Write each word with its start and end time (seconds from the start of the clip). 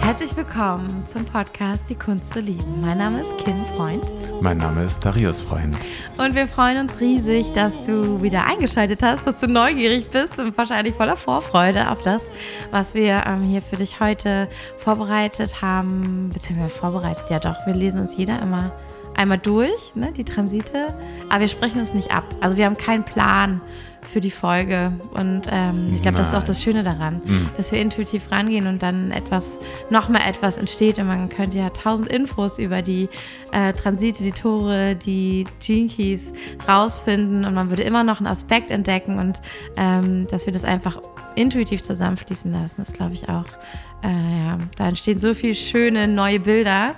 Herzlich 0.00 0.36
willkommen 0.36 1.06
zum 1.06 1.24
Podcast 1.24 1.88
Die 1.88 1.94
Kunst 1.94 2.30
zu 2.30 2.40
lieben. 2.40 2.82
Mein 2.82 2.98
Name 2.98 3.22
ist 3.22 3.34
Kim 3.38 3.64
Freund. 3.74 4.04
Mein 4.42 4.58
Name 4.58 4.84
ist 4.84 5.02
Darius 5.02 5.40
Freund. 5.40 5.74
Und 6.18 6.34
wir 6.34 6.46
freuen 6.46 6.78
uns 6.80 7.00
riesig, 7.00 7.50
dass 7.54 7.82
du 7.86 8.20
wieder 8.20 8.44
eingeschaltet 8.44 9.02
hast, 9.02 9.26
dass 9.26 9.36
du 9.36 9.48
neugierig 9.48 10.10
bist 10.10 10.38
und 10.38 10.58
wahrscheinlich 10.58 10.94
voller 10.94 11.16
Vorfreude 11.16 11.90
auf 11.90 12.02
das, 12.02 12.26
was 12.70 12.92
wir 12.92 13.22
ähm, 13.26 13.44
hier 13.44 13.62
für 13.62 13.76
dich 13.76 13.98
heute 13.98 14.50
vorbereitet 14.76 15.62
haben. 15.62 16.28
Beziehungsweise 16.30 16.68
vorbereitet, 16.68 17.30
ja 17.30 17.38
doch, 17.38 17.64
wir 17.64 17.72
lesen 17.72 18.02
uns 18.02 18.14
jeder 18.14 18.42
immer 18.42 18.72
einmal 19.18 19.38
durch, 19.38 19.94
ne, 19.94 20.12
die 20.12 20.24
Transite. 20.24 20.94
Aber 21.28 21.40
wir 21.40 21.48
sprechen 21.48 21.78
uns 21.78 21.92
nicht 21.92 22.10
ab. 22.10 22.24
Also 22.40 22.56
wir 22.56 22.64
haben 22.64 22.76
keinen 22.76 23.04
Plan 23.04 23.60
für 24.12 24.20
die 24.20 24.30
Folge. 24.30 24.92
Und 25.14 25.42
ähm, 25.50 25.92
ich 25.94 26.02
glaube, 26.02 26.16
das 26.16 26.28
ist 26.28 26.34
auch 26.34 26.42
das 26.42 26.62
Schöne 26.62 26.82
daran, 26.82 27.20
mhm. 27.24 27.48
dass 27.56 27.72
wir 27.72 27.80
intuitiv 27.80 28.30
rangehen 28.30 28.66
und 28.66 28.82
dann 28.82 29.10
etwas, 29.10 29.58
noch 29.90 30.08
mal 30.08 30.22
etwas 30.26 30.56
entsteht. 30.56 30.98
Und 30.98 31.08
man 31.08 31.28
könnte 31.28 31.58
ja 31.58 31.70
tausend 31.70 32.08
Infos 32.10 32.58
über 32.58 32.80
die 32.80 33.08
äh, 33.52 33.72
Transite, 33.72 34.22
die 34.22 34.32
Tore, 34.32 34.94
die 34.94 35.46
Gene 35.60 35.88
Keys 35.88 36.32
rausfinden 36.66 37.44
und 37.44 37.54
man 37.54 37.70
würde 37.70 37.82
immer 37.82 38.04
noch 38.04 38.18
einen 38.18 38.28
Aspekt 38.28 38.70
entdecken 38.70 39.18
und 39.18 39.40
ähm, 39.76 40.26
dass 40.28 40.46
wir 40.46 40.52
das 40.52 40.64
einfach 40.64 41.00
intuitiv 41.34 41.82
zusammenfließen 41.82 42.50
lassen, 42.50 42.76
das 42.78 42.92
glaube 42.92 43.14
ich 43.14 43.28
auch. 43.28 43.46
Äh, 44.02 44.44
ja, 44.44 44.58
da 44.76 44.88
entstehen 44.88 45.20
so 45.20 45.34
viele 45.34 45.54
schöne 45.54 46.08
neue 46.08 46.40
Bilder. 46.40 46.94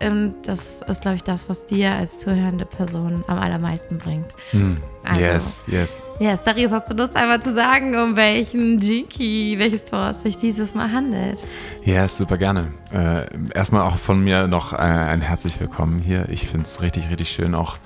Ähm, 0.00 0.34
das 0.42 0.82
ist, 0.86 1.02
glaube 1.02 1.16
ich, 1.16 1.22
das, 1.22 1.48
was 1.48 1.66
dir 1.66 1.92
als 1.92 2.18
zuhörende 2.18 2.64
Person 2.64 3.24
am 3.26 3.38
allermeisten 3.38 3.98
bringt. 3.98 4.26
Mm. 4.52 4.72
Also, 5.04 5.20
yes, 5.20 5.64
yes. 5.68 6.02
Yes, 6.18 6.42
Darius, 6.42 6.72
hast 6.72 6.90
du 6.90 6.94
Lust 6.94 7.14
einmal 7.16 7.40
zu 7.40 7.52
sagen, 7.52 7.96
um 7.96 8.16
welchen 8.16 8.80
Jinky, 8.80 9.56
welches 9.58 9.84
Tor 9.84 10.08
es 10.08 10.22
sich 10.22 10.36
dieses 10.36 10.74
Mal 10.74 10.90
handelt? 10.92 11.42
Ja, 11.84 12.02
yes, 12.02 12.16
super 12.16 12.38
gerne. 12.38 12.72
Äh, 12.90 13.26
erstmal 13.54 13.82
auch 13.82 13.96
von 13.96 14.22
mir 14.22 14.46
noch 14.46 14.72
äh, 14.72 14.76
ein 14.76 15.20
herzlich 15.20 15.60
willkommen 15.60 16.00
hier. 16.00 16.28
Ich 16.28 16.46
finde 16.48 16.66
es 16.66 16.80
richtig, 16.80 17.10
richtig 17.10 17.28
schön, 17.28 17.54
auch 17.54 17.78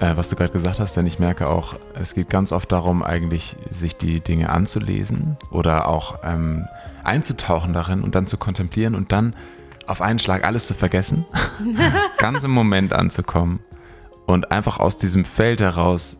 äh, 0.00 0.16
was 0.16 0.28
du 0.28 0.36
gerade 0.36 0.52
gesagt 0.52 0.80
hast, 0.80 0.96
denn 0.96 1.06
ich 1.06 1.18
merke 1.18 1.48
auch, 1.48 1.76
es 1.94 2.14
geht 2.14 2.28
ganz 2.28 2.52
oft 2.52 2.70
darum, 2.72 3.02
eigentlich 3.02 3.56
sich 3.70 3.96
die 3.96 4.20
Dinge 4.20 4.50
anzulesen 4.50 5.36
oder 5.50 5.88
auch 5.88 6.18
ähm, 6.24 6.66
einzutauchen 7.04 7.72
darin 7.72 8.02
und 8.02 8.14
dann 8.14 8.26
zu 8.26 8.36
kontemplieren 8.36 8.94
und 8.94 9.12
dann 9.12 9.34
auf 9.86 10.00
einen 10.00 10.18
Schlag 10.18 10.44
alles 10.44 10.66
zu 10.66 10.74
vergessen, 10.74 11.24
ganz 12.18 12.44
im 12.44 12.50
Moment 12.50 12.92
anzukommen 12.92 13.60
und 14.26 14.50
einfach 14.50 14.78
aus 14.78 14.96
diesem 14.96 15.24
Feld 15.24 15.60
heraus 15.60 16.18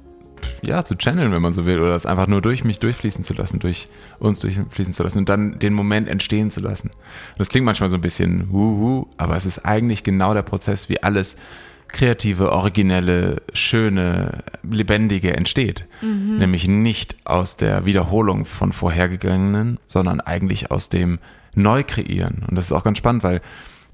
ja, 0.63 0.85
zu 0.85 0.97
channeln, 0.97 1.33
wenn 1.33 1.43
man 1.43 1.53
so 1.53 1.67
will, 1.67 1.81
oder 1.81 1.95
es 1.95 2.07
einfach 2.07 2.27
nur 2.27 2.43
durch 2.43 2.65
mich 2.65 2.79
durchfließen 2.79 3.25
zu 3.25 3.35
lassen, 3.35 3.61
durch 3.61 3.89
uns 4.19 4.41
durchfließen 4.41 4.93
zu 4.93 5.03
lassen 5.03 5.19
und 5.19 5.29
dann 5.29 5.59
den 5.59 5.73
Moment 5.73 6.09
entstehen 6.09 6.51
zu 6.51 6.61
lassen. 6.61 6.91
Das 7.39 7.49
klingt 7.49 7.65
manchmal 7.65 7.89
so 7.89 7.97
ein 7.97 8.03
bisschen 8.03 8.53
wuhu, 8.53 9.07
aber 9.17 9.37
es 9.37 9.47
ist 9.47 9.65
eigentlich 9.65 10.05
genau 10.05 10.35
der 10.35 10.43
Prozess, 10.43 10.89
wie 10.89 11.03
alles 11.03 11.37
kreative, 11.89 12.53
originelle, 12.53 13.43
schöne, 13.53 14.43
lebendige 14.69 15.37
entsteht. 15.37 15.87
Mhm. 16.03 16.39
Nämlich 16.39 16.67
nicht 16.67 17.17
aus 17.25 17.57
der 17.57 17.87
Wiederholung 17.87 18.45
von 18.45 18.73
vorhergegangenen, 18.73 19.79
sondern 19.87 20.21
eigentlich 20.21 20.71
aus 20.71 20.89
dem 20.89 21.19
neu 21.55 21.83
kreieren. 21.85 22.45
Und 22.49 22.57
das 22.57 22.67
ist 22.67 22.73
auch 22.73 22.85
ganz 22.85 22.99
spannend, 22.99 23.23
weil 23.23 23.41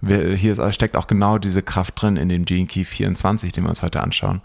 wir, 0.01 0.35
hier 0.35 0.53
ist, 0.53 0.75
steckt 0.75 0.97
auch 0.97 1.07
genau 1.07 1.39
diese 1.39 1.63
Kraft 1.63 2.01
drin 2.01 2.17
in 2.17 2.29
dem 2.29 2.45
Gene 2.45 2.67
Key 2.67 2.85
24, 2.85 3.53
den 3.53 3.65
wir 3.65 3.69
uns 3.69 3.83
heute 3.83 4.03
anschauen. 4.03 4.41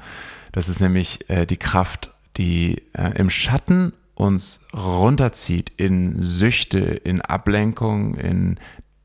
Das 0.52 0.69
ist 0.69 0.81
nämlich 0.81 1.30
äh, 1.30 1.45
die 1.45 1.57
Kraft, 1.57 2.11
die 2.38 2.81
äh, 2.94 3.17
im 3.17 3.30
Schatten 3.30 3.94
uns 4.16 4.61
runterzieht 4.73 5.72
in 5.77 6.22
Süchte, 6.22 6.80
in 6.80 7.22
Ablenkung, 7.22 8.16
in 8.16 8.59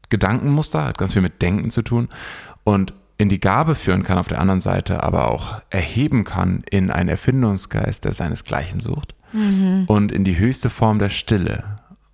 Gedankenmuster, 0.08 0.84
hat 0.84 0.98
ganz 0.98 1.12
viel 1.12 1.22
mit 1.22 1.42
Denken 1.42 1.70
zu 1.70 1.82
tun 1.82 2.08
und 2.64 2.94
in 3.18 3.28
die 3.28 3.40
Gabe 3.40 3.74
führen 3.74 4.02
kann 4.02 4.18
auf 4.18 4.28
der 4.28 4.40
anderen 4.40 4.60
Seite, 4.62 5.02
aber 5.02 5.30
auch 5.30 5.60
erheben 5.68 6.24
kann 6.24 6.64
in 6.70 6.90
einen 6.90 7.08
Erfindungsgeist, 7.10 8.04
der 8.04 8.14
seinesgleichen 8.14 8.80
sucht 8.80 9.14
mhm. 9.32 9.84
und 9.88 10.10
in 10.10 10.24
die 10.24 10.38
höchste 10.38 10.70
Form 10.70 10.98
der 10.98 11.10
Stille. 11.10 11.64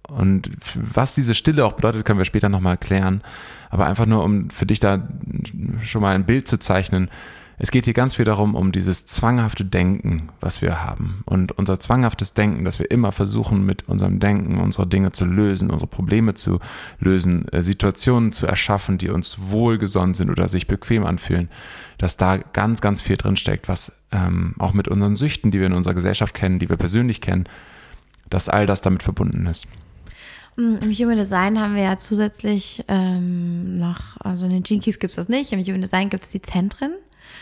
Und 0.09 0.51
was 0.75 1.15
diese 1.15 1.35
Stille 1.35 1.65
auch 1.65 1.73
bedeutet, 1.73 2.05
können 2.05 2.19
wir 2.19 2.25
später 2.25 2.49
nochmal 2.49 2.77
klären. 2.77 3.23
Aber 3.71 3.87
einfach 3.87 4.07
nur, 4.07 4.23
um 4.23 4.51
für 4.51 4.67
dich 4.67 4.79
da 4.79 5.09
schon 5.83 6.03
mal 6.03 6.15
ein 6.15 6.27
Bild 6.27 6.47
zu 6.47 6.59
zeichnen. 6.59 7.11
Es 7.59 7.71
geht 7.71 7.87
hier 7.87 7.95
ganz 7.95 8.15
viel 8.15 8.27
darum, 8.27 8.55
um 8.55 8.71
dieses 8.71 9.07
zwanghafte 9.07 9.65
Denken, 9.65 10.29
was 10.41 10.61
wir 10.61 10.85
haben. 10.85 11.23
Und 11.25 11.53
unser 11.53 11.81
zwanghaftes 11.81 12.35
Denken, 12.35 12.65
dass 12.65 12.79
wir 12.79 12.91
immer 12.91 13.13
versuchen, 13.13 13.65
mit 13.65 13.89
unserem 13.89 14.21
Denken 14.21 14.61
unsere 14.61 14.87
Dinge 14.87 15.11
zu 15.11 15.25
lösen, 15.25 15.71
unsere 15.71 15.89
Probleme 15.89 16.35
zu 16.35 16.61
lösen, 17.01 17.49
äh, 17.49 17.63
Situationen 17.63 18.33
zu 18.33 18.47
erschaffen, 18.47 18.99
die 18.99 19.09
uns 19.09 19.39
wohlgesonnen 19.41 20.15
sind 20.15 20.31
oder 20.31 20.51
sich 20.51 20.67
bequem 20.67 21.07
anfühlen, 21.07 21.49
dass 21.97 22.19
da 22.19 22.37
ganz, 22.37 22.83
ganz 22.83 23.01
viel 23.01 23.17
drinsteckt, 23.17 23.69
was 23.69 23.91
ähm, 24.13 24.55
auch 24.59 24.75
mit 24.75 24.87
unseren 24.87 25.17
Süchten, 25.17 25.51
die 25.51 25.59
wir 25.59 25.67
in 25.67 25.73
unserer 25.73 25.95
Gesellschaft 25.95 26.35
kennen, 26.35 26.59
die 26.59 26.69
wir 26.69 26.77
persönlich 26.77 27.23
kennen, 27.23 27.45
dass 28.29 28.51
all 28.51 28.67
das 28.67 28.83
damit 28.83 29.03
verbunden 29.03 29.47
ist. 29.47 29.67
Hm, 30.57 30.79
Im 30.83 30.93
Human 30.93 31.17
Design 31.17 31.61
haben 31.61 31.75
wir 31.75 31.83
ja 31.83 31.99
zusätzlich 31.99 32.85
ähm, 32.89 33.79
noch, 33.79 34.19
also 34.21 34.47
in 34.47 34.51
den 34.51 34.63
Jinkies 34.63 34.99
gibt 34.99 35.11
es 35.11 35.17
das 35.17 35.29
nicht, 35.29 35.53
im 35.53 35.61
Human 35.61 35.83
Design 35.83 36.09
gibt 36.09 36.25
es 36.25 36.31
die 36.31 36.43
Zentren, 36.43 36.93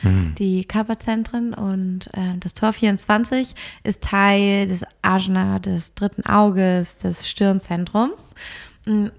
mhm. 0.03 0.35
die 0.37 0.65
Körperzentren. 0.65 1.55
Und 1.55 2.09
äh, 2.13 2.39
das 2.41 2.55
Tor 2.55 2.73
24 2.73 3.55
ist 3.85 4.03
Teil 4.03 4.67
des 4.67 4.85
Ajna, 5.03 5.59
des 5.61 5.95
dritten 5.95 6.27
Auges, 6.27 6.97
des 6.97 7.29
Stirnzentrums 7.29 8.35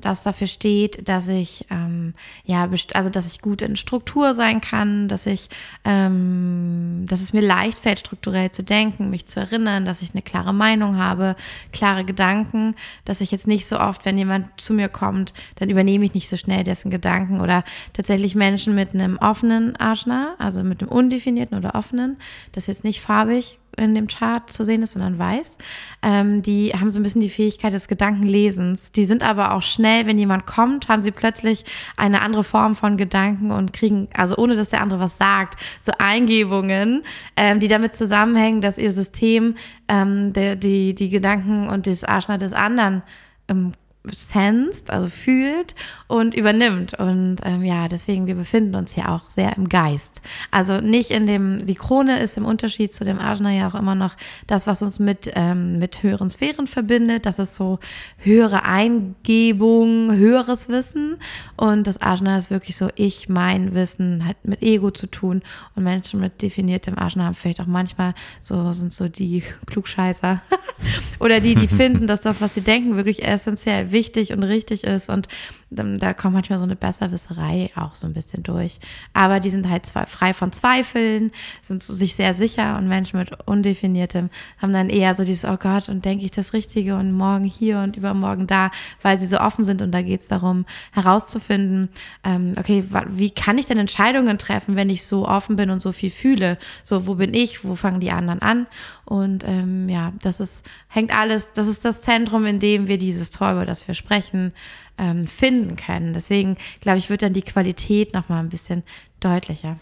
das 0.01 0.21
dafür 0.21 0.47
steht, 0.47 1.07
dass 1.09 1.27
ich 1.27 1.65
ähm, 1.71 2.13
ja 2.45 2.69
also 2.93 3.09
dass 3.09 3.27
ich 3.27 3.41
gut 3.41 3.61
in 3.61 3.75
Struktur 3.75 4.33
sein 4.33 4.61
kann, 4.61 5.07
dass 5.07 5.25
ich 5.25 5.49
ähm, 5.83 7.05
dass 7.07 7.21
es 7.21 7.33
mir 7.33 7.41
leicht 7.41 7.79
fällt 7.79 7.99
strukturell 7.99 8.51
zu 8.51 8.63
denken, 8.63 9.09
mich 9.09 9.25
zu 9.25 9.39
erinnern, 9.39 9.85
dass 9.85 10.01
ich 10.01 10.11
eine 10.13 10.21
klare 10.21 10.53
Meinung 10.53 10.97
habe, 10.97 11.35
klare 11.71 12.05
Gedanken, 12.05 12.75
dass 13.05 13.21
ich 13.21 13.31
jetzt 13.31 13.47
nicht 13.47 13.65
so 13.65 13.79
oft, 13.79 14.05
wenn 14.05 14.17
jemand 14.17 14.47
zu 14.61 14.73
mir 14.73 14.89
kommt, 14.89 15.33
dann 15.55 15.69
übernehme 15.69 16.05
ich 16.05 16.13
nicht 16.13 16.29
so 16.29 16.37
schnell 16.37 16.63
dessen 16.63 16.91
Gedanken 16.91 17.41
oder 17.41 17.63
tatsächlich 17.93 18.35
Menschen 18.35 18.75
mit 18.75 18.93
einem 18.93 19.17
offenen 19.17 19.75
Ajna, 19.79 20.35
also 20.37 20.63
mit 20.63 20.81
einem 20.81 20.91
undefinierten 20.91 21.57
oder 21.57 21.75
offenen, 21.75 22.17
das 22.51 22.67
jetzt 22.67 22.83
nicht 22.83 23.01
farbig 23.01 23.57
in 23.77 23.95
dem 23.95 24.07
Chart 24.07 24.51
zu 24.51 24.63
sehen 24.63 24.83
ist, 24.83 24.91
sondern 24.91 25.19
weiß. 25.19 25.57
Ähm, 26.01 26.41
die 26.41 26.73
haben 26.73 26.91
so 26.91 26.99
ein 26.99 27.03
bisschen 27.03 27.21
die 27.21 27.29
Fähigkeit 27.29 27.73
des 27.73 27.87
Gedankenlesens. 27.87 28.91
Die 28.91 29.05
sind 29.05 29.23
aber 29.23 29.53
auch 29.53 29.61
schnell, 29.61 30.05
wenn 30.05 30.17
jemand 30.17 30.45
kommt, 30.45 30.87
haben 30.87 31.01
sie 31.01 31.11
plötzlich 31.11 31.65
eine 31.97 32.21
andere 32.21 32.43
Form 32.43 32.75
von 32.75 32.97
Gedanken 32.97 33.51
und 33.51 33.73
kriegen, 33.73 34.07
also 34.13 34.37
ohne 34.37 34.55
dass 34.55 34.69
der 34.69 34.81
andere 34.81 34.99
was 34.99 35.17
sagt, 35.17 35.59
so 35.81 35.91
Eingebungen, 35.97 37.03
ähm, 37.35 37.59
die 37.59 37.67
damit 37.67 37.95
zusammenhängen, 37.95 38.61
dass 38.61 38.77
ihr 38.77 38.91
System 38.91 39.55
ähm, 39.87 40.33
die, 40.33 40.57
die, 40.57 40.95
die 40.95 41.09
Gedanken 41.09 41.67
und 41.69 41.87
das 41.87 42.03
Arschner 42.03 42.37
des 42.37 42.53
anderen 42.53 43.03
ähm, 43.47 43.71
sensed, 44.13 44.89
also 44.89 45.07
fühlt 45.07 45.75
und 46.07 46.35
übernimmt. 46.35 46.93
Und 46.93 47.37
ähm, 47.43 47.63
ja, 47.63 47.87
deswegen, 47.87 48.27
wir 48.27 48.35
befinden 48.35 48.75
uns 48.75 48.93
hier 48.93 49.09
auch 49.09 49.23
sehr 49.23 49.55
im 49.57 49.69
Geist. 49.69 50.21
Also 50.51 50.81
nicht 50.81 51.11
in 51.11 51.27
dem, 51.27 51.65
die 51.65 51.75
Krone 51.75 52.19
ist 52.19 52.37
im 52.37 52.45
Unterschied 52.45 52.93
zu 52.93 53.03
dem 53.03 53.19
Ajna 53.19 53.51
ja 53.51 53.67
auch 53.67 53.75
immer 53.75 53.95
noch 53.95 54.15
das, 54.47 54.67
was 54.67 54.81
uns 54.81 54.99
mit, 54.99 55.31
ähm, 55.35 55.79
mit 55.79 56.03
höheren 56.03 56.29
Sphären 56.29 56.67
verbindet. 56.67 57.25
Das 57.25 57.39
ist 57.39 57.55
so 57.55 57.79
höhere 58.17 58.63
Eingebung, 58.63 60.13
höheres 60.13 60.69
Wissen. 60.69 61.17
Und 61.57 61.87
das 61.87 62.01
Ajna 62.01 62.37
ist 62.37 62.51
wirklich 62.51 62.75
so 62.75 62.89
ich, 62.95 63.29
mein 63.29 63.73
Wissen, 63.73 64.25
hat 64.25 64.37
mit 64.43 64.61
Ego 64.61 64.91
zu 64.91 65.07
tun. 65.07 65.41
Und 65.75 65.83
Menschen 65.83 66.19
mit 66.19 66.41
definiertem 66.41 66.97
Ajna 66.97 67.25
haben 67.25 67.33
vielleicht 67.33 67.61
auch 67.61 67.65
manchmal 67.65 68.13
so, 68.41 68.71
sind 68.73 68.93
so 68.93 69.07
die 69.07 69.43
Klugscheißer. 69.65 70.41
Oder 71.19 71.39
die, 71.39 71.55
die 71.55 71.67
finden, 71.75 72.07
dass 72.07 72.21
das, 72.21 72.41
was 72.41 72.53
sie 72.53 72.61
denken, 72.61 72.95
wirklich 72.95 73.25
essentiell 73.25 73.91
wichtig 73.95 74.33
und 74.33 74.43
richtig 74.43 74.83
ist. 74.83 75.09
Und 75.09 75.27
da 75.75 76.13
kommt 76.13 76.33
manchmal 76.33 76.59
so 76.59 76.65
eine 76.65 76.75
Besserwisserei 76.75 77.71
auch 77.75 77.95
so 77.95 78.07
ein 78.07 78.13
bisschen 78.13 78.43
durch. 78.43 78.79
Aber 79.13 79.39
die 79.39 79.49
sind 79.49 79.69
halt 79.69 79.87
frei 79.87 80.33
von 80.33 80.51
Zweifeln, 80.51 81.31
sind 81.61 81.83
sich 81.83 82.15
sehr 82.15 82.33
sicher 82.33 82.77
und 82.77 82.87
Menschen 82.87 83.19
mit 83.19 83.31
undefiniertem 83.45 84.29
haben 84.61 84.73
dann 84.73 84.89
eher 84.89 85.15
so 85.15 85.23
dieses, 85.23 85.45
oh 85.45 85.57
Gott, 85.57 85.89
und 85.89 86.05
denke 86.05 86.25
ich 86.25 86.31
das 86.31 86.53
Richtige 86.53 86.95
und 86.95 87.11
morgen 87.11 87.45
hier 87.45 87.79
und 87.79 87.97
übermorgen 87.97 88.47
da, 88.47 88.71
weil 89.01 89.17
sie 89.17 89.25
so 89.25 89.39
offen 89.39 89.65
sind 89.65 89.81
und 89.81 89.91
da 89.91 90.01
geht 90.01 90.21
es 90.21 90.27
darum 90.27 90.65
herauszufinden, 90.91 91.89
ähm, 92.23 92.53
okay, 92.57 92.83
wie 93.09 93.31
kann 93.31 93.57
ich 93.57 93.65
denn 93.65 93.77
Entscheidungen 93.77 94.37
treffen, 94.37 94.75
wenn 94.75 94.89
ich 94.89 95.05
so 95.05 95.27
offen 95.27 95.55
bin 95.55 95.69
und 95.69 95.81
so 95.81 95.91
viel 95.91 96.09
fühle? 96.09 96.57
So, 96.83 97.07
wo 97.07 97.15
bin 97.15 97.33
ich, 97.33 97.63
wo 97.63 97.75
fangen 97.75 97.99
die 97.99 98.11
anderen 98.11 98.41
an? 98.41 98.67
Und 99.05 99.43
ähm, 99.45 99.87
ja, 99.89 100.13
das 100.21 100.39
ist, 100.39 100.65
hängt 100.87 101.15
alles, 101.15 101.53
das 101.53 101.67
ist 101.67 101.85
das 101.85 102.01
Zentrum, 102.01 102.45
in 102.45 102.59
dem 102.59 102.87
wir 102.87 102.97
dieses 102.97 103.29
Tor, 103.29 103.51
über 103.51 103.65
das 103.65 103.87
wir 103.87 103.93
sprechen, 103.93 104.53
ähm, 104.97 105.25
finden 105.25 105.75
können. 105.75 106.13
Deswegen, 106.13 106.57
glaube 106.81 106.97
ich, 106.97 107.09
wird 107.09 107.21
dann 107.21 107.33
die 107.33 107.41
Qualität 107.41 108.13
nochmal 108.13 108.39
ein 108.39 108.49
bisschen 108.49 108.83
deutlicher. 109.19 109.77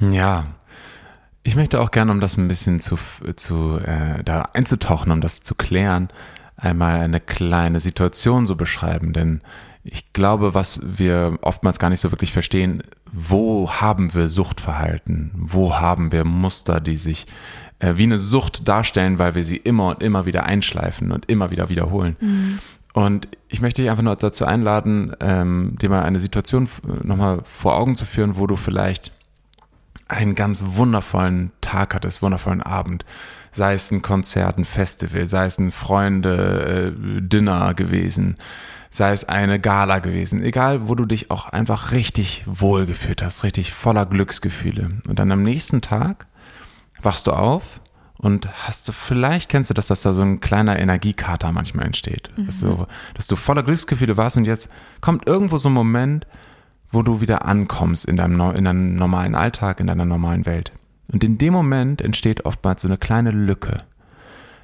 Ja. 0.00 0.46
Ich 1.44 1.56
möchte 1.56 1.80
auch 1.80 1.90
gerne, 1.90 2.12
um 2.12 2.20
das 2.20 2.36
ein 2.36 2.46
bisschen 2.46 2.78
zu, 2.78 2.96
zu 3.34 3.78
äh, 3.78 4.22
da 4.22 4.42
einzutauchen, 4.52 5.10
um 5.10 5.20
das 5.20 5.42
zu 5.42 5.56
klären, 5.56 6.08
einmal 6.56 7.00
eine 7.00 7.18
kleine 7.18 7.80
Situation 7.80 8.46
so 8.46 8.54
beschreiben, 8.54 9.12
denn 9.12 9.40
ich 9.84 10.12
glaube, 10.12 10.54
was 10.54 10.80
wir 10.84 11.38
oftmals 11.42 11.78
gar 11.78 11.90
nicht 11.90 12.00
so 12.00 12.12
wirklich 12.12 12.32
verstehen, 12.32 12.84
wo 13.12 13.70
haben 13.70 14.14
wir 14.14 14.28
Suchtverhalten? 14.28 15.32
Wo 15.34 15.74
haben 15.74 16.12
wir 16.12 16.24
Muster, 16.24 16.80
die 16.80 16.96
sich 16.96 17.26
äh, 17.80 17.94
wie 17.96 18.04
eine 18.04 18.18
Sucht 18.18 18.68
darstellen, 18.68 19.18
weil 19.18 19.34
wir 19.34 19.44
sie 19.44 19.56
immer 19.56 19.88
und 19.88 20.02
immer 20.02 20.24
wieder 20.24 20.44
einschleifen 20.44 21.10
und 21.10 21.28
immer 21.28 21.50
wieder 21.50 21.68
wiederholen? 21.68 22.16
Mhm. 22.20 22.58
Und 22.92 23.28
ich 23.48 23.60
möchte 23.60 23.82
dich 23.82 23.90
einfach 23.90 24.02
nur 24.02 24.16
dazu 24.16 24.44
einladen, 24.44 25.16
ähm, 25.20 25.76
dir 25.80 25.88
mal 25.88 26.02
eine 26.02 26.20
Situation 26.20 26.68
nochmal 27.02 27.40
vor 27.42 27.76
Augen 27.76 27.94
zu 27.94 28.04
führen, 28.04 28.36
wo 28.36 28.46
du 28.46 28.56
vielleicht 28.56 29.12
einen 30.08 30.34
ganz 30.34 30.62
wundervollen 30.66 31.52
Tag 31.62 31.94
hattest, 31.94 32.22
wundervollen 32.22 32.62
Abend. 32.62 33.06
Sei 33.52 33.74
es 33.74 33.90
ein 33.90 34.02
Konzert, 34.02 34.58
ein 34.58 34.64
Festival, 34.64 35.26
sei 35.26 35.46
es 35.46 35.58
ein 35.58 35.70
Freunde-Dinner 35.70 37.70
äh, 37.70 37.74
gewesen, 37.74 38.36
sei 38.90 39.12
es 39.12 39.26
eine 39.26 39.58
Gala 39.58 40.00
gewesen. 40.00 40.42
Egal, 40.42 40.88
wo 40.88 40.94
du 40.94 41.06
dich 41.06 41.30
auch 41.30 41.48
einfach 41.48 41.92
richtig 41.92 42.44
wohl 42.46 42.84
gefühlt 42.84 43.22
hast, 43.22 43.42
richtig 43.42 43.72
voller 43.72 44.04
Glücksgefühle. 44.04 44.88
Und 45.08 45.18
dann 45.18 45.32
am 45.32 45.42
nächsten 45.42 45.80
Tag 45.80 46.26
wachst 47.00 47.26
du 47.26 47.32
auf 47.32 47.80
und 48.22 48.48
hast 48.66 48.86
du, 48.86 48.92
vielleicht 48.92 49.50
kennst 49.50 49.68
du 49.68 49.74
das, 49.74 49.88
dass 49.88 50.02
da 50.02 50.12
so 50.12 50.22
ein 50.22 50.38
kleiner 50.38 50.78
Energiekater 50.78 51.50
manchmal 51.50 51.86
entsteht. 51.86 52.30
Mhm. 52.36 52.46
Dass, 52.46 52.60
du, 52.60 52.86
dass 53.14 53.26
du 53.26 53.34
voller 53.34 53.64
Glücksgefühle 53.64 54.16
warst 54.16 54.36
und 54.36 54.44
jetzt 54.44 54.68
kommt 55.00 55.26
irgendwo 55.26 55.58
so 55.58 55.68
ein 55.68 55.72
Moment, 55.72 56.26
wo 56.92 57.02
du 57.02 57.20
wieder 57.20 57.44
ankommst 57.44 58.04
in 58.04 58.16
deinem, 58.16 58.40
in 58.54 58.64
deinem 58.64 58.94
normalen 58.94 59.34
Alltag, 59.34 59.80
in 59.80 59.88
deiner 59.88 60.04
normalen 60.04 60.46
Welt. 60.46 60.72
Und 61.12 61.24
in 61.24 61.36
dem 61.36 61.52
Moment 61.52 62.00
entsteht 62.00 62.44
oftmals 62.44 62.82
so 62.82 62.88
eine 62.88 62.96
kleine 62.96 63.32
Lücke. 63.32 63.78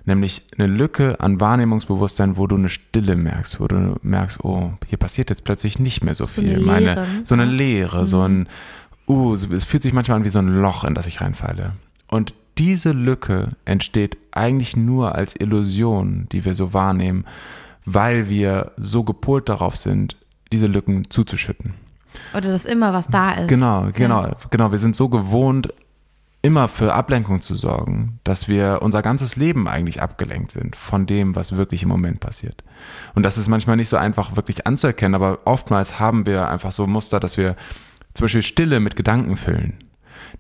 Nämlich 0.04 0.46
eine 0.56 0.68
Lücke 0.68 1.18
an 1.18 1.40
Wahrnehmungsbewusstsein, 1.40 2.36
wo 2.36 2.46
du 2.46 2.56
eine 2.56 2.68
Stille 2.68 3.16
merkst, 3.16 3.58
wo 3.58 3.66
du 3.66 3.96
merkst, 4.02 4.44
oh, 4.44 4.72
hier 4.86 4.98
passiert 4.98 5.30
jetzt 5.30 5.42
plötzlich 5.42 5.80
nicht 5.80 6.04
mehr 6.04 6.14
so, 6.14 6.26
so 6.26 6.40
viel. 6.40 6.54
Eine 6.54 6.64
Meine, 6.64 7.06
so 7.24 7.34
eine 7.34 7.44
Leere, 7.44 8.02
mhm. 8.02 8.06
so 8.06 8.22
ein, 8.22 8.48
uh, 9.08 9.34
es 9.34 9.64
fühlt 9.64 9.82
sich 9.82 9.92
manchmal 9.92 10.18
an 10.18 10.24
wie 10.24 10.30
so 10.30 10.38
ein 10.38 10.60
Loch, 10.62 10.84
in 10.84 10.94
das 10.94 11.08
ich 11.08 11.20
reinfalle. 11.20 11.72
Und 12.06 12.34
diese 12.58 12.92
Lücke 12.92 13.50
entsteht 13.64 14.18
eigentlich 14.32 14.76
nur 14.76 15.14
als 15.14 15.36
Illusion, 15.36 16.28
die 16.32 16.44
wir 16.44 16.54
so 16.54 16.74
wahrnehmen, 16.74 17.24
weil 17.84 18.28
wir 18.28 18.72
so 18.76 19.04
gepolt 19.04 19.48
darauf 19.48 19.76
sind, 19.76 20.16
diese 20.52 20.66
Lücken 20.66 21.10
zuzuschütten. 21.10 21.74
Oder 22.34 22.50
dass 22.50 22.64
immer 22.64 22.92
was 22.92 23.06
da 23.06 23.32
ist. 23.32 23.48
Genau, 23.48 23.88
genau, 23.94 24.22
ja. 24.24 24.36
genau. 24.50 24.72
Wir 24.72 24.78
sind 24.78 24.96
so 24.96 25.08
gewohnt, 25.08 25.72
immer 26.42 26.68
für 26.68 26.94
Ablenkung 26.94 27.40
zu 27.40 27.54
sorgen, 27.54 28.18
dass 28.24 28.48
wir 28.48 28.80
unser 28.82 29.02
ganzes 29.02 29.36
Leben 29.36 29.68
eigentlich 29.68 30.02
abgelenkt 30.02 30.52
sind 30.52 30.76
von 30.76 31.06
dem, 31.06 31.36
was 31.36 31.56
wirklich 31.56 31.82
im 31.82 31.88
Moment 31.88 32.20
passiert. 32.20 32.64
Und 33.14 33.24
das 33.24 33.38
ist 33.38 33.48
manchmal 33.48 33.76
nicht 33.76 33.88
so 33.88 33.96
einfach 33.96 34.36
wirklich 34.36 34.66
anzuerkennen, 34.66 35.14
aber 35.14 35.40
oftmals 35.44 35.98
haben 35.98 36.26
wir 36.26 36.48
einfach 36.48 36.72
so 36.72 36.86
Muster, 36.86 37.20
dass 37.20 37.36
wir 37.36 37.56
zum 38.14 38.24
Beispiel 38.24 38.42
Stille 38.42 38.80
mit 38.80 38.96
Gedanken 38.96 39.36
füllen 39.36 39.74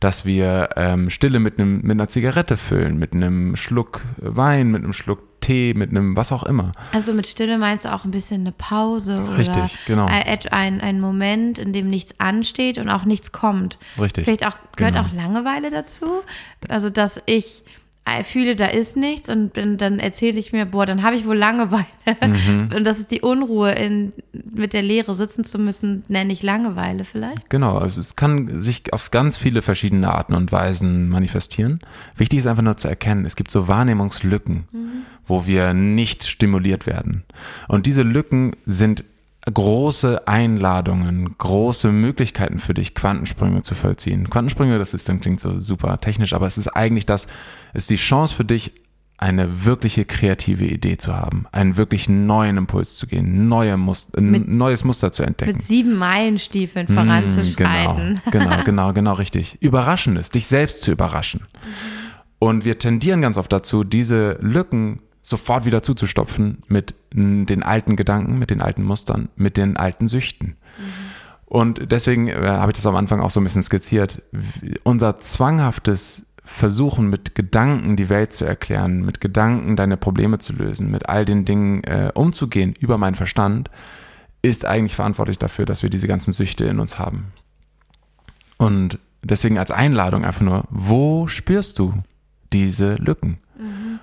dass 0.00 0.24
wir 0.24 0.70
ähm, 0.76 1.10
Stille 1.10 1.40
mit, 1.40 1.58
einem, 1.58 1.80
mit 1.82 1.92
einer 1.92 2.08
Zigarette 2.08 2.56
füllen, 2.56 2.98
mit 2.98 3.12
einem 3.12 3.56
Schluck 3.56 4.02
Wein, 4.18 4.70
mit 4.70 4.84
einem 4.84 4.92
Schluck 4.92 5.28
Tee, 5.40 5.72
mit 5.74 5.90
einem 5.90 6.16
was 6.16 6.32
auch 6.32 6.42
immer. 6.42 6.72
Also 6.92 7.12
mit 7.12 7.26
Stille 7.26 7.58
meinst 7.58 7.84
du 7.84 7.94
auch 7.94 8.04
ein 8.04 8.10
bisschen 8.10 8.40
eine 8.40 8.52
Pause 8.52 9.36
Richtig, 9.36 9.56
oder 9.56 9.70
genau. 9.86 10.06
ein, 10.06 10.80
ein 10.80 11.00
Moment, 11.00 11.58
in 11.58 11.72
dem 11.72 11.88
nichts 11.88 12.12
ansteht 12.18 12.78
und 12.78 12.88
auch 12.88 13.04
nichts 13.04 13.30
kommt. 13.32 13.78
Richtig. 14.00 14.24
Vielleicht 14.24 14.46
auch, 14.46 14.58
gehört 14.76 14.94
genau. 14.94 15.06
auch 15.06 15.12
Langeweile 15.12 15.70
dazu. 15.70 16.22
Also 16.68 16.90
dass 16.90 17.22
ich 17.26 17.62
fühle, 18.24 18.56
da 18.56 18.66
ist 18.66 18.96
nichts 18.96 19.28
und 19.28 19.56
dann 19.56 19.98
erzähle 19.98 20.38
ich 20.38 20.52
mir, 20.52 20.66
boah, 20.66 20.86
dann 20.86 21.02
habe 21.02 21.16
ich 21.16 21.26
wohl 21.26 21.36
Langeweile. 21.36 21.86
Mhm. 22.20 22.70
Und 22.76 22.84
das 22.84 22.98
ist 22.98 23.10
die 23.10 23.20
Unruhe, 23.20 23.72
in, 23.72 24.12
mit 24.52 24.72
der 24.72 24.82
Leere 24.82 25.14
sitzen 25.14 25.44
zu 25.44 25.58
müssen, 25.58 26.02
nenne 26.08 26.32
ich 26.32 26.42
Langeweile 26.42 27.04
vielleicht. 27.04 27.50
Genau, 27.50 27.78
also 27.78 28.00
es 28.00 28.16
kann 28.16 28.62
sich 28.62 28.92
auf 28.92 29.10
ganz 29.10 29.36
viele 29.36 29.62
verschiedene 29.62 30.12
Arten 30.12 30.34
und 30.34 30.52
Weisen 30.52 31.08
manifestieren. 31.08 31.80
Wichtig 32.16 32.40
ist 32.40 32.46
einfach 32.46 32.62
nur 32.62 32.76
zu 32.76 32.88
erkennen, 32.88 33.24
es 33.24 33.36
gibt 33.36 33.50
so 33.50 33.68
Wahrnehmungslücken, 33.68 34.64
mhm. 34.72 34.88
wo 35.26 35.46
wir 35.46 35.74
nicht 35.74 36.24
stimuliert 36.26 36.86
werden. 36.86 37.24
Und 37.68 37.86
diese 37.86 38.02
Lücken 38.02 38.52
sind 38.64 39.04
große 39.52 40.26
Einladungen, 40.26 41.36
große 41.38 41.92
Möglichkeiten 41.92 42.58
für 42.58 42.74
dich, 42.74 42.94
Quantensprünge 42.94 43.62
zu 43.62 43.74
vollziehen. 43.74 44.30
Quantensprünge, 44.30 44.78
das 44.78 44.94
ist 44.94 45.08
dann 45.08 45.20
klingt 45.20 45.40
so 45.40 45.58
super 45.58 45.98
technisch, 45.98 46.32
aber 46.32 46.46
es 46.46 46.58
ist 46.58 46.68
eigentlich 46.68 47.06
das, 47.06 47.26
ist 47.74 47.90
die 47.90 47.96
Chance 47.96 48.34
für 48.34 48.44
dich, 48.44 48.72
eine 49.20 49.64
wirkliche 49.64 50.04
kreative 50.04 50.64
Idee 50.64 50.96
zu 50.96 51.14
haben, 51.14 51.46
einen 51.50 51.76
wirklich 51.76 52.08
neuen 52.08 52.56
Impuls 52.56 52.94
zu 52.94 53.08
gehen, 53.08 53.48
neue 53.48 53.76
Muster, 53.76 54.16
ein 54.18 54.30
mit, 54.30 54.48
neues 54.48 54.84
Muster 54.84 55.10
zu 55.10 55.24
entdecken. 55.24 55.56
Mit 55.56 55.66
sieben 55.66 55.98
Meilenstiefeln 55.98 56.86
voranzuschreiten. 56.86 58.20
Genau, 58.30 58.44
genau, 58.46 58.62
genau, 58.62 58.92
genau, 58.92 59.12
richtig. 59.14 59.60
Überraschendes, 59.60 60.30
dich 60.30 60.46
selbst 60.46 60.82
zu 60.82 60.92
überraschen. 60.92 61.40
Und 62.38 62.64
wir 62.64 62.78
tendieren 62.78 63.20
ganz 63.20 63.36
oft 63.36 63.52
dazu, 63.52 63.82
diese 63.82 64.38
Lücken 64.40 65.00
sofort 65.28 65.64
wieder 65.64 65.82
zuzustopfen 65.82 66.62
mit 66.68 66.94
den 67.12 67.62
alten 67.62 67.96
Gedanken, 67.96 68.38
mit 68.38 68.50
den 68.50 68.62
alten 68.62 68.82
Mustern, 68.82 69.28
mit 69.36 69.56
den 69.56 69.76
alten 69.76 70.08
Süchten. 70.08 70.48
Mhm. 70.48 71.08
Und 71.44 71.92
deswegen 71.92 72.28
äh, 72.28 72.34
habe 72.34 72.70
ich 72.70 72.76
das 72.76 72.86
am 72.86 72.96
Anfang 72.96 73.20
auch 73.20 73.30
so 73.30 73.40
ein 73.40 73.44
bisschen 73.44 73.62
skizziert. 73.62 74.22
Unser 74.84 75.18
zwanghaftes 75.18 76.26
Versuchen, 76.44 77.10
mit 77.10 77.34
Gedanken 77.34 77.96
die 77.96 78.08
Welt 78.08 78.32
zu 78.32 78.44
erklären, 78.44 79.04
mit 79.04 79.20
Gedanken 79.20 79.76
deine 79.76 79.96
Probleme 79.96 80.38
zu 80.38 80.54
lösen, 80.54 80.90
mit 80.90 81.08
all 81.08 81.24
den 81.24 81.44
Dingen 81.44 81.84
äh, 81.84 82.10
umzugehen 82.14 82.74
über 82.78 82.96
meinen 82.96 83.14
Verstand, 83.14 83.70
ist 84.40 84.64
eigentlich 84.64 84.94
verantwortlich 84.94 85.38
dafür, 85.38 85.66
dass 85.66 85.82
wir 85.82 85.90
diese 85.90 86.08
ganzen 86.08 86.32
Süchte 86.32 86.64
in 86.64 86.80
uns 86.80 86.98
haben. 86.98 87.32
Und 88.56 88.98
deswegen 89.22 89.58
als 89.58 89.70
Einladung 89.70 90.24
einfach 90.24 90.40
nur, 90.40 90.64
wo 90.70 91.28
spürst 91.28 91.78
du 91.78 91.94
diese 92.52 92.94
Lücken? 92.94 93.38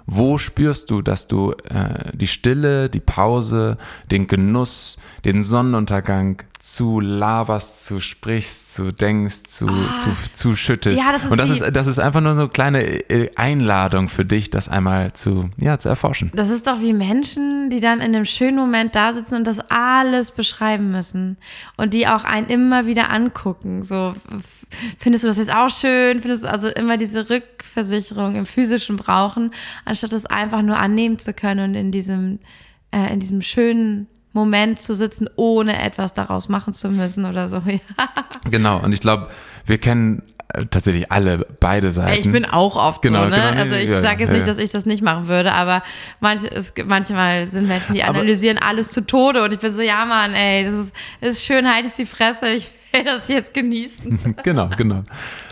Wo 0.06 0.38
spürst 0.38 0.90
du, 0.90 1.02
dass 1.02 1.28
du 1.28 1.52
äh, 1.70 2.12
die 2.14 2.28
Stille, 2.28 2.90
die 2.90 3.00
Pause, 3.00 3.78
den 4.12 4.28
Genuss, 4.28 4.98
den 5.24 5.44
Sonnenuntergang 5.44 6.44
zu 6.66 7.00
laberst, 7.00 7.86
zu 7.86 8.02
sprichst, 8.02 8.74
zu 8.74 8.92
denkst, 8.92 9.44
zu, 9.44 9.68
oh. 9.68 10.00
zu, 10.00 10.34
zu 10.34 10.56
schüttest. 10.56 10.98
Ja, 10.98 11.12
das 11.12 11.24
ist 11.24 11.32
Und 11.32 11.38
das 11.38 11.50
ist, 11.52 11.62
das 11.76 11.86
ist 11.86 12.00
einfach 12.00 12.22
nur 12.22 12.34
so 12.34 12.42
eine 12.42 12.50
kleine 12.50 12.84
äh, 12.84 13.30
Einladung 13.36 14.10
für 14.10 14.26
dich, 14.26 14.50
das 14.50 14.68
einmal 14.68 15.14
zu, 15.14 15.52
ja, 15.58 15.78
zu 15.78 15.90
erforschen. 15.90 16.32
Das 16.34 16.50
ist 16.50 16.66
doch 16.66 16.82
wie 16.82 16.94
Menschen, 16.94 17.70
die 17.70 17.82
dann 17.82 18.00
in 18.00 18.16
einem 18.16 18.26
schönen 18.26 18.58
Moment 18.58 18.96
da 18.96 19.14
sitzen 19.14 19.36
und 19.36 19.46
das 19.46 19.60
alles 19.70 20.32
beschreiben 20.32 20.92
müssen. 20.92 21.38
Und 21.78 21.94
die 21.94 22.08
auch 22.08 22.24
einen 22.24 22.48
immer 22.48 22.88
wieder 22.88 23.12
angucken. 23.12 23.84
So, 23.84 24.16
findest 24.98 25.24
du 25.24 25.28
das 25.28 25.38
jetzt 25.38 25.54
auch 25.54 25.70
schön? 25.70 26.20
Findest 26.22 26.46
du 26.46 26.50
also 26.50 26.70
immer 26.70 26.98
diese 26.98 27.30
Rückversicherung 27.30 28.36
im 28.38 28.48
physischen 28.48 28.98
brauchen, 28.98 29.52
anstatt 29.86 30.14
es 30.14 30.26
einfach 30.26 30.64
nur 30.64 30.80
annehmen 30.80 31.20
zu 31.20 31.32
können 31.32 31.70
und 31.70 31.76
in 31.76 31.92
diesem, 31.92 32.40
äh, 32.90 33.14
in 33.14 33.20
diesem 33.20 33.44
schönen 33.44 34.08
Moment 34.36 34.80
zu 34.82 34.94
sitzen, 34.94 35.30
ohne 35.38 35.82
etwas 35.82 36.14
daraus 36.14 36.50
machen 36.50 36.74
zu 36.74 36.90
müssen 36.90 37.26
oder 37.26 37.48
so. 37.48 37.56
Ja. 37.66 38.10
Genau, 38.52 38.80
und 38.80 38.94
ich 38.94 39.00
glaube, 39.00 39.30
wir 39.66 39.78
kennen 39.78 40.22
äh, 40.50 40.66
tatsächlich 40.66 41.12
alle 41.12 41.46
beide 41.60 41.92
Seiten. 41.92 42.20
Ich 42.20 42.32
bin 42.32 42.46
auch 42.46 42.76
oft 42.76 43.02
genau, 43.02 43.24
so, 43.24 43.30
ne? 43.30 43.36
Genau, 43.36 43.62
also 43.62 43.76
ich 43.76 43.90
ja, 43.90 44.02
sage 44.02 44.22
jetzt 44.22 44.30
ja, 44.30 44.36
nicht, 44.36 44.48
dass 44.48 44.58
ich 44.58 44.70
das 44.70 44.86
nicht 44.86 45.02
machen 45.02 45.28
würde, 45.28 45.54
aber 45.54 45.84
manch, 46.20 46.42
es, 46.52 46.74
manchmal 46.86 47.46
sind 47.46 47.68
Menschen, 47.68 47.96
die 47.96 48.04
analysieren 48.04 48.58
aber, 48.58 48.68
alles 48.68 48.92
zu 48.92 49.06
Tode 49.06 49.44
und 49.44 49.54
ich 49.54 49.60
bin 49.60 49.72
so, 49.72 49.82
ja 49.82 50.06
Mann, 50.06 50.34
ey, 50.34 50.66
das 50.66 50.74
ist, 50.74 50.96
das 51.22 51.30
ist 51.32 51.46
schön, 51.46 51.74
halt 51.74 51.86
es 51.86 51.96
die 51.96 52.06
Fresse, 52.06 52.50
ich 52.50 52.72
will 52.92 53.04
das 53.06 53.30
jetzt 53.30 53.54
genießen. 53.54 54.36
genau, 54.44 54.70
genau. 54.76 55.04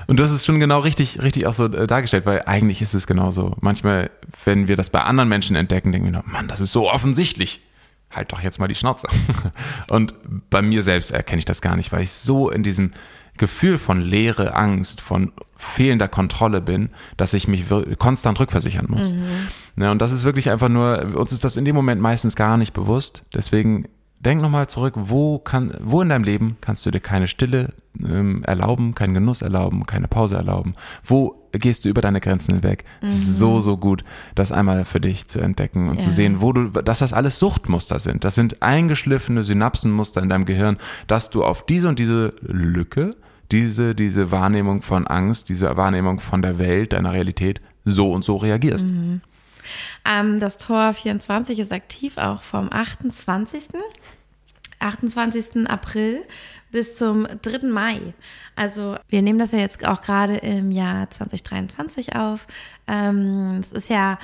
Und 0.07 0.19
das 0.19 0.31
ist 0.33 0.45
schon 0.45 0.59
genau 0.59 0.79
richtig, 0.79 1.21
richtig 1.21 1.47
auch 1.47 1.53
so 1.53 1.65
äh, 1.65 1.87
dargestellt, 1.87 2.25
weil 2.25 2.43
eigentlich 2.45 2.81
ist 2.81 2.93
es 2.93 3.07
genauso. 3.07 3.55
Manchmal, 3.61 4.11
wenn 4.43 4.67
wir 4.67 4.75
das 4.75 4.89
bei 4.89 5.01
anderen 5.01 5.29
Menschen 5.29 5.55
entdecken, 5.55 5.91
denken 5.93 6.11
wir, 6.11 6.23
Mann, 6.25 6.47
das 6.47 6.59
ist 6.59 6.73
so 6.73 6.91
offensichtlich 6.91 7.61
halt 8.15 8.31
doch 8.31 8.41
jetzt 8.41 8.59
mal 8.59 8.67
die 8.67 8.75
Schnauze. 8.75 9.07
Und 9.89 10.13
bei 10.49 10.61
mir 10.61 10.83
selbst 10.83 11.11
erkenne 11.11 11.39
ich 11.39 11.45
das 11.45 11.61
gar 11.61 11.75
nicht, 11.75 11.91
weil 11.91 12.03
ich 12.03 12.11
so 12.11 12.49
in 12.49 12.63
diesem 12.63 12.91
Gefühl 13.37 13.77
von 13.77 13.99
Leere, 13.99 14.55
Angst, 14.55 15.01
von 15.01 15.31
fehlender 15.57 16.07
Kontrolle 16.07 16.61
bin, 16.61 16.89
dass 17.17 17.33
ich 17.33 17.47
mich 17.47 17.65
konstant 17.97 18.39
rückversichern 18.39 18.85
muss. 18.87 19.13
Mhm. 19.13 19.47
Ja, 19.77 19.91
und 19.91 20.01
das 20.01 20.11
ist 20.11 20.23
wirklich 20.23 20.51
einfach 20.51 20.69
nur, 20.69 21.15
uns 21.15 21.31
ist 21.31 21.43
das 21.43 21.57
in 21.57 21.65
dem 21.65 21.75
Moment 21.75 21.99
meistens 21.99 22.35
gar 22.35 22.57
nicht 22.57 22.73
bewusst. 22.73 23.23
Deswegen 23.33 23.87
denk 24.25 24.41
nochmal 24.41 24.67
zurück, 24.67 24.93
wo 24.97 25.39
kann, 25.39 25.73
wo 25.81 26.01
in 26.01 26.09
deinem 26.09 26.23
Leben 26.23 26.57
kannst 26.61 26.85
du 26.85 26.91
dir 26.91 26.99
keine 26.99 27.27
Stille 27.27 27.69
ähm, 27.99 28.43
erlauben, 28.43 28.95
keinen 28.95 29.13
Genuss 29.13 29.41
erlauben, 29.41 29.85
keine 29.85 30.07
Pause 30.07 30.37
erlauben? 30.37 30.75
Wo 31.03 31.47
gehst 31.51 31.85
du 31.85 31.89
über 31.89 32.01
deine 32.01 32.19
Grenzen 32.19 32.55
hinweg? 32.55 32.85
Mhm. 33.01 33.07
So, 33.09 33.59
so 33.59 33.77
gut, 33.77 34.03
das 34.35 34.51
einmal 34.51 34.85
für 34.85 34.99
dich 34.99 35.27
zu 35.27 35.39
entdecken 35.39 35.89
und 35.89 35.99
ja. 35.99 36.07
zu 36.07 36.11
sehen, 36.11 36.41
wo 36.41 36.53
du, 36.53 36.69
dass 36.69 36.99
das 36.99 37.13
alles 37.13 37.39
Suchtmuster 37.39 37.99
sind. 37.99 38.23
Das 38.23 38.35
sind 38.35 38.61
eingeschliffene 38.61 39.43
Synapsenmuster 39.43 40.21
in 40.21 40.29
deinem 40.29 40.45
Gehirn, 40.45 40.77
dass 41.07 41.29
du 41.29 41.43
auf 41.43 41.65
diese 41.65 41.89
und 41.89 41.99
diese 41.99 42.33
Lücke, 42.41 43.11
diese, 43.51 43.93
diese 43.93 44.31
Wahrnehmung 44.31 44.81
von 44.81 45.05
Angst, 45.05 45.49
diese 45.49 45.75
Wahrnehmung 45.77 46.19
von 46.19 46.41
der 46.41 46.59
Welt, 46.59 46.93
deiner 46.93 47.13
Realität, 47.13 47.61
so 47.85 48.11
und 48.11 48.23
so 48.23 48.37
reagierst. 48.37 48.87
Mhm. 48.87 49.21
Ähm, 50.05 50.39
das 50.39 50.57
Tor 50.57 50.93
24 50.93 51.59
ist 51.59 51.71
aktiv 51.71 52.17
auch 52.17 52.41
vom 52.41 52.71
28. 52.71 53.69
28. 54.79 55.69
April 55.69 56.23
bis 56.71 56.97
zum 56.97 57.27
3. 57.41 57.67
Mai. 57.67 58.13
Also 58.55 58.97
wir 59.07 59.21
nehmen 59.21 59.39
das 59.39 59.51
ja 59.51 59.59
jetzt 59.59 59.85
auch 59.85 60.01
gerade 60.01 60.37
im 60.37 60.71
Jahr 60.71 61.09
2023 61.09 62.15
auf. 62.15 62.47
Ähm, 62.87 63.59
es 63.59 63.71
ist 63.71 63.89
ja 63.89 64.17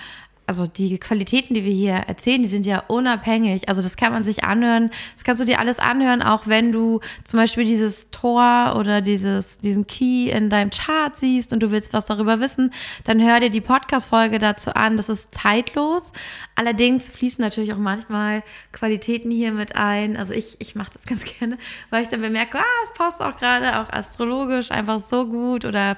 also 0.50 0.66
die 0.66 0.98
Qualitäten, 0.98 1.54
die 1.54 1.64
wir 1.64 1.72
hier 1.72 1.94
erzählen, 1.94 2.42
die 2.42 2.48
sind 2.48 2.66
ja 2.66 2.84
unabhängig. 2.88 3.70
Also 3.70 3.84
das 3.84 3.96
kann 3.98 4.12
man 4.12 4.24
sich 4.24 4.44
anhören. 4.44 4.90
Das 5.14 5.24
kannst 5.24 5.40
du 5.40 5.46
dir 5.46 5.60
alles 5.60 5.78
anhören, 5.78 6.24
auch 6.24 6.48
wenn 6.48 6.72
du 6.72 7.02
zum 7.24 7.38
Beispiel 7.38 7.66
dieses 7.66 8.08
Tor 8.10 8.76
oder 8.76 9.02
dieses, 9.02 9.60
diesen 9.60 9.86
Key 9.86 10.32
in 10.32 10.50
deinem 10.50 10.72
Chart 10.72 11.16
siehst 11.16 11.54
und 11.54 11.62
du 11.62 11.70
willst 11.70 11.94
was 11.94 12.06
darüber 12.06 12.40
wissen, 12.40 12.72
dann 13.04 13.22
hör 13.22 13.40
dir 13.40 13.52
die 13.52 13.62
Podcast-Folge 13.62 14.40
dazu 14.40 14.74
an. 14.74 14.98
Das 14.98 15.08
ist 15.08 15.36
zeitlos. 15.36 16.14
Allerdings 16.56 17.12
fließen 17.12 17.44
natürlich 17.44 17.72
auch 17.72 17.78
manchmal 17.78 18.42
Qualitäten 18.72 19.30
hier 19.30 19.52
mit 19.52 19.76
ein. 19.76 20.18
Also 20.18 20.34
ich, 20.34 20.56
ich 20.58 20.74
mache 20.74 20.90
das 20.94 21.04
ganz 21.06 21.26
gerne, 21.26 21.60
weil 21.92 22.02
ich 22.02 22.08
dann 22.08 22.22
bemerke, 22.22 22.58
ah, 22.58 22.84
es 22.86 22.94
passt 22.96 23.22
auch 23.22 23.38
gerade 23.38 23.80
auch 23.80 23.94
astrologisch 23.94 24.72
einfach 24.72 24.98
so 24.98 25.28
gut 25.28 25.64
oder 25.64 25.98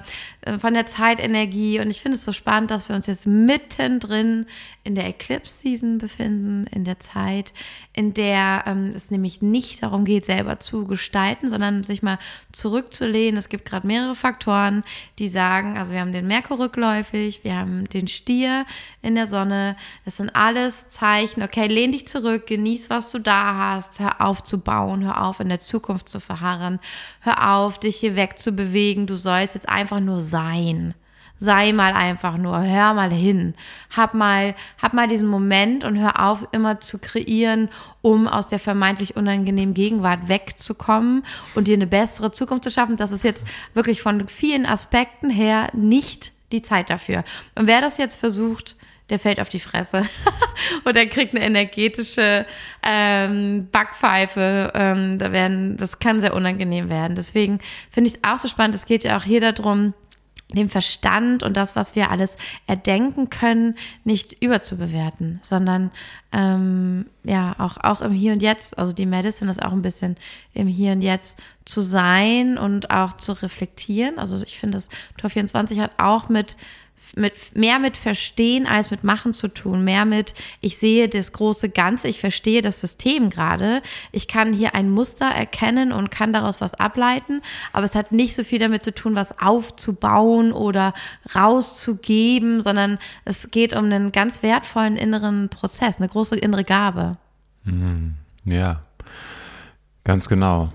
von 0.58 0.74
der 0.74 0.86
Zeitenergie. 0.86 1.80
Und 1.80 1.90
ich 1.90 2.00
finde 2.00 2.16
es 2.16 2.24
so 2.24 2.32
spannend, 2.32 2.70
dass 2.70 2.88
wir 2.88 2.96
uns 2.96 3.06
jetzt 3.06 3.26
mittendrin 3.26 4.46
in 4.84 4.94
der 4.94 5.06
Eclipse 5.06 5.58
Season 5.58 5.98
befinden, 5.98 6.66
in 6.72 6.84
der 6.84 6.98
Zeit, 6.98 7.52
in 7.92 8.14
der 8.14 8.64
ähm, 8.66 8.90
es 8.94 9.10
nämlich 9.10 9.40
nicht 9.40 9.82
darum 9.82 10.04
geht, 10.04 10.24
selber 10.24 10.58
zu 10.58 10.86
gestalten, 10.86 11.48
sondern 11.48 11.84
sich 11.84 12.02
mal 12.02 12.18
zurückzulehnen. 12.50 13.36
Es 13.36 13.48
gibt 13.48 13.64
gerade 13.64 13.86
mehrere 13.86 14.16
Faktoren, 14.16 14.82
die 15.18 15.28
sagen, 15.28 15.78
also 15.78 15.92
wir 15.92 16.00
haben 16.00 16.12
den 16.12 16.26
Merkur 16.26 16.58
rückläufig, 16.58 17.44
wir 17.44 17.56
haben 17.56 17.84
den 17.90 18.08
Stier 18.08 18.66
in 19.02 19.14
der 19.14 19.28
Sonne. 19.28 19.76
Das 20.04 20.16
sind 20.16 20.34
alles 20.34 20.88
Zeichen, 20.88 21.42
okay, 21.42 21.68
lehn 21.68 21.92
dich 21.92 22.08
zurück, 22.08 22.46
genieß, 22.48 22.90
was 22.90 23.10
du 23.12 23.20
da 23.20 23.56
hast, 23.56 24.00
hör 24.00 24.20
auf 24.20 24.42
zu 24.42 24.58
bauen, 24.58 25.04
hör 25.04 25.24
auf 25.24 25.38
in 25.38 25.48
der 25.48 25.60
Zukunft 25.60 26.08
zu 26.08 26.18
verharren, 26.18 26.80
hör 27.20 27.54
auf, 27.54 27.78
dich 27.78 27.96
hier 27.96 28.16
wegzubewegen, 28.16 29.06
du 29.06 29.14
sollst 29.14 29.54
jetzt 29.54 29.68
einfach 29.68 30.00
nur 30.00 30.20
sein 30.20 30.94
sei 31.42 31.72
mal 31.72 31.92
einfach 31.92 32.36
nur, 32.36 32.62
hör 32.62 32.94
mal 32.94 33.12
hin, 33.12 33.54
hab 33.90 34.14
mal, 34.14 34.54
hab 34.80 34.92
mal 34.92 35.08
diesen 35.08 35.26
Moment 35.26 35.82
und 35.82 35.98
hör 35.98 36.24
auf, 36.24 36.46
immer 36.52 36.78
zu 36.78 36.98
kreieren, 36.98 37.68
um 38.00 38.28
aus 38.28 38.46
der 38.46 38.60
vermeintlich 38.60 39.16
unangenehmen 39.16 39.74
Gegenwart 39.74 40.28
wegzukommen 40.28 41.24
und 41.56 41.66
dir 41.66 41.74
eine 41.74 41.88
bessere 41.88 42.30
Zukunft 42.30 42.62
zu 42.62 42.70
schaffen. 42.70 42.96
Das 42.96 43.10
ist 43.10 43.24
jetzt 43.24 43.44
wirklich 43.74 44.02
von 44.02 44.28
vielen 44.28 44.66
Aspekten 44.66 45.30
her 45.30 45.68
nicht 45.72 46.30
die 46.52 46.62
Zeit 46.62 46.90
dafür. 46.90 47.24
Und 47.56 47.66
wer 47.66 47.80
das 47.80 47.98
jetzt 47.98 48.14
versucht, 48.14 48.76
der 49.10 49.18
fällt 49.18 49.40
auf 49.40 49.48
die 49.48 49.58
Fresse 49.58 50.06
oder 50.84 51.04
kriegt 51.06 51.34
eine 51.34 51.44
energetische 51.44 52.46
ähm, 52.84 53.68
Backpfeife. 53.72 54.72
Ähm, 54.76 55.18
da 55.18 55.32
werden, 55.32 55.76
das 55.76 55.98
kann 55.98 56.20
sehr 56.20 56.34
unangenehm 56.34 56.88
werden. 56.88 57.16
Deswegen 57.16 57.58
finde 57.90 58.10
ich 58.10 58.16
es 58.16 58.24
auch 58.24 58.38
so 58.38 58.46
spannend. 58.46 58.76
Es 58.76 58.86
geht 58.86 59.02
ja 59.02 59.16
auch 59.16 59.24
hier 59.24 59.40
darum, 59.40 59.92
dem 60.56 60.68
Verstand 60.68 61.42
und 61.42 61.56
das, 61.56 61.76
was 61.76 61.96
wir 61.96 62.10
alles 62.10 62.36
erdenken 62.66 63.30
können, 63.30 63.76
nicht 64.04 64.42
überzubewerten, 64.42 65.40
sondern 65.42 65.90
ähm, 66.32 67.06
ja 67.24 67.54
auch 67.58 67.78
auch 67.78 68.00
im 68.00 68.12
Hier 68.12 68.32
und 68.32 68.42
Jetzt. 68.42 68.78
Also 68.78 68.92
die 68.92 69.06
Medicine 69.06 69.50
ist 69.50 69.62
auch 69.62 69.72
ein 69.72 69.82
bisschen 69.82 70.16
im 70.54 70.66
Hier 70.66 70.92
und 70.92 71.02
Jetzt 71.02 71.38
zu 71.64 71.80
sein 71.80 72.58
und 72.58 72.90
auch 72.90 73.16
zu 73.16 73.32
reflektieren. 73.32 74.18
Also 74.18 74.42
ich 74.44 74.58
finde, 74.58 74.76
das 74.76 74.88
Tor 75.18 75.30
24 75.30 75.80
hat 75.80 75.92
auch 75.98 76.28
mit 76.28 76.56
mit, 77.16 77.56
mehr 77.56 77.78
mit 77.78 77.96
Verstehen 77.96 78.66
als 78.66 78.90
mit 78.90 79.04
Machen 79.04 79.34
zu 79.34 79.48
tun, 79.48 79.84
mehr 79.84 80.04
mit, 80.04 80.34
ich 80.60 80.78
sehe 80.78 81.08
das 81.08 81.32
große 81.32 81.68
Ganze, 81.68 82.08
ich 82.08 82.20
verstehe 82.20 82.62
das 82.62 82.80
System 82.80 83.30
gerade, 83.30 83.82
ich 84.12 84.28
kann 84.28 84.52
hier 84.52 84.74
ein 84.74 84.90
Muster 84.90 85.26
erkennen 85.26 85.92
und 85.92 86.10
kann 86.10 86.32
daraus 86.32 86.60
was 86.60 86.74
ableiten, 86.74 87.42
aber 87.72 87.84
es 87.84 87.94
hat 87.94 88.12
nicht 88.12 88.34
so 88.34 88.44
viel 88.44 88.58
damit 88.58 88.84
zu 88.84 88.94
tun, 88.94 89.14
was 89.14 89.38
aufzubauen 89.40 90.52
oder 90.52 90.94
rauszugeben, 91.34 92.60
sondern 92.60 92.98
es 93.24 93.50
geht 93.50 93.74
um 93.74 93.84
einen 93.84 94.12
ganz 94.12 94.42
wertvollen 94.42 94.96
inneren 94.96 95.48
Prozess, 95.48 95.98
eine 95.98 96.08
große 96.08 96.36
innere 96.36 96.64
Gabe. 96.64 97.16
Mhm. 97.64 98.14
Ja, 98.44 98.82
ganz 100.04 100.28
genau 100.28 100.72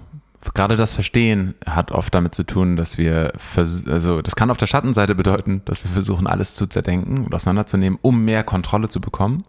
gerade 0.53 0.75
das 0.75 0.91
Verstehen 0.91 1.55
hat 1.65 1.91
oft 1.91 2.13
damit 2.13 2.35
zu 2.35 2.43
tun, 2.43 2.75
dass 2.75 2.97
wir, 2.97 3.33
also 3.55 4.21
das 4.21 4.35
kann 4.35 4.51
auf 4.51 4.57
der 4.57 4.67
Schattenseite 4.67 5.15
bedeuten, 5.15 5.61
dass 5.65 5.83
wir 5.83 5.91
versuchen, 5.91 6.27
alles 6.27 6.55
zu 6.55 6.67
zerdenken 6.67 7.25
und 7.25 7.33
auseinanderzunehmen, 7.33 7.99
um 8.01 8.23
mehr 8.23 8.43
Kontrolle 8.43 8.89
zu 8.89 9.01
bekommen. 9.01 9.43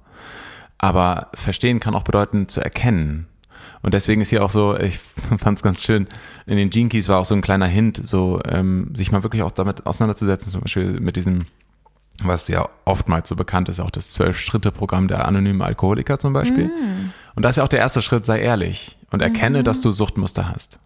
Aber 0.79 1.29
Verstehen 1.35 1.81
kann 1.81 1.95
auch 1.95 2.05
bedeuten, 2.05 2.49
zu 2.49 2.61
erkennen. 2.61 3.27
Und 3.83 3.95
deswegen 3.95 4.21
ist 4.21 4.31
hier 4.31 4.45
auch 4.45 4.51
so, 4.51 4.77
ich 4.79 4.99
fand 5.39 5.59
es 5.59 5.63
ganz 5.63 5.85
schön, 5.85 6.07
in 6.47 6.57
den 6.57 6.71
Gene 6.71 6.89
Keys 6.89 7.09
war 7.09 7.19
auch 7.19 7.25
so 7.25 7.35
ein 7.35 7.43
kleiner 7.43 7.67
Hint, 7.67 8.01
so 8.03 8.41
ähm, 8.47 8.93
sich 8.95 9.13
mal 9.13 9.23
wirklich 9.23 9.43
auch 9.43 9.51
damit 9.51 9.87
auseinanderzusetzen, 9.87 10.51
zum 10.51 10.63
Beispiel 10.63 11.01
mit 11.01 11.17
diesem, 11.17 11.47
was 12.23 12.49
ja 12.49 12.69
oftmals 12.85 13.29
so 13.29 13.37
bekannt 13.37 13.69
ist, 13.69 13.81
auch 13.81 13.91
das 13.91 14.11
Zwölf-Schritte-Programm 14.11 15.09
der 15.09 15.27
anonymen 15.27 15.63
Alkoholiker 15.63 16.19
zum 16.19 16.33
Beispiel. 16.33 16.67
Mm. 16.67 17.13
Und 17.37 17.45
da 17.45 17.51
ist 17.51 17.57
ja 17.57 17.65
auch 17.65 17.69
der 17.69 17.79
erste 17.79 18.03
Schritt, 18.03 18.27
sei 18.27 18.41
ehrlich 18.41 18.99
und 19.11 19.23
erkenne, 19.23 19.63
mm. 19.63 19.65
dass 19.65 19.81
du 19.81 19.93
Suchtmuster 19.93 20.49
hast. 20.49 20.81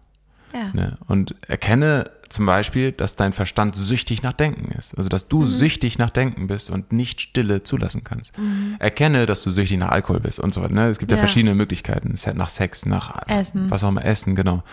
Ja. 0.53 0.71
Ne? 0.73 0.97
Und 1.07 1.35
erkenne 1.47 2.05
zum 2.29 2.45
Beispiel, 2.45 2.91
dass 2.91 3.15
dein 3.15 3.33
Verstand 3.33 3.75
süchtig 3.75 4.23
nach 4.23 4.33
Denken 4.33 4.71
ist. 4.71 4.97
Also, 4.97 5.09
dass 5.09 5.27
du 5.27 5.41
mhm. 5.41 5.45
süchtig 5.45 5.99
nach 5.99 6.09
Denken 6.09 6.47
bist 6.47 6.69
und 6.69 6.91
nicht 6.91 7.21
Stille 7.21 7.63
zulassen 7.63 8.03
kannst. 8.03 8.37
Mhm. 8.37 8.75
Erkenne, 8.79 9.25
dass 9.25 9.43
du 9.43 9.51
süchtig 9.51 9.77
nach 9.77 9.89
Alkohol 9.89 10.19
bist 10.19 10.39
und 10.39 10.53
so 10.53 10.61
weiter. 10.61 10.73
Ne? 10.73 10.87
Es 10.87 10.97
gibt 10.97 11.11
ja. 11.11 11.17
ja 11.17 11.21
verschiedene 11.21 11.53
Möglichkeiten. 11.55 12.15
Nach 12.35 12.49
Sex, 12.49 12.85
nach 12.85 13.27
Essen. 13.27 13.69
was 13.69 13.83
auch 13.83 13.89
immer, 13.89 14.03
Essen, 14.03 14.35
genau. 14.35 14.63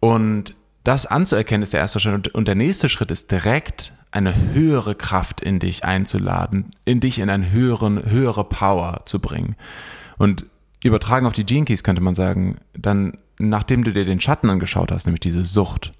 Und 0.00 0.54
das 0.84 1.06
anzuerkennen 1.06 1.62
ist 1.62 1.72
der 1.72 1.80
erste 1.80 2.00
Schritt. 2.00 2.28
Und 2.28 2.48
der 2.48 2.54
nächste 2.54 2.88
Schritt 2.88 3.10
ist 3.10 3.30
direkt 3.30 3.92
eine 4.10 4.34
höhere 4.52 4.94
Kraft 4.94 5.40
in 5.40 5.58
dich 5.58 5.84
einzuladen, 5.84 6.70
in 6.84 7.00
dich 7.00 7.18
in 7.18 7.30
eine 7.30 7.50
höheren, 7.50 8.10
höhere 8.10 8.44
Power 8.44 9.02
zu 9.04 9.20
bringen. 9.20 9.56
Und 10.18 10.46
übertragen 10.82 11.26
auf 11.26 11.32
die 11.32 11.46
Gene 11.46 11.64
Keys 11.64 11.82
könnte 11.82 12.02
man 12.02 12.14
sagen, 12.14 12.58
dann 12.74 13.18
nachdem 13.48 13.84
du 13.84 13.92
dir 13.92 14.04
den 14.04 14.20
Schatten 14.20 14.50
angeschaut 14.50 14.92
hast, 14.92 15.06
nämlich 15.06 15.20
diese 15.20 15.42
Sucht, 15.42 15.92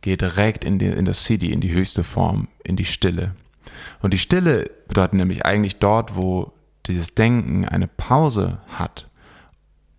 geh 0.00 0.16
direkt 0.16 0.64
in, 0.64 0.78
die, 0.78 0.86
in 0.86 1.04
das 1.04 1.24
CD, 1.24 1.52
in 1.52 1.60
die 1.60 1.72
höchste 1.72 2.04
Form, 2.04 2.48
in 2.64 2.76
die 2.76 2.84
Stille. 2.84 3.34
Und 4.00 4.14
die 4.14 4.18
Stille 4.18 4.70
bedeutet 4.88 5.14
nämlich 5.14 5.44
eigentlich 5.44 5.78
dort, 5.78 6.16
wo 6.16 6.52
dieses 6.86 7.14
Denken 7.14 7.66
eine 7.66 7.86
Pause 7.86 8.58
hat, 8.68 9.08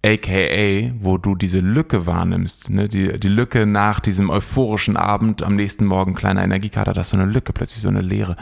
aka, 0.03 0.91
wo 0.99 1.17
du 1.17 1.35
diese 1.35 1.59
Lücke 1.59 2.07
wahrnimmst, 2.07 2.69
ne? 2.69 2.89
die, 2.89 3.19
die 3.19 3.27
Lücke 3.27 3.65
nach 3.65 3.99
diesem 3.99 4.29
euphorischen 4.29 4.97
Abend, 4.97 5.43
am 5.43 5.55
nächsten 5.55 5.85
Morgen 5.85 6.15
kleiner 6.15 6.43
Energiekater, 6.43 6.93
das 6.93 7.07
ist 7.07 7.11
so 7.11 7.17
eine 7.17 7.31
Lücke, 7.31 7.53
plötzlich 7.53 7.81
so 7.81 7.89
eine 7.89 8.01
Leere. 8.01 8.35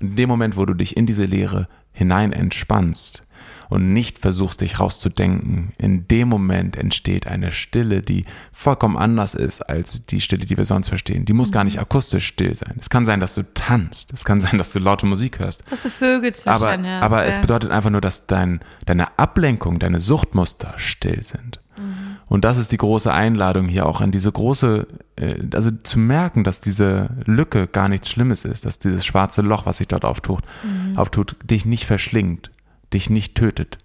Und 0.00 0.10
in 0.10 0.16
dem 0.16 0.28
Moment, 0.28 0.56
wo 0.56 0.64
du 0.64 0.74
dich 0.74 0.96
in 0.96 1.06
diese 1.06 1.24
Leere 1.24 1.68
hinein 1.92 2.32
entspannst, 2.32 3.24
und 3.70 3.92
nicht 3.92 4.18
versuchst, 4.18 4.60
dich 4.60 4.80
rauszudenken, 4.80 5.72
in 5.78 6.06
dem 6.08 6.28
Moment 6.28 6.76
entsteht 6.76 7.26
eine 7.28 7.52
Stille, 7.52 8.02
die 8.02 8.24
vollkommen 8.52 8.96
anders 8.96 9.34
ist 9.34 9.62
als 9.62 10.04
die 10.06 10.20
Stille, 10.20 10.44
die 10.44 10.56
wir 10.56 10.64
sonst 10.64 10.88
verstehen. 10.88 11.24
Die 11.24 11.32
muss 11.32 11.50
mhm. 11.50 11.54
gar 11.54 11.64
nicht 11.64 11.80
akustisch 11.80 12.26
still 12.26 12.54
sein. 12.54 12.74
Es 12.78 12.90
kann 12.90 13.06
sein, 13.06 13.20
dass 13.20 13.36
du 13.36 13.42
tanzt. 13.54 14.12
Es 14.12 14.24
kann 14.24 14.40
sein, 14.40 14.58
dass 14.58 14.72
du 14.72 14.80
laute 14.80 15.06
Musik 15.06 15.38
hörst. 15.38 15.62
Dass 15.70 15.84
du 15.84 15.88
Vögel 15.88 16.34
zwischen 16.34 16.48
Aber, 16.48 16.72
hast, 16.72 16.84
aber 16.84 17.22
ja. 17.22 17.28
es 17.28 17.38
bedeutet 17.38 17.70
einfach 17.70 17.90
nur, 17.90 18.00
dass 18.00 18.26
dein, 18.26 18.60
deine 18.86 19.16
Ablenkung, 19.18 19.78
deine 19.78 20.00
Suchtmuster 20.00 20.74
still 20.76 21.22
sind. 21.22 21.60
Mhm. 21.78 22.16
Und 22.26 22.44
das 22.44 22.58
ist 22.58 22.72
die 22.72 22.76
große 22.76 23.12
Einladung 23.12 23.68
hier 23.68 23.86
auch 23.86 24.00
in 24.00 24.10
diese 24.10 24.32
große, 24.32 24.88
äh, 25.14 25.36
also 25.54 25.70
zu 25.70 26.00
merken, 26.00 26.42
dass 26.42 26.60
diese 26.60 27.10
Lücke 27.24 27.68
gar 27.68 27.88
nichts 27.88 28.10
Schlimmes 28.10 28.44
ist, 28.44 28.64
dass 28.64 28.80
dieses 28.80 29.06
schwarze 29.06 29.42
Loch, 29.42 29.64
was 29.64 29.76
sich 29.76 29.86
dort 29.86 30.04
auftut, 30.04 30.42
mhm. 30.64 30.98
auftut, 30.98 31.36
dich 31.44 31.64
nicht 31.64 31.86
verschlingt 31.86 32.50
dich 32.92 33.10
nicht 33.10 33.34
tötet. 33.34 33.78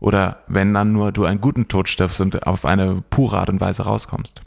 Oder 0.00 0.42
wenn 0.46 0.72
dann 0.72 0.92
nur 0.92 1.12
du 1.12 1.24
einen 1.24 1.40
guten 1.40 1.68
Tod 1.68 1.88
stirbst 1.88 2.20
und 2.20 2.46
auf 2.46 2.64
eine 2.64 3.02
pure 3.10 3.38
Art 3.38 3.50
und 3.50 3.60
Weise 3.60 3.82
rauskommst. 3.82 4.40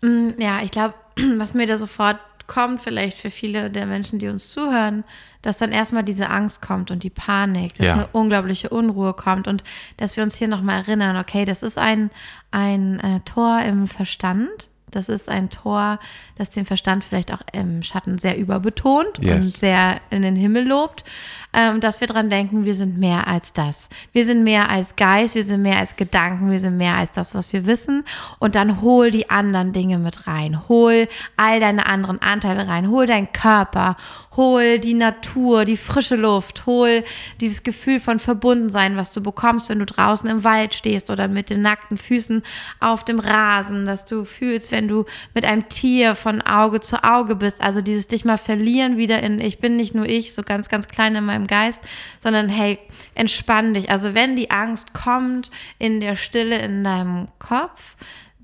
Mm, 0.00 0.30
ja, 0.38 0.60
ich 0.62 0.70
glaube, 0.70 0.94
was 1.36 1.54
mir 1.54 1.66
da 1.66 1.76
sofort 1.76 2.24
kommt, 2.46 2.80
vielleicht 2.80 3.18
für 3.18 3.30
viele 3.30 3.70
der 3.70 3.86
Menschen, 3.86 4.18
die 4.18 4.28
uns 4.28 4.48
zuhören, 4.48 5.04
dass 5.42 5.58
dann 5.58 5.70
erstmal 5.70 6.02
diese 6.02 6.30
Angst 6.30 6.62
kommt 6.62 6.90
und 6.90 7.02
die 7.02 7.10
Panik, 7.10 7.74
dass 7.74 7.86
ja. 7.86 7.92
eine 7.92 8.08
unglaubliche 8.12 8.70
Unruhe 8.70 9.12
kommt 9.12 9.46
und 9.46 9.62
dass 9.98 10.16
wir 10.16 10.24
uns 10.24 10.34
hier 10.34 10.48
nochmal 10.48 10.78
erinnern, 10.78 11.16
okay, 11.16 11.44
das 11.44 11.62
ist 11.62 11.78
ein, 11.78 12.10
ein 12.50 12.98
äh, 13.00 13.20
Tor 13.20 13.60
im 13.60 13.86
Verstand. 13.86 14.67
Das 14.90 15.08
ist 15.08 15.28
ein 15.28 15.50
Tor, 15.50 15.98
das 16.36 16.50
den 16.50 16.64
Verstand 16.64 17.04
vielleicht 17.04 17.32
auch 17.32 17.40
im 17.52 17.82
Schatten 17.82 18.18
sehr 18.18 18.36
überbetont 18.38 19.18
Yes. 19.20 19.46
und 19.46 19.50
sehr 19.56 20.00
in 20.10 20.22
den 20.22 20.36
Himmel 20.36 20.66
lobt, 20.66 21.04
ähm, 21.52 21.80
dass 21.80 22.00
wir 22.00 22.06
dran 22.08 22.30
denken, 22.30 22.64
wir 22.64 22.74
sind 22.74 22.98
mehr 22.98 23.26
als 23.26 23.52
das. 23.52 23.88
Wir 24.12 24.24
sind 24.24 24.44
mehr 24.44 24.68
als 24.68 24.96
Geist, 24.96 25.34
wir 25.34 25.42
sind 25.42 25.62
mehr 25.62 25.78
als 25.78 25.96
Gedanken, 25.96 26.50
wir 26.50 26.60
sind 26.60 26.76
mehr 26.76 26.94
als 26.94 27.10
das, 27.10 27.34
was 27.34 27.52
wir 27.52 27.66
wissen. 27.66 28.04
Und 28.38 28.54
dann 28.54 28.80
hol 28.82 29.10
die 29.10 29.30
anderen 29.30 29.72
Dinge 29.72 29.98
mit 29.98 30.26
rein. 30.26 30.68
Hol 30.68 31.08
all 31.36 31.58
deine 31.60 31.86
anderen 31.86 32.20
Anteile 32.20 32.68
rein. 32.68 32.88
Hol 32.90 33.06
deinen 33.06 33.32
Körper. 33.32 33.96
Hol 34.36 34.78
die 34.78 34.94
Natur, 34.94 35.64
die 35.64 35.76
frische 35.76 36.14
Luft. 36.14 36.66
Hol 36.66 37.02
dieses 37.40 37.62
Gefühl 37.62 37.98
von 37.98 38.20
Verbundensein, 38.20 38.96
was 38.96 39.10
du 39.10 39.20
bekommst, 39.20 39.68
wenn 39.68 39.80
du 39.80 39.86
draußen 39.86 40.28
im 40.28 40.44
Wald 40.44 40.74
stehst 40.74 41.10
oder 41.10 41.26
mit 41.26 41.50
den 41.50 41.62
nackten 41.62 41.96
Füßen 41.96 42.42
auf 42.78 43.04
dem 43.04 43.18
Rasen, 43.18 43.86
dass 43.86 44.04
du 44.04 44.24
fühlst, 44.24 44.70
wenn 44.70 44.77
du 44.86 45.06
mit 45.34 45.44
einem 45.44 45.68
Tier 45.68 46.14
von 46.14 46.42
Auge 46.42 46.80
zu 46.80 47.02
Auge 47.02 47.34
bist. 47.34 47.60
Also 47.60 47.80
dieses 47.80 48.06
dich 48.06 48.24
mal 48.24 48.38
verlieren 48.38 48.96
wieder 48.96 49.20
in, 49.22 49.40
ich 49.40 49.58
bin 49.58 49.76
nicht 49.76 49.94
nur 49.94 50.06
ich, 50.06 50.34
so 50.34 50.42
ganz, 50.42 50.68
ganz 50.68 50.86
klein 50.86 51.16
in 51.16 51.24
meinem 51.24 51.46
Geist, 51.48 51.80
sondern 52.20 52.48
hey, 52.48 52.78
entspann 53.14 53.74
dich. 53.74 53.90
Also 53.90 54.14
wenn 54.14 54.36
die 54.36 54.50
Angst 54.50 54.94
kommt 54.94 55.50
in 55.78 56.00
der 56.00 56.14
Stille 56.14 56.58
in 56.58 56.84
deinem 56.84 57.28
Kopf, 57.40 57.96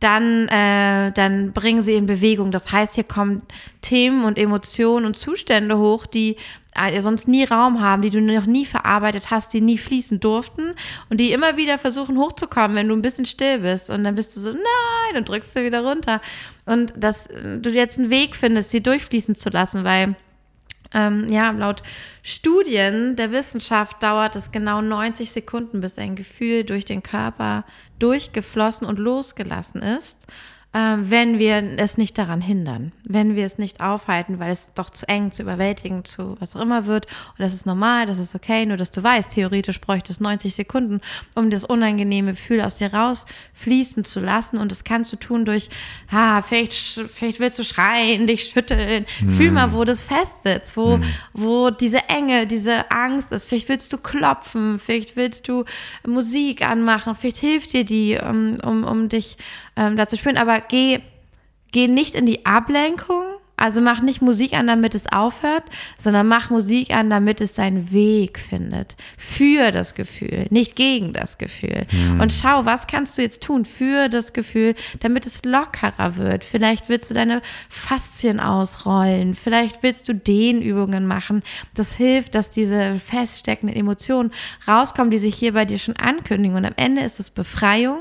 dann, 0.05 0.49
äh, 0.49 1.13
dann 1.13 1.53
bringen 1.53 1.81
sie 1.81 1.95
in 1.95 2.05
Bewegung. 2.05 2.51
Das 2.51 2.71
heißt, 2.71 2.95
hier 2.95 3.05
kommen 3.05 3.41
Themen 3.81 4.25
und 4.25 4.37
Emotionen 4.37 5.07
und 5.07 5.17
Zustände 5.17 5.79
hoch, 5.79 6.05
die 6.05 6.37
äh, 6.75 7.01
sonst 7.01 7.27
nie 7.27 7.45
Raum 7.45 7.81
haben, 7.81 8.03
die 8.03 8.11
du 8.11 8.21
noch 8.21 8.45
nie 8.45 8.67
verarbeitet 8.67 9.31
hast, 9.31 9.55
die 9.55 9.63
nie 9.63 9.79
fließen 9.79 10.21
durften 10.21 10.75
und 11.09 11.21
die 11.21 11.33
immer 11.33 11.57
wieder 11.57 11.79
versuchen 11.79 12.19
hochzukommen, 12.19 12.77
wenn 12.77 12.89
du 12.89 12.95
ein 12.95 13.01
bisschen 13.01 13.25
still 13.25 13.61
bist. 13.61 13.89
Und 13.89 14.05
dann 14.05 14.15
bist 14.15 14.37
du 14.37 14.41
so, 14.41 14.51
nein, 14.51 15.17
und 15.17 15.27
drückst 15.27 15.57
du 15.57 15.65
wieder 15.65 15.81
runter. 15.83 16.21
Und 16.67 16.93
dass 16.97 17.27
du 17.29 17.71
jetzt 17.71 17.99
einen 17.99 18.11
Weg 18.11 18.37
findest, 18.37 18.73
sie 18.73 18.83
durchfließen 18.83 19.35
zu 19.35 19.49
lassen, 19.49 19.85
weil 19.85 20.17
ähm, 20.95 21.29
ja, 21.29 21.51
laut 21.51 21.83
Studien 22.23 23.17
der 23.17 23.33
Wissenschaft 23.33 24.03
dauert 24.03 24.37
es 24.37 24.53
genau 24.53 24.81
90 24.81 25.31
Sekunden, 25.31 25.81
bis 25.81 25.99
ein 25.99 26.17
Gefühl 26.17 26.65
durch 26.65 26.85
den 26.85 27.03
Körper 27.03 27.65
durchgeflossen 27.99 28.87
und 28.87 28.99
losgelassen 28.99 29.83
ist, 29.83 30.27
wenn 30.75 31.39
wir 31.39 31.63
es 31.77 31.99
nicht 31.99 32.19
daran 32.19 32.41
hindern, 32.41 32.91
wenn 33.05 33.37
wir 33.37 33.47
es 33.47 33.59
nicht 33.59 33.81
aufhalten, 33.81 34.41
weil 34.41 34.51
es 34.51 34.71
doch 34.75 34.91
zu 34.91 35.09
eng, 35.09 35.31
zu 35.31 35.43
überwältigend, 35.43 36.09
zu 36.09 36.37
was 36.41 36.57
auch 36.57 36.61
immer 36.61 36.87
wird. 36.87 37.07
Und 37.07 37.39
das 37.39 37.55
ist 37.55 37.65
normal, 37.65 38.07
das 38.07 38.19
ist 38.19 38.35
okay, 38.35 38.67
nur 38.67 38.77
dass 38.77 38.91
du 38.91 39.01
weißt, 39.01 39.31
theoretisch 39.31 39.81
bräuchte 39.81 40.11
es 40.11 40.19
90 40.19 40.53
Sekunden, 40.53 41.01
um 41.37 41.49
das 41.51 41.65
unangenehme 41.65 42.33
Gefühl 42.33 42.61
aus 42.61 42.75
dir 42.75 42.93
rausfließen 42.93 44.03
zu 44.03 44.19
lassen. 44.19 44.59
Und 44.59 44.73
das 44.73 44.83
kannst 44.83 45.13
du 45.13 45.17
tun 45.17 45.45
durch, 45.45 45.69
ah, 46.11 46.43
vielleicht, 46.43 47.01
vielleicht 47.09 47.39
willst 47.39 47.59
du 47.61 47.63
schreien, 47.63 48.27
dich 48.27 48.51
schütteln. 48.53 49.07
Fühl 49.31 49.53
mal, 49.53 49.73
wo 49.75 49.85
das 49.85 50.05
festsitzt, 50.05 50.77
wo, 50.77 50.99
wo 51.33 51.71
diese 51.71 52.09
Enge, 52.09 52.49
diese 52.49 52.91
Angst 52.91 53.31
ist. 53.31 53.49
Vielleicht 53.49 53.69
willst 53.69 53.93
du 53.93 53.99
klopfen, 53.99 54.81
vielleicht 54.81 55.15
willst 55.15 55.47
du 55.47 55.65
Musik 56.05 56.67
anmachen, 56.67 57.15
vielleicht 57.15 57.37
hilft 57.37 57.73
dir 57.75 57.85
die, 57.85 58.19
um, 58.19 58.57
um, 58.65 58.83
um 58.83 59.09
dich 59.09 59.37
ähm, 59.77 59.97
dazu 59.97 60.17
spüren. 60.17 60.37
Aber 60.37 60.64
geh, 60.69 61.01
geh 61.73 61.89
nicht 61.89 62.15
in 62.15 62.27
die 62.27 62.47
Ablenkung. 62.47 63.24
Also 63.57 63.81
mach 63.81 64.01
nicht 64.03 64.21
Musik 64.21 64.53
an, 64.55 64.67
damit 64.67 64.95
es 64.95 65.07
aufhört, 65.07 65.63
sondern 65.97 66.27
mach 66.27 66.51
Musik 66.51 66.93
an, 66.93 67.09
damit 67.09 67.41
es 67.41 67.55
seinen 67.55 67.93
Weg 67.93 68.39
findet. 68.39 68.97
Für 69.17 69.71
das 69.71 69.95
Gefühl, 69.95 70.47
nicht 70.51 70.75
gegen 70.75 71.13
das 71.13 71.39
Gefühl. 71.39 71.87
Und 72.21 72.33
schau, 72.33 72.65
was 72.65 72.87
kannst 72.87 73.17
du 73.17 73.23
jetzt 73.23 73.43
tun 73.43 73.65
für 73.65 74.09
das 74.09 74.33
Gefühl, 74.33 74.75
damit 75.01 75.27
es 75.27 75.45
lockerer 75.45 76.17
wird. 76.17 76.45
Vielleicht 76.45 76.89
willst 76.89 77.11
du 77.11 77.15
deine 77.15 77.43
Faszien 77.69 78.41
ausrollen. 78.41 79.35
Vielleicht 79.35 79.83
willst 79.83 80.09
du 80.09 80.15
Dehnübungen 80.15 81.07
machen. 81.07 81.43
Das 81.75 81.95
hilft, 81.95 82.35
dass 82.35 82.51
diese 82.51 82.97
feststeckenden 82.97 83.77
Emotionen 83.77 84.33
rauskommen, 84.67 85.11
die 85.11 85.19
sich 85.19 85.35
hier 85.35 85.53
bei 85.53 85.65
dir 85.65 85.79
schon 85.79 85.97
ankündigen. 85.97 86.57
Und 86.57 86.65
am 86.65 86.75
Ende 86.77 87.03
ist 87.03 87.21
es 87.21 87.31
Befreiung. 87.31 87.99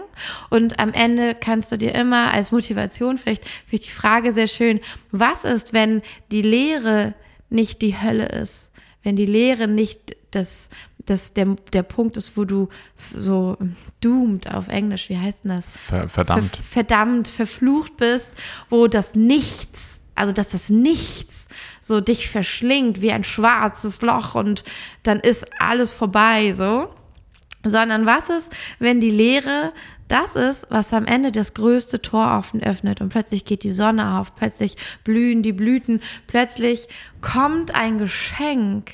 Und 0.49 0.79
am 0.79 0.93
Ende 0.93 1.35
kannst 1.35 1.71
du 1.71 1.77
dir 1.77 1.93
immer 1.93 2.33
als 2.33 2.51
Motivation 2.51 3.17
vielleicht, 3.17 3.45
vielleicht 3.67 3.85
die 3.85 3.91
Frage 3.91 4.33
sehr 4.33 4.47
schön, 4.47 4.79
was 5.11 5.42
ist, 5.43 5.73
wenn 5.73 6.01
die 6.31 6.41
Leere 6.41 7.13
nicht 7.49 7.81
die 7.81 7.99
Hölle 7.99 8.27
ist? 8.27 8.69
Wenn 9.03 9.15
die 9.15 9.25
Leere 9.25 9.67
nicht 9.67 10.15
das, 10.31 10.69
das 11.05 11.33
der, 11.33 11.55
der 11.73 11.83
Punkt 11.83 12.17
ist, 12.17 12.37
wo 12.37 12.45
du 12.45 12.69
so 13.13 13.57
doomed 14.01 14.53
auf 14.53 14.67
Englisch, 14.67 15.09
wie 15.09 15.17
heißt 15.17 15.43
denn 15.43 15.51
das? 15.51 15.71
Ver 15.87 16.07
verdammt. 16.07 16.55
Ver 16.55 16.63
verdammt, 16.63 17.27
verflucht 17.27 17.97
bist, 17.97 18.31
wo 18.69 18.87
das 18.87 19.15
Nichts, 19.15 19.99
also 20.15 20.33
dass 20.33 20.49
das 20.49 20.69
Nichts 20.69 21.47
so 21.81 21.99
dich 21.99 22.29
verschlingt 22.29 23.01
wie 23.01 23.11
ein 23.11 23.23
schwarzes 23.23 24.01
Loch 24.01 24.35
und 24.35 24.63
dann 25.03 25.19
ist 25.19 25.45
alles 25.59 25.91
vorbei, 25.91 26.53
so 26.53 26.89
sondern 27.63 28.05
was 28.05 28.29
ist, 28.29 28.51
wenn 28.79 28.99
die 28.99 29.09
Leere 29.09 29.73
das 30.07 30.35
ist, 30.35 30.67
was 30.69 30.93
am 30.93 31.05
Ende 31.05 31.31
das 31.31 31.53
größte 31.53 32.01
Tor 32.01 32.37
offen 32.37 32.61
öffnet 32.61 33.01
und 33.01 33.09
plötzlich 33.09 33.45
geht 33.45 33.63
die 33.63 33.71
Sonne 33.71 34.19
auf, 34.19 34.35
plötzlich 34.35 34.75
blühen 35.03 35.41
die 35.41 35.53
Blüten, 35.53 36.01
plötzlich 36.27 36.87
kommt 37.21 37.73
ein 37.73 37.97
Geschenk, 37.97 38.91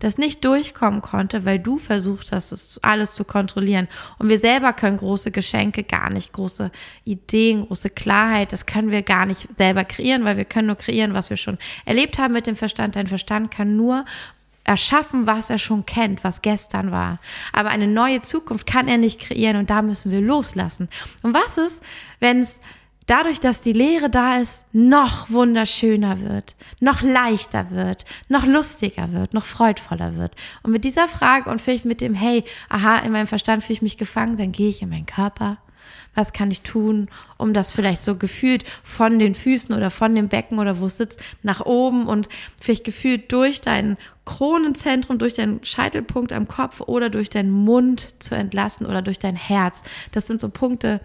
das 0.00 0.16
nicht 0.16 0.44
durchkommen 0.44 1.02
konnte, 1.02 1.44
weil 1.44 1.58
du 1.58 1.76
versucht 1.76 2.32
hast, 2.32 2.82
alles 2.82 3.14
zu 3.14 3.24
kontrollieren. 3.24 3.86
Und 4.18 4.30
wir 4.30 4.38
selber 4.38 4.72
können 4.72 4.96
große 4.96 5.30
Geschenke 5.30 5.84
gar 5.84 6.10
nicht, 6.10 6.32
große 6.32 6.70
Ideen, 7.04 7.66
große 7.66 7.90
Klarheit, 7.90 8.52
das 8.52 8.66
können 8.66 8.90
wir 8.90 9.02
gar 9.02 9.26
nicht 9.26 9.54
selber 9.54 9.84
kreieren, 9.84 10.24
weil 10.24 10.36
wir 10.36 10.46
können 10.46 10.68
nur 10.68 10.76
kreieren, 10.76 11.14
was 11.14 11.30
wir 11.30 11.36
schon 11.36 11.58
erlebt 11.84 12.18
haben 12.18 12.32
mit 12.32 12.46
dem 12.46 12.56
Verstand. 12.56 12.96
Dein 12.96 13.06
Verstand 13.06 13.50
kann 13.50 13.76
nur 13.76 14.04
erschaffen, 14.70 15.26
was 15.26 15.50
er 15.50 15.58
schon 15.58 15.84
kennt, 15.84 16.22
was 16.22 16.42
gestern 16.42 16.92
war. 16.92 17.18
Aber 17.52 17.70
eine 17.70 17.88
neue 17.88 18.22
Zukunft 18.22 18.68
kann 18.68 18.86
er 18.86 18.98
nicht 18.98 19.18
kreieren 19.18 19.56
und 19.56 19.68
da 19.68 19.82
müssen 19.82 20.12
wir 20.12 20.20
loslassen. 20.20 20.88
Und 21.24 21.34
was 21.34 21.58
ist, 21.58 21.82
wenn 22.20 22.38
es 22.38 22.60
dadurch, 23.06 23.40
dass 23.40 23.62
die 23.62 23.72
Leere 23.72 24.08
da 24.08 24.36
ist, 24.36 24.64
noch 24.72 25.28
wunderschöner 25.28 26.20
wird, 26.20 26.54
noch 26.78 27.02
leichter 27.02 27.72
wird, 27.72 28.04
noch 28.28 28.46
lustiger 28.46 29.12
wird, 29.12 29.34
noch 29.34 29.44
freudvoller 29.44 30.16
wird. 30.16 30.36
Und 30.62 30.70
mit 30.70 30.84
dieser 30.84 31.08
Frage 31.08 31.50
und 31.50 31.60
vielleicht 31.60 31.84
mit 31.84 32.00
dem, 32.00 32.14
hey, 32.14 32.44
aha, 32.68 32.98
in 32.98 33.10
meinem 33.10 33.26
Verstand 33.26 33.64
fühle 33.64 33.74
ich 33.74 33.82
mich 33.82 33.98
gefangen, 33.98 34.36
dann 34.36 34.52
gehe 34.52 34.70
ich 34.70 34.82
in 34.82 34.90
meinen 34.90 35.06
Körper. 35.06 35.58
Was 36.14 36.32
kann 36.32 36.50
ich 36.50 36.62
tun, 36.62 37.08
um 37.38 37.54
das 37.54 37.72
vielleicht 37.72 38.02
so 38.02 38.16
gefühlt 38.16 38.64
von 38.82 39.18
den 39.18 39.34
Füßen 39.34 39.74
oder 39.74 39.90
von 39.90 40.14
dem 40.14 40.28
Becken 40.28 40.58
oder 40.58 40.78
wo 40.78 40.86
es 40.86 40.96
sitzt, 40.96 41.20
nach 41.42 41.60
oben 41.60 42.06
und 42.06 42.28
vielleicht 42.60 42.84
gefühlt 42.84 43.30
durch 43.32 43.60
dein 43.60 43.96
Kronenzentrum, 44.24 45.18
durch 45.18 45.34
deinen 45.34 45.62
Scheitelpunkt 45.64 46.32
am 46.32 46.48
Kopf 46.48 46.80
oder 46.80 47.10
durch 47.10 47.30
deinen 47.30 47.50
Mund 47.50 48.22
zu 48.22 48.34
entlassen 48.34 48.86
oder 48.86 49.02
durch 49.02 49.18
dein 49.18 49.36
Herz. 49.36 49.82
Das 50.12 50.26
sind 50.26 50.40
so 50.40 50.48
Punkte, 50.50 51.00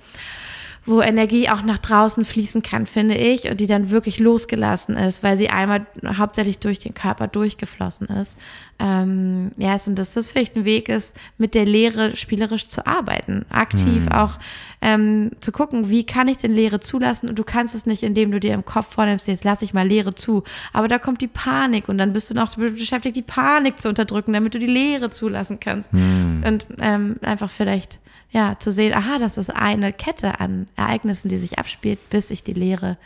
wo 0.85 1.01
Energie 1.01 1.49
auch 1.49 1.63
nach 1.63 1.79
draußen 1.79 2.23
fließen 2.23 2.61
kann, 2.61 2.85
finde 2.85 3.15
ich, 3.15 3.49
und 3.49 3.59
die 3.59 3.67
dann 3.67 3.89
wirklich 3.89 4.19
losgelassen 4.19 4.95
ist, 4.95 5.23
weil 5.23 5.35
sie 5.35 5.49
einmal 5.49 5.85
hauptsächlich 6.05 6.59
durch 6.59 6.79
den 6.79 6.93
Körper 6.93 7.27
durchgeflossen 7.27 8.07
ist. 8.07 8.37
Ähm, 8.77 9.51
ja, 9.57 9.73
yes, 9.73 9.87
und 9.87 9.97
dass 9.97 10.13
das 10.13 10.29
vielleicht 10.29 10.55
ein 10.55 10.65
Weg 10.65 10.89
ist, 10.89 11.15
mit 11.37 11.55
der 11.55 11.65
Lehre 11.65 12.15
spielerisch 12.15 12.67
zu 12.67 12.85
arbeiten, 12.85 13.45
aktiv 13.49 14.07
auch 14.11 14.37
ähm, 14.81 15.31
zu 15.39 15.51
gucken, 15.51 15.89
wie 15.89 16.05
kann 16.05 16.27
ich 16.27 16.37
denn 16.37 16.51
Lehre 16.51 16.79
zulassen? 16.79 17.29
Und 17.29 17.39
du 17.39 17.43
kannst 17.43 17.73
es 17.73 17.85
nicht, 17.85 18.03
indem 18.03 18.31
du 18.31 18.39
dir 18.39 18.53
im 18.53 18.65
Kopf 18.65 18.93
vornimmst, 18.93 19.27
jetzt 19.27 19.43
lasse 19.43 19.65
ich 19.65 19.73
mal 19.73 19.87
Lehre 19.87 20.13
zu. 20.13 20.43
Aber 20.73 20.87
da 20.87 20.99
kommt 20.99 21.21
die 21.21 21.27
Panik 21.27 21.89
und 21.89 21.97
dann 21.97 22.13
bist 22.13 22.29
du 22.29 22.33
noch 22.35 22.55
beschäftigt, 22.55 23.15
die 23.15 23.21
Panik 23.21 23.79
zu 23.79 23.89
unterdrücken, 23.89 24.33
damit 24.33 24.53
du 24.53 24.59
die 24.59 24.67
Lehre 24.67 25.09
zulassen 25.09 25.59
kannst. 25.59 25.91
Und 26.45 26.67
ähm, 26.79 27.15
einfach 27.21 27.49
vielleicht 27.49 27.99
ja, 28.31 28.57
zu 28.59 28.71
sehen, 28.71 28.93
aha, 28.93 29.19
das 29.19 29.37
ist 29.37 29.49
eine 29.49 29.91
Kette 29.93 30.39
an 30.39 30.67
Ereignissen, 30.75 31.29
die 31.29 31.37
sich 31.37 31.57
abspielt, 31.59 32.09
bis 32.09 32.31
ich 32.31 32.43
die 32.43 32.53
Lehre 32.53 32.97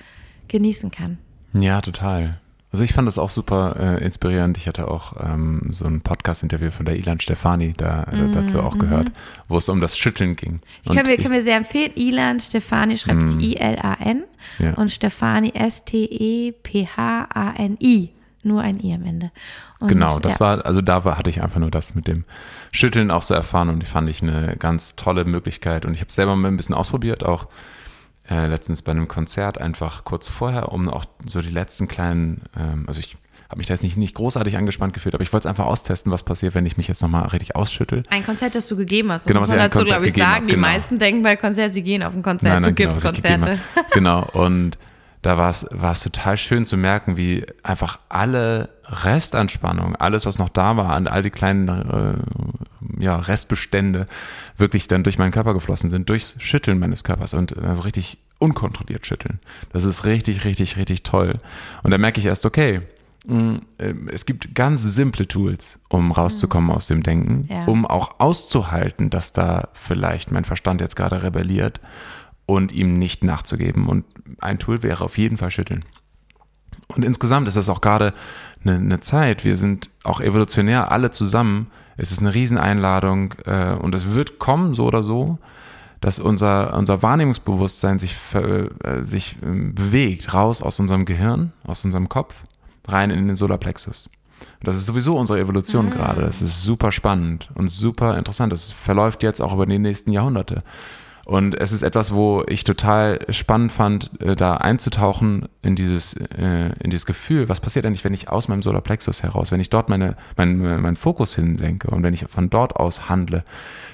genießen 0.48 0.92
kann. 0.92 1.18
Ja, 1.54 1.82
total. 1.82 2.40
Also 2.72 2.84
ich 2.84 2.94
fand 2.94 3.08
das 3.08 3.18
auch 3.18 3.30
super 3.30 3.76
äh, 3.80 4.04
inspirierend. 4.04 4.56
Ich 4.58 4.68
hatte 4.68 4.88
auch 4.90 5.14
ähm, 5.20 5.64
so 5.70 5.86
ein 5.86 6.02
Podcast-Interview 6.02 6.70
von 6.70 6.86
der 6.86 6.98
Ilan 6.98 7.20
Stefani 7.20 7.74
da, 7.74 8.04
äh, 8.04 8.30
dazu 8.32 8.62
auch 8.62 8.78
gehört, 8.78 9.12
wo 9.48 9.58
es 9.58 9.68
um 9.70 9.82
das 9.82 9.98
Schütteln 9.98 10.36
ging. 10.36 10.60
Ich 10.84 10.96
kann, 10.96 11.08
mir, 11.08 11.18
kann 11.18 11.32
mir 11.32 11.42
sehr 11.42 11.58
empfehlen, 11.58 11.92
Ilan 11.96 12.40
Stefani 12.40 12.96
schreibt 12.96 13.24
sich 13.24 13.42
I-L-A-N 13.42 14.24
Ja. 14.60 14.74
und 14.76 14.92
Stefani 14.92 15.52
S-T-E-P-H-A-N-I. 15.56 18.10
Nur 18.42 18.62
ein 18.62 18.80
I 18.80 18.94
am 18.94 19.06
Ende. 19.06 19.32
Und, 19.80 19.90
Genau, 19.90 20.20
das 20.20 20.36
ja. 20.36 20.40
war, 20.40 20.66
also 20.66 20.82
da 20.82 21.04
war, 21.06 21.18
hatte 21.18 21.30
ich 21.30 21.42
einfach 21.42 21.60
nur 21.60 21.72
das 21.72 21.96
mit 21.96 22.08
dem 22.08 22.24
Schütteln 22.72 23.12
auch 23.12 23.22
so 23.22 23.34
erfahren 23.34 23.70
und 23.70 23.80
die 23.82 23.86
fand 23.86 24.10
ich 24.10 24.22
eine 24.22 24.56
ganz 24.58 24.96
tolle 24.96 25.26
Möglichkeit. 25.26 25.86
Und 25.86 25.94
ich 25.94 26.02
habe 26.02 26.12
selber 26.12 26.36
mal 26.36 26.48
ein 26.48 26.58
bisschen 26.58 26.76
ausprobiert, 26.76 27.26
auch 27.26 27.48
äh, 28.30 28.48
letztens 28.48 28.82
bei 28.82 28.92
einem 28.92 29.08
Konzert 29.08 29.58
einfach 29.60 30.06
kurz 30.06 30.28
vorher, 30.28 30.72
um 30.72 30.88
auch 30.90 31.06
so 31.26 31.42
die 31.42 31.50
letzten 31.50 31.88
kleinen, 31.88 32.44
ähm, 32.58 32.86
also 32.88 33.00
ich 33.00 33.18
habe 33.50 33.58
mich 33.58 33.68
da 33.68 33.74
jetzt 33.74 33.82
nicht, 33.82 33.98
nicht 33.98 34.14
großartig 34.14 34.58
angespannt 34.58 34.94
gefühlt, 34.94 35.16
aber 35.16 35.24
ich 35.24 35.34
wollte 35.34 35.48
es 35.48 35.50
einfach 35.50 35.66
austesten, 35.66 36.12
was 36.12 36.22
passiert, 36.22 36.54
wenn 36.54 36.68
ich 36.68 36.78
mich 36.78 36.88
jetzt 36.88 37.02
nochmal 37.02 37.26
richtig 37.30 37.56
ausschüttel. 37.56 38.04
Ein 38.12 38.24
Konzert, 38.24 38.54
das 38.54 38.68
du 38.68 38.76
gegeben 38.76 39.12
hast. 39.12 39.24
Das 39.26 39.28
Genau, 39.28 39.40
muss 39.40 39.50
was 39.50 39.56
man 39.58 39.66
dazu, 39.66 39.80
Konzert 39.80 39.98
glaube 39.98 40.08
ich, 40.08 40.14
gegeben 40.14 40.30
sagen. 40.32 40.44
hab, 40.44 40.50
Die 40.50 40.56
genau. 40.56 40.68
meisten 40.68 41.00
denken 41.00 41.24
bei 41.24 41.36
Konzert, 41.36 41.74
sie 41.74 41.82
gehen 41.82 42.04
auf 42.04 42.14
ein 42.14 42.22
Konzert. 42.22 42.54
Nein, 42.54 42.62
nein, 42.62 42.76
du 42.76 42.76
gibst 42.76 43.02
genau, 43.02 43.12
gegeben 43.12 43.42
Konzerte. 43.42 43.60
Genau, 43.92 44.28
und 44.34 44.78
da 45.22 45.38
war 45.38 45.50
es 45.50 45.66
war 45.72 45.92
es 45.92 46.00
total 46.02 46.38
schön 46.38 46.64
zu 46.66 46.78
merken, 46.78 47.18
wie 47.18 47.46
einfach 47.64 48.00
alle 48.10 48.70
Restanspannung, 48.86 49.96
alles, 49.96 50.26
was 50.26 50.40
noch 50.40 50.50
da 50.50 50.78
war, 50.78 50.92
an 50.92 51.08
all 51.08 51.22
die 51.22 51.30
kleinen 51.30 51.68
äh, 51.68 53.04
ja, 53.04 53.18
Restbestände 53.18 54.06
wirklich 54.58 54.88
dann 54.88 55.04
durch 55.04 55.18
meinen 55.18 55.32
Körper 55.32 55.54
geflossen 55.54 55.90
sind, 55.90 56.10
durchs 56.10 56.36
Schütteln 56.42 56.80
meines 56.80 57.04
Körpers 57.04 57.34
und 57.34 57.58
also 57.58 57.84
richtig 57.84 58.18
unkontrolliert 58.40 59.06
schütteln. 59.06 59.40
Das 59.74 59.84
ist 59.84 60.06
richtig, 60.06 60.46
richtig, 60.46 60.78
richtig 60.78 61.04
toll. 61.04 61.40
Und 61.84 61.92
da 61.92 61.98
merke 61.98 62.20
ich 62.22 62.26
erst, 62.26 62.46
okay, 62.46 62.82
mh, 63.28 63.60
äh, 63.78 63.94
es 64.14 64.26
gibt 64.26 64.56
ganz 64.56 64.82
simple 64.82 65.28
Tools, 65.28 65.80
um 65.90 66.12
rauszukommen 66.12 66.72
aus 66.72 66.88
dem 66.88 67.04
Denken, 67.04 67.48
Ja. 67.52 67.66
um 67.66 67.86
auch 67.86 68.20
auszuhalten, 68.20 69.10
dass 69.10 69.34
da 69.34 69.68
vielleicht 69.74 70.32
mein 70.32 70.46
Verstand 70.46 70.80
jetzt 70.82 70.96
gerade 70.96 71.22
rebelliert 71.24 71.82
und 72.50 72.72
ihm 72.72 72.94
nicht 72.94 73.24
nachzugeben. 73.24 73.88
Und 73.88 74.06
ein 74.40 74.58
Tool 74.58 74.82
wäre 74.82 75.04
auf 75.04 75.20
jeden 75.20 75.38
Fall 75.38 75.52
schütteln. 75.52 75.86
Und 76.88 77.06
insgesamt 77.06 77.48
ist 77.48 77.58
das 77.58 77.70
auch 77.70 77.82
gerade 77.82 78.14
eine, 78.64 78.76
eine 78.76 79.00
Zeit. 79.00 79.46
Wir 79.46 79.56
sind 79.56 79.92
auch 80.04 80.20
evolutionär 80.20 80.92
alle 80.92 81.12
zusammen. 81.12 81.68
Es 81.96 82.12
ist 82.12 82.20
eine 82.20 82.34
Rieseneinladung 82.34 83.36
äh, 83.46 83.74
und 83.74 83.94
es 83.94 84.16
wird 84.16 84.40
kommen, 84.40 84.74
so 84.74 84.86
oder 84.86 85.04
so, 85.04 85.38
dass 86.02 86.18
unser, 86.18 86.74
unser 86.76 87.04
Wahrnehmungsbewusstsein 87.04 88.00
sich, 88.00 88.16
äh, 88.34 89.04
sich 89.04 89.36
ähm, 89.44 89.76
bewegt, 89.76 90.34
raus 90.34 90.64
aus 90.64 90.80
unserem 90.80 91.06
Gehirn, 91.06 91.52
aus 91.64 91.86
unserem 91.86 92.10
Kopf, 92.10 92.36
rein 92.88 93.12
in 93.12 93.28
den 93.28 93.36
Solarplexus. 93.36 94.10
Das 94.64 94.76
ist 94.76 94.86
sowieso 94.86 95.18
unsere 95.18 95.40
Evolution 95.40 95.92
gerade. 95.92 96.22
Das 96.22 96.42
ist 96.42 96.64
super 96.64 96.92
spannend 96.92 97.50
und 97.54 97.68
super 97.68 98.18
interessant. 98.18 98.52
Das 98.52 98.72
verläuft 98.72 99.22
jetzt 99.22 99.42
auch 99.42 99.54
über 99.54 99.68
die 99.68 99.78
nächsten 99.78 100.12
Jahrhunderte. 100.12 100.64
Und 101.30 101.54
es 101.62 101.72
ist 101.72 101.84
etwas, 101.84 102.12
wo 102.12 102.44
ich 102.48 102.64
total 102.64 103.20
spannend 103.30 103.72
fand, 103.72 104.20
äh, 104.20 104.36
da 104.36 104.56
einzutauchen 104.58 105.48
in 105.62 105.76
dieses, 105.76 106.14
äh, 106.14 106.72
in 106.80 106.90
dieses 106.90 107.06
Gefühl, 107.06 107.48
was 107.48 107.60
passiert 107.60 107.86
eigentlich, 107.86 108.04
wenn 108.04 108.16
ich 108.16 108.30
aus 108.30 108.48
meinem 108.48 108.64
Solarplexus 108.64 109.22
heraus, 109.22 109.52
wenn 109.52 109.60
ich 109.60 109.70
dort 109.70 109.90
meine, 109.90 110.18
mein, 110.38 110.58
meinen 110.58 110.96
Fokus 110.96 111.36
hinlenke 111.36 111.92
und 111.92 112.02
wenn 112.02 112.16
ich 112.16 112.26
von 112.28 112.50
dort 112.50 112.78
aus 112.78 113.10
handle, 113.10 113.44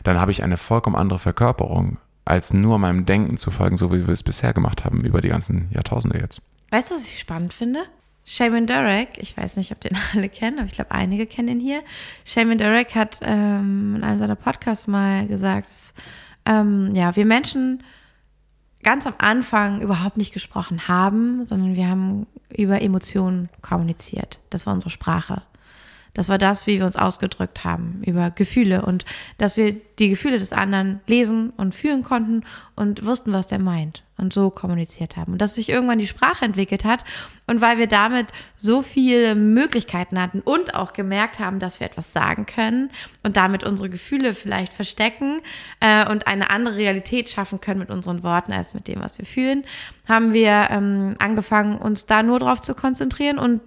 dann 0.04 0.18
habe 0.18 0.32
ich 0.32 0.44
eine 0.44 0.56
vollkommen 0.56 0.96
andere 0.96 1.20
Verkörperung, 1.20 1.98
als 2.24 2.54
nur 2.54 2.80
meinem 2.80 3.06
Denken 3.06 3.36
zu 3.36 3.52
folgen, 3.52 3.76
so 3.76 3.92
wie 3.92 4.08
wir 4.08 4.14
es 4.14 4.24
bisher 4.24 4.54
gemacht 4.54 4.86
haben, 4.86 5.02
über 5.02 5.20
die 5.20 5.28
ganzen 5.28 5.68
Jahrtausende 5.72 6.18
jetzt. 6.18 6.42
Weißt 6.72 6.90
du, 6.90 6.96
was 6.96 7.06
ich 7.06 7.20
spannend 7.20 7.54
finde? 7.54 7.82
Shaman 8.24 8.66
Durek, 8.66 9.10
ich 9.18 9.36
weiß 9.36 9.58
nicht, 9.58 9.74
ob 9.74 9.82
den 9.82 9.98
alle 10.14 10.30
kennen, 10.30 10.60
aber 10.60 10.68
ich 10.68 10.76
glaube, 10.76 10.92
einige 10.92 11.26
kennen 11.26 11.50
ihn 11.50 11.60
hier. 11.60 11.82
Shaman 12.24 12.60
Durek 12.60 12.96
hat 12.96 13.20
ähm, 13.24 13.96
in 13.98 14.06
einem 14.06 14.20
seiner 14.20 14.38
Podcasts 14.38 14.88
mal 14.88 15.28
gesagt, 15.28 15.68
dass, 15.68 15.94
ähm, 16.46 16.94
ja, 16.96 17.16
wir 17.16 17.26
Menschen 17.26 17.84
ganz 18.84 19.08
am 19.08 19.16
Anfang 19.18 19.82
überhaupt 19.82 20.18
nicht 20.18 20.34
gesprochen 20.34 20.88
haben, 20.88 21.46
sondern 21.46 21.76
wir 21.76 21.90
haben 21.90 22.28
über 22.56 22.82
Emotionen 22.82 23.50
kommuniziert. 23.62 24.40
Das 24.50 24.66
war 24.66 24.74
unsere 24.74 24.92
Sprache. 24.92 25.42
Das 26.16 26.30
war 26.30 26.38
das, 26.40 26.66
wie 26.66 26.80
wir 26.80 26.86
uns 26.86 26.96
ausgedrückt 26.96 27.64
haben 27.64 28.02
über 28.06 28.32
Gefühle 28.32 28.84
und 28.84 29.06
dass 29.38 29.58
wir 29.58 29.76
die 30.00 30.10
Gefühle 30.10 30.40
des 30.40 30.54
anderen 30.54 31.02
lesen 31.08 31.52
und 31.58 31.76
fühlen 31.76 32.04
konnten 32.04 32.44
und 32.76 33.06
wussten, 33.06 33.34
was 33.34 33.48
der 33.48 33.60
meint 33.60 34.04
und 34.18 34.32
so 34.32 34.50
kommuniziert 34.50 35.18
haben. 35.18 35.34
Und 35.34 35.42
dass 35.42 35.56
sich 35.56 35.68
irgendwann 35.68 36.00
die 36.00 36.08
Sprache 36.08 36.46
entwickelt 36.46 36.86
hat 36.86 37.04
und 37.48 37.60
weil 37.60 37.78
wir 37.78 37.88
damit 37.88 38.28
so 38.56 38.82
viele 38.82 39.36
Möglichkeiten 39.36 40.20
hatten 40.20 40.40
und 40.40 40.74
auch 40.74 40.94
gemerkt 40.94 41.40
haben, 41.40 41.60
dass 41.60 41.82
wir 41.82 41.88
etwas 41.88 42.14
sagen 42.14 42.46
können 42.46 42.92
und 43.24 43.36
damit 43.36 43.66
unsere 43.66 43.90
Gefühle 43.90 44.34
vielleicht 44.34 44.72
verstecken 44.72 45.42
äh, 45.82 46.10
und 46.10 46.28
eine 46.28 46.50
andere 46.50 46.78
Realität 46.78 47.30
schaffen 47.30 47.60
können 47.60 47.82
mit 47.82 47.90
unseren 47.90 48.24
Worten 48.24 48.54
als 48.54 48.74
mit 48.74 48.88
dem, 48.88 49.02
was 49.02 49.18
wir 49.18 49.26
fühlen, 49.26 49.66
haben 50.08 50.34
wir 50.34 50.68
ähm, 50.70 51.12
angefangen, 51.20 51.78
uns 51.78 52.06
da 52.06 52.24
nur 52.24 52.40
drauf 52.40 52.62
zu 52.62 52.74
konzentrieren 52.74 53.38
und 53.38 53.62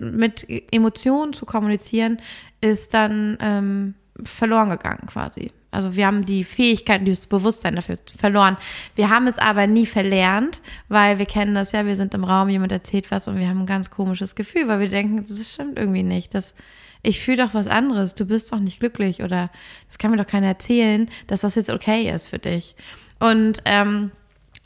mit 0.00 0.46
Emotionen 0.72 1.32
zu 1.32 1.46
kommunizieren, 1.46 2.18
ist 2.60 2.94
dann 2.94 3.38
ähm, 3.40 3.94
verloren 4.22 4.70
gegangen 4.70 5.06
quasi. 5.06 5.50
Also 5.70 5.96
wir 5.96 6.06
haben 6.06 6.24
die 6.24 6.44
Fähigkeit, 6.44 7.00
und 7.00 7.06
dieses 7.06 7.26
Bewusstsein 7.26 7.74
dafür 7.74 7.98
verloren. 8.16 8.56
Wir 8.94 9.10
haben 9.10 9.26
es 9.26 9.38
aber 9.38 9.66
nie 9.66 9.86
verlernt, 9.86 10.60
weil 10.88 11.18
wir 11.18 11.26
kennen 11.26 11.54
das 11.54 11.72
ja, 11.72 11.84
wir 11.84 11.96
sind 11.96 12.14
im 12.14 12.22
Raum, 12.22 12.48
jemand 12.48 12.70
erzählt 12.70 13.10
was 13.10 13.26
und 13.26 13.38
wir 13.38 13.48
haben 13.48 13.60
ein 13.62 13.66
ganz 13.66 13.90
komisches 13.90 14.36
Gefühl, 14.36 14.68
weil 14.68 14.78
wir 14.78 14.88
denken, 14.88 15.16
das 15.16 15.52
stimmt 15.52 15.76
irgendwie 15.76 16.04
nicht. 16.04 16.32
Das, 16.32 16.54
ich 17.02 17.20
fühle 17.20 17.44
doch 17.44 17.54
was 17.54 17.66
anderes, 17.66 18.14
du 18.14 18.24
bist 18.24 18.52
doch 18.52 18.60
nicht 18.60 18.78
glücklich 18.78 19.22
oder 19.22 19.50
das 19.88 19.98
kann 19.98 20.12
mir 20.12 20.16
doch 20.16 20.28
keiner 20.28 20.46
erzählen, 20.46 21.10
dass 21.26 21.40
das 21.40 21.56
jetzt 21.56 21.70
okay 21.70 22.08
ist 22.08 22.28
für 22.28 22.38
dich. 22.38 22.76
Und 23.18 23.62
ähm, 23.64 24.12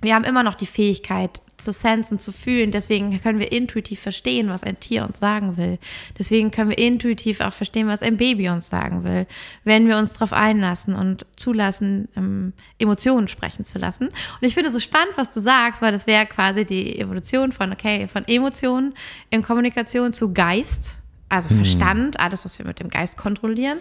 wir 0.01 0.15
haben 0.15 0.25
immer 0.25 0.43
noch 0.43 0.55
die 0.55 0.67
Fähigkeit 0.67 1.41
zu 1.57 1.73
sensen, 1.73 2.19
zu 2.19 2.33
fühlen. 2.33 2.71
Deswegen 2.71 3.21
können 3.21 3.41
wir 3.41 3.51
intuitiv 3.53 4.01
verstehen, 4.01 4.49
was 4.49 4.63
ein 4.63 4.79
Tier 4.79 5.05
uns 5.05 5.19
sagen 5.19 5.57
will. 5.57 5.79
Deswegen 6.17 6.51
können 6.51 6.71
wir 6.71 6.79
intuitiv 6.79 7.41
auch 7.41 7.53
verstehen, 7.53 7.89
was 7.89 8.03
ein 8.03 8.17
Baby 8.17 8.49
uns 8.49 8.69
sagen 8.69 9.05
will, 9.05 9.27
wenn 9.65 9.89
wir 9.89 9.97
uns 9.99 10.13
darauf 10.13 10.33
einlassen 10.33 10.95
und 10.95 11.27
zulassen, 11.37 12.09
ähm, 12.17 12.53
Emotionen 12.79 13.29
sprechen 13.29 13.65
zu 13.65 13.79
lassen. 13.79 14.05
Und 14.05 14.47
ich 14.47 14.55
finde 14.55 14.69
es 14.69 14.75
so 14.75 14.81
spannend, 14.81 15.15
was 15.17 15.33
du 15.33 15.41
sagst, 15.41 15.83
weil 15.83 15.93
das 15.93 16.07
wäre 16.07 16.27
quasi 16.27 16.65
die 16.65 16.99
Evolution 16.99 17.53
von, 17.53 17.73
okay, 17.73 18.07
von 18.07 18.27
Emotionen 18.27 18.95
in 19.31 19.43
Kommunikation 19.43 20.13
zu 20.13 20.33
Geist. 20.33 20.97
Also 21.31 21.55
Verstand, 21.55 22.19
alles, 22.21 22.47
was 22.47 22.59
wir 22.59 22.67
mit 22.67 22.81
dem 22.81 22.89
Geist 22.89 23.19
kontrollieren. 23.19 23.79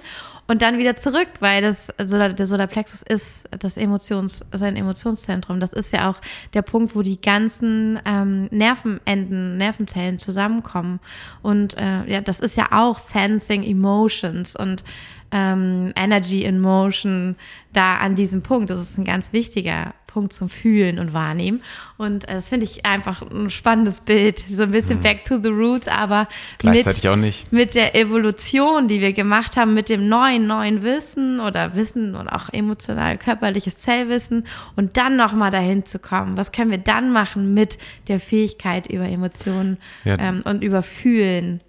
Und 0.48 0.62
dann 0.62 0.78
wieder 0.78 0.98
zurück, 0.98 1.28
weil 1.40 1.62
das, 1.62 1.88
Solar, 2.04 2.30
der 2.34 2.46
Solarplexus 2.46 3.04
ist 3.04 3.48
das 3.58 3.78
Emotions, 3.78 4.46
sein 4.52 4.76
Emotionszentrum. 4.76 5.62
Das 5.62 5.72
ist 5.72 5.94
ja 5.94 6.10
auch 6.10 6.20
der 6.54 6.62
Punkt, 6.62 6.96
wo 6.96 7.02
die 7.02 7.22
ganzen 7.22 8.00
ähm, 8.06 8.50
Nervenenden, 8.52 9.58
Nervenzellen 9.58 10.20
zusammenkommen. 10.20 11.00
Und 11.42 11.78
äh, 11.78 12.06
ja, 12.06 12.22
das 12.22 12.42
ist 12.42 12.58
ja 12.58 12.68
auch 12.72 12.98
Sensing 12.98 13.64
Emotions 13.64 14.56
und 14.56 14.84
ähm, 15.32 15.90
Energy 15.96 16.44
in 16.44 16.60
Motion 16.60 17.36
da 17.74 17.98
an 17.98 18.16
diesem 18.16 18.42
Punkt. 18.42 18.70
Das 18.70 18.80
ist 18.80 18.98
ein 18.98 19.04
ganz 19.04 19.34
wichtiger 19.34 19.94
Punkt 20.08 20.34
zum 20.34 20.50
Fühlen 20.50 20.98
und 20.98 21.14
Wahrnehmen. 21.14 21.62
Und 21.98 22.28
äh, 22.28 22.36
das 22.36 22.50
finde 22.50 22.66
ich 22.66 22.86
einfach 22.88 23.22
ein 23.22 23.50
spannendes 23.52 24.00
Bild. 24.00 24.40
So 24.52 24.64
ein 24.64 24.72
bisschen 24.72 25.00
back 25.02 25.26
to 25.26 25.38
the 25.40 25.50
roots, 25.50 25.88
aber 25.88 26.22
Mhm. 26.24 26.28
Gleichzeitig 26.60 27.04
mit, 27.04 27.12
auch 27.12 27.16
nicht. 27.18 27.54
mit 27.54 27.76
der 27.76 27.94
Evolution, 27.96 28.88
die 28.88 29.00
wir 29.02 29.14
gemacht 29.14 29.58
haben, 29.58 29.74
mit 29.76 29.90
dem 29.90 30.08
neuen, 30.08 30.48
neuen 30.48 30.82
Wissen 30.82 31.40
oder 31.40 31.76
Wissen 31.76 32.16
und 32.16 32.30
auch 32.30 32.50
emotional 32.52 33.18
körperliches 33.18 33.78
Zellwissen 33.78 34.46
und 34.76 34.98
dann 34.98 35.18
nochmal 35.18 35.52
dahin 35.52 35.86
zu 35.86 36.00
kommen. 36.00 36.36
Was 36.38 36.52
können 36.52 36.72
wir 36.72 36.78
dann 36.80 37.12
machen 37.12 37.54
mit 37.54 37.78
der 38.08 38.20
Fähigkeit, 38.20 38.88
über 38.88 39.08
Emotionen 39.08 39.78
Ja. 40.04 40.18
ähm, 40.20 40.42
und 40.46 40.64
über 40.64 40.82
Fühlen 40.82 41.62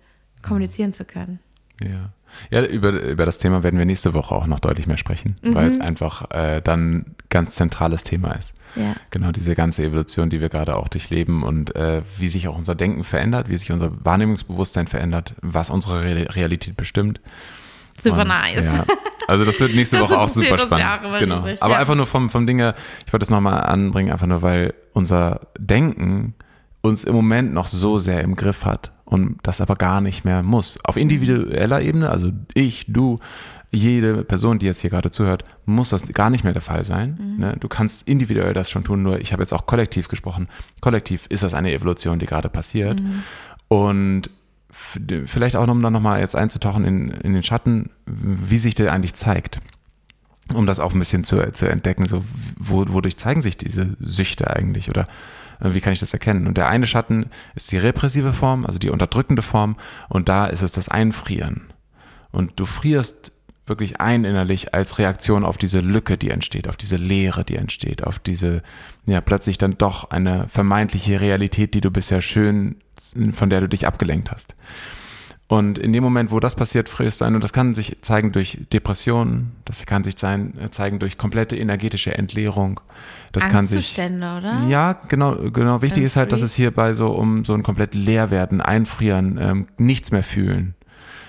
kommunizieren 0.43 0.93
zu 0.95 1.05
können? 1.05 1.41
Ja. 1.83 2.11
Ja, 2.51 2.65
über, 2.65 2.91
über 2.91 3.27
das 3.27 3.39
Thema 3.39 3.63
werden 3.63 3.79
wir 3.79 3.87
nächste 3.87 4.15
Woche 4.15 4.35
auch 4.35 4.47
noch 4.47 4.61
deutlich 4.61 4.87
mehr 4.87 4.97
sprechen, 4.97 5.37
weil 5.43 5.69
es 5.69 5.81
einfach 5.81 6.31
äh, 6.31 6.61
dann 6.63 7.15
ganz 7.31 7.55
zentrales 7.55 8.03
Thema 8.03 8.33
ist. 8.33 8.55
Ja. 8.77 8.95
Genau, 9.11 9.33
diese 9.33 9.55
ganze 9.55 9.83
Evolution, 9.83 10.31
die 10.31 10.41
wir 10.41 10.49
gerade 10.49 10.77
auch 10.77 10.89
durchleben 10.89 11.43
und 11.43 11.75
äh, 11.77 12.03
wie 12.17 12.29
sich 12.29 12.49
auch 12.49 12.57
unser 12.57 12.75
Denken 12.75 13.05
verändert, 13.05 13.49
wie 13.49 13.57
sich 13.57 13.73
unser 13.73 14.05
Wahrnehmungsbewusstsein 14.05 14.87
verändert, 14.87 15.35
was 15.41 15.71
unsere 15.71 16.03
Re 16.03 16.35
Realität 16.35 16.77
bestimmt. 16.77 17.21
Super 18.01 18.23
Und, 18.23 18.29
nice. 18.29 18.65
Ja, 18.65 18.85
also 19.27 19.45
das 19.45 19.59
wird 19.61 19.75
nächste 19.75 19.97
Das 19.99 20.09
Woche 20.09 20.19
auch 20.19 20.29
super 20.29 20.57
spannend. 20.59 20.79
ja 20.79 20.99
auch 21.01 21.05
immer 21.05 21.19
genau. 21.19 21.41
riesig, 21.41 21.63
Aber 21.63 21.75
ja. 21.75 21.81
einfach 21.81 21.97
nur 21.97 22.07
vom, 22.07 22.31
vom 22.31 22.47
Dinge, 22.47 22.75
ich 23.07 23.13
wollte 23.13 23.23
das 23.25 23.31
nochmal 23.31 23.61
anbringen, 23.65 24.13
einfach 24.13 24.27
nur, 24.27 24.43
weil 24.43 24.75
unser 24.93 25.41
Denken 25.59 26.35
uns 26.81 27.05
im 27.05 27.15
Moment 27.15 27.53
noch 27.53 27.67
so 27.67 27.99
sehr 27.99 28.23
im 28.23 28.37
Griff 28.37 28.65
hat 28.65 28.93
und 29.09 29.39
das 29.43 29.61
aber 29.61 29.75
gar 29.77 30.01
nicht 30.01 30.25
mehr 30.25 30.43
muss. 30.43 30.79
Auf 30.85 30.97
individueller 30.97 31.81
Ebene, 31.81 32.11
also 32.11 32.31
ich, 32.53 32.85
du, 32.89 33.19
jede 33.71 34.23
Person, 34.25 34.59
die 34.59 34.67
jetzt 34.67 34.81
hier 34.81 34.91
gerade 34.91 35.11
zuhört, 35.11 35.45
muss 35.65 35.91
das 35.91 36.07
gar 36.13 36.31
nicht 36.31 36.45
mehr 36.45 36.53
der 36.53 36.63
Fall 36.63 36.85
sein. 36.85 37.37
Ne? 37.39 37.57
Du 37.59 37.69
kannst 37.69 38.07
individuell 38.07 38.53
das 38.53 38.71
schon 38.71 38.85
tun, 38.85 39.03
nur 39.03 39.21
ich 39.21 39.33
habe 39.33 39.43
jetzt 39.43 39.53
auch 39.53 39.67
kollektiv 39.67 40.09
gesprochen. 40.09 40.49
Kollektiv 40.81 41.27
ist 41.29 41.43
das 41.43 41.55
eine 41.55 41.73
Evolution, 41.73 42.19
die 42.19 42.27
gerade 42.27 42.49
passiert. 42.51 43.01
Und 43.69 44.31
f- 44.71 44.99
vielleicht 45.27 45.57
auch, 45.57 45.67
um 45.69 45.83
dann 45.83 45.93
nochmal 45.93 46.21
jetzt 46.21 46.37
einzutauchen 46.37 46.85
in, 46.85 47.09
in 47.11 47.33
den 47.33 47.43
Schatten, 47.43 47.91
wie 48.07 48.59
sich 48.59 48.75
der 48.75 48.93
eigentlich 48.93 49.15
zeigt. 49.15 49.59
Um 50.55 50.67
das 50.67 50.81
auch 50.81 50.93
ein 50.95 50.99
bisschen 50.99 51.25
zu, 51.25 51.53
zu 51.53 51.67
entdecken, 51.67 52.07
so 52.07 52.25
wo, 52.59 52.85
wodurch 52.89 53.19
zeigen 53.19 53.43
sich 53.43 53.59
diese 53.59 53.97
Süchte 54.01 54.49
eigentlich 54.55 54.89
oder 54.89 55.07
wie 55.61 55.81
kann 55.81 55.93
ich 55.93 56.01
das 56.01 56.13
erkennen? 56.13 56.47
Und 56.47 56.57
der 56.57 56.69
eine 56.69 56.87
Schatten 56.87 57.31
ist 57.55 57.71
die 57.73 57.79
repressive 57.79 58.33
Form, 58.33 58.65
also 58.67 58.79
die 58.79 58.91
unterdrückende 58.91 59.43
Form 59.43 59.77
und 60.09 60.29
da 60.29 60.47
ist 60.47 60.63
es 60.63 60.73
das 60.73 60.89
Einfrieren. 60.89 61.73
Und 62.31 62.61
du 62.61 62.67
frierst 62.67 63.33
wirklich 63.67 64.01
ein 64.01 64.25
innerlich 64.25 64.75
als 64.75 64.99
Reaktion 64.99 65.45
auf 65.45 65.59
diese 65.59 65.81
Lücke, 65.81 66.17
die 66.17 66.31
entsteht, 66.31 66.69
auf 66.69 66.77
diese 66.77 66.97
Leere, 66.97 67.45
die 67.45 67.57
entsteht, 67.57 68.05
auf 68.05 68.19
diese, 68.19 68.63
ja, 69.07 69.21
plötzlich 69.21 69.59
dann 69.59 69.77
doch 69.79 70.11
eine 70.11 70.49
vermeintliche 70.49 71.21
Realität, 71.21 71.75
die 71.75 71.81
du 71.81 71.91
bisher 71.91 72.21
schön, 72.21 72.77
von 73.33 73.51
der 73.51 73.61
du 73.61 73.69
dich 73.69 73.87
abgelenkt 73.87 74.31
hast. 74.31 74.55
Und 75.49 75.79
in 75.79 75.95
dem 75.95 76.05
Moment, 76.05 76.31
wo 76.31 76.41
das 76.41 76.55
passiert, 76.55 76.91
frierst 76.91 77.23
du 77.23 77.25
ein. 77.25 77.35
Und 77.35 77.43
das 77.43 77.55
kann 77.55 77.75
sich 77.75 78.03
zeigen 78.03 78.33
durch 78.33 78.59
Depressionen, 78.71 79.53
das 79.65 79.87
kann 79.87 80.05
sich 80.05 80.15
äh, 80.23 80.71
zeigen 80.71 80.99
durch 80.99 81.17
komplette 81.17 81.57
energetische 81.57 82.15
Entleerung. 82.17 82.81
Das 83.33 83.49
kann 83.49 83.67
sich. 83.67 83.99
oder? 83.99 84.61
Ja, 84.69 84.93
genau, 85.09 85.37
genau. 85.51 85.81
Wichtig 85.81 86.05
ist 86.05 86.17
halt, 86.17 86.33
dass 86.33 86.43
es 86.43 86.55
hierbei 86.55 86.93
so 86.93 87.09
um 87.13 87.47
so 87.47 87.55
ein 87.55 87.63
komplett 87.63 87.95
leer 87.95 88.31
werden, 88.31 88.61
einfrieren, 88.61 89.39
ähm, 89.41 89.67
nichts 89.79 90.11
mehr 90.11 90.23
fühlen. 90.23 90.75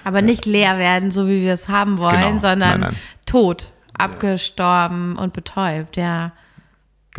Aber 0.04 0.22
nicht 0.22 0.46
leer 0.46 0.78
werden, 0.78 1.12
so 1.12 1.28
wie 1.28 1.42
wir 1.42 1.54
es 1.54 1.70
haben 1.70 1.98
wollen, 1.98 2.20
Genau. 2.20 2.40
sondern 2.42 2.70
Nein, 2.72 2.80
nein. 2.82 2.96
tot, 3.26 3.72
abgestorben 3.98 5.18
und 5.18 5.32
betäubt, 5.34 5.96
ja. 5.98 6.34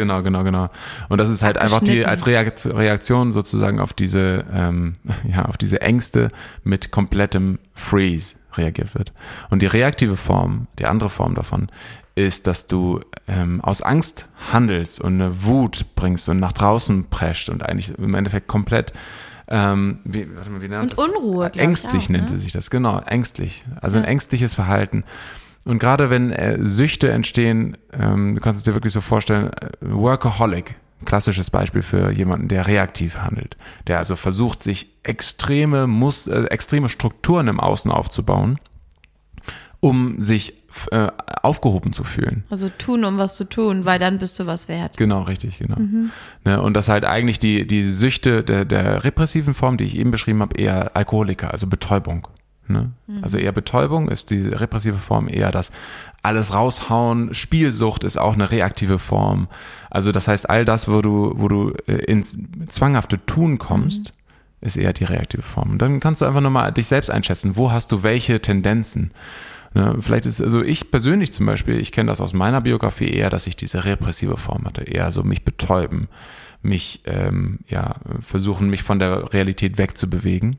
Genau, 0.01 0.23
genau, 0.23 0.43
genau. 0.45 0.71
Und 1.11 1.19
das 1.19 1.29
ist 1.29 1.43
halt 1.43 1.59
einfach 1.59 1.81
die 1.81 2.07
als 2.07 2.27
Reakt- 2.27 2.67
Reaktion 2.67 3.33
sozusagen 3.33 3.81
auf 3.81 3.93
diese, 3.93 4.45
ähm, 4.53 4.97
ja, 5.31 5.45
auf 5.45 5.57
diese 5.59 5.81
Ängste 5.83 6.31
mit 6.65 6.91
komplettem 6.91 7.59
Freeze 7.75 8.37
reagiert 8.55 8.95
wird. 8.95 9.13
Und 9.51 9.61
die 9.63 9.67
reaktive 9.67 10.17
Form, 10.17 10.67
die 10.79 10.87
andere 10.87 11.11
Form 11.11 11.35
davon, 11.35 11.69
ist, 12.15 12.47
dass 12.47 12.67
du 12.67 13.01
ähm, 13.29 13.61
aus 13.61 13.83
Angst 13.83 14.27
handelst 14.53 15.01
und 15.01 15.21
eine 15.21 15.45
Wut 15.45 15.85
bringst 15.95 16.29
und 16.29 16.41
nach 16.41 16.53
draußen 16.53 17.09
prescht 17.11 17.49
und 17.51 17.65
eigentlich 17.65 17.97
im 17.99 18.15
Endeffekt 18.15 18.49
komplett 18.49 18.93
ähm, 19.53 19.99
wie, 20.05 20.29
warte 20.37 20.49
mal, 20.51 20.63
wie 20.63 20.69
nennt 20.69 20.83
Und 20.83 20.91
das? 20.93 20.99
Unruhe, 20.99 21.51
Ängstlich 21.55 22.05
auch, 22.05 22.09
nennt 22.11 22.31
ne? 22.31 22.39
sich 22.39 22.53
das, 22.53 22.71
genau, 22.71 23.01
ängstlich. 23.01 23.65
Also 23.81 23.99
ein 23.99 24.05
Ja. 24.05 24.11
ängstliches 24.11 24.55
Verhalten. 24.55 25.03
Und 25.65 25.79
gerade 25.79 26.11
wenn 26.11 26.31
äh, 26.31 26.59
Süchte 26.61 27.11
entstehen, 27.11 27.77
ähm, 27.93 28.35
du 28.35 28.41
kannst 28.41 28.59
es 28.59 28.65
dir 28.65 28.75
wirklich 28.75 28.93
so 28.93 29.01
vorstellen, 29.01 29.51
äh, 29.53 29.71
Workaholic, 29.81 30.75
klassisches 31.05 31.51
Beispiel 31.51 31.83
für 31.83 32.11
jemanden, 32.11 32.49
der 32.49 32.67
reaktiv 32.67 33.19
handelt, 33.19 33.57
der 33.87 33.99
also 33.99 34.17
versucht, 34.17 34.63
sich 34.63 34.91
extreme, 35.03 35.87
Mus 35.87 36.27
äh, 36.27 36.45
extreme 36.45 36.89
Strukturen 36.89 37.49
im 37.49 37.61
Außen 37.61 37.91
aufzubauen, 37.91 38.59
um 39.81 40.21
sich 40.21 40.55
äh, 40.93 41.09
aufgehoben 41.43 41.93
zu 41.93 42.05
fühlen. 42.05 42.45
Also 42.49 42.69
tun, 42.69 43.05
um 43.05 43.19
was 43.19 43.37
zu 43.37 43.45
tun, 43.45 43.85
weil 43.85 43.99
dann 43.99 44.19
bist 44.19 44.39
du 44.39 44.47
was 44.47 44.69
wert. 44.69 44.97
Genau, 44.97 45.23
richtig, 45.23 45.59
genau. 45.59 45.77
Ne, 46.45 46.61
und 46.61 46.75
das 46.75 46.89
halt 46.89 47.05
eigentlich 47.05 47.39
die, 47.39 47.67
die 47.67 47.91
Süchte 47.91 48.45
der, 48.45 48.65
der 48.65 49.05
repressiven 49.05 49.53
Form, 49.53 49.77
die 49.77 49.85
ich 49.85 49.97
eben 49.97 50.11
beschrieben 50.11 50.41
habe, 50.41 50.57
eher 50.57 50.97
Alkoholiker, 50.97 51.51
also 51.51 51.67
Betäubung. 51.67 52.29
Ne? 52.71 52.91
Also 53.23 53.39
eher 53.39 53.53
Betäubung 53.53 54.09
ist 54.09 54.31
die 54.31 54.49
repressive 54.49 54.99
Form 54.99 55.29
eher 55.29 55.51
das 55.51 55.73
alles 56.23 56.53
raushauen. 56.53 57.35
Spielsucht 57.35 58.05
ist 58.05 58.19
auch 58.19 58.35
eine 58.35 58.51
reaktive 58.51 58.99
Form. 58.99 59.49
Also 59.91 60.13
das 60.13 60.29
heißt, 60.29 60.49
all 60.49 60.65
das, 60.65 60.89
wo 60.89 61.03
du, 61.03 61.33
wo 61.37 61.49
du 61.49 61.75
äh, 61.87 61.95
ins 62.05 62.39
zwanghafte 62.69 63.25
Tun 63.27 63.59
kommst, 63.59 64.13
ist 64.61 64.77
eher 64.77 64.93
die 64.93 65.05
reaktive 65.05 65.43
Form. 65.43 65.71
Und 65.71 65.83
dann 65.83 66.01
kannst 66.01 66.21
du 66.21 66.27
einfach 66.27 66.41
nochmal 66.41 66.73
dich 66.73 66.87
selbst 66.87 67.11
einschätzen. 67.11 67.57
Wo 67.57 67.73
hast 67.73 67.93
du 67.93 68.03
welche 68.03 68.41
Tendenzen? 68.41 69.11
Ne, 69.73 69.97
vielleicht 70.01 70.27
ist, 70.27 70.41
also 70.43 70.63
ich 70.63 70.91
persönlich 70.91 71.33
zum 71.33 71.47
Beispiel, 71.47 71.79
ich 71.79 71.93
kenne 71.93 72.11
das 72.11 72.21
aus 72.21 72.33
meiner 72.33 72.61
Biografie 72.61 73.09
eher, 73.09 73.31
dass 73.31 73.47
ich 73.47 73.57
diese 73.57 73.85
repressive 73.85 74.37
Form 74.37 74.65
hatte, 74.65 74.83
eher 74.83 75.13
so 75.13 75.23
mich 75.23 75.45
betäuben, 75.45 76.09
mich, 76.63 77.03
ähm, 77.05 77.61
ja, 77.69 77.97
versuchen, 78.21 78.69
mich 78.69 78.83
von 78.83 78.99
der 78.99 79.33
Realität 79.33 79.79
wegzubewegen 79.79 80.59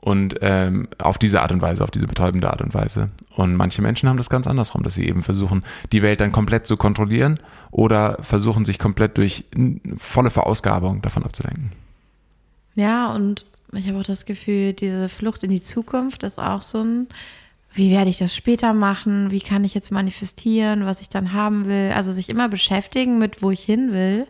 und 0.00 0.36
ähm, 0.40 0.88
auf 0.98 1.18
diese 1.18 1.42
Art 1.42 1.52
und 1.52 1.60
Weise, 1.60 1.84
auf 1.84 1.90
diese 1.90 2.06
betäubende 2.06 2.50
Art 2.50 2.62
und 2.62 2.72
Weise. 2.74 3.10
Und 3.36 3.54
manche 3.54 3.82
Menschen 3.82 4.08
haben 4.08 4.16
das 4.16 4.30
ganz 4.30 4.46
andersrum, 4.46 4.82
dass 4.82 4.94
sie 4.94 5.06
eben 5.06 5.22
versuchen, 5.22 5.62
die 5.92 6.02
Welt 6.02 6.20
dann 6.20 6.32
komplett 6.32 6.66
zu 6.66 6.76
kontrollieren 6.76 7.38
oder 7.70 8.16
versuchen, 8.22 8.64
sich 8.64 8.78
komplett 8.78 9.18
durch 9.18 9.44
volle 9.96 10.30
Verausgabung 10.30 11.02
davon 11.02 11.24
abzulenken. 11.24 11.72
Ja, 12.74 13.12
und 13.12 13.44
ich 13.72 13.86
habe 13.88 13.98
auch 13.98 14.04
das 14.04 14.24
Gefühl, 14.24 14.72
diese 14.72 15.08
Flucht 15.08 15.44
in 15.44 15.50
die 15.50 15.60
Zukunft 15.60 16.22
ist 16.22 16.38
auch 16.38 16.62
so 16.62 16.82
ein, 16.82 17.06
wie 17.72 17.90
werde 17.90 18.10
ich 18.10 18.18
das 18.18 18.34
später 18.34 18.72
machen? 18.72 19.30
Wie 19.30 19.40
kann 19.40 19.64
ich 19.64 19.74
jetzt 19.74 19.92
manifestieren, 19.92 20.86
was 20.86 21.00
ich 21.00 21.08
dann 21.08 21.32
haben 21.32 21.66
will? 21.66 21.92
Also 21.94 22.10
sich 22.10 22.28
immer 22.28 22.48
beschäftigen 22.48 23.18
mit, 23.18 23.42
wo 23.42 23.50
ich 23.50 23.62
hin 23.62 23.92
will. 23.92 24.26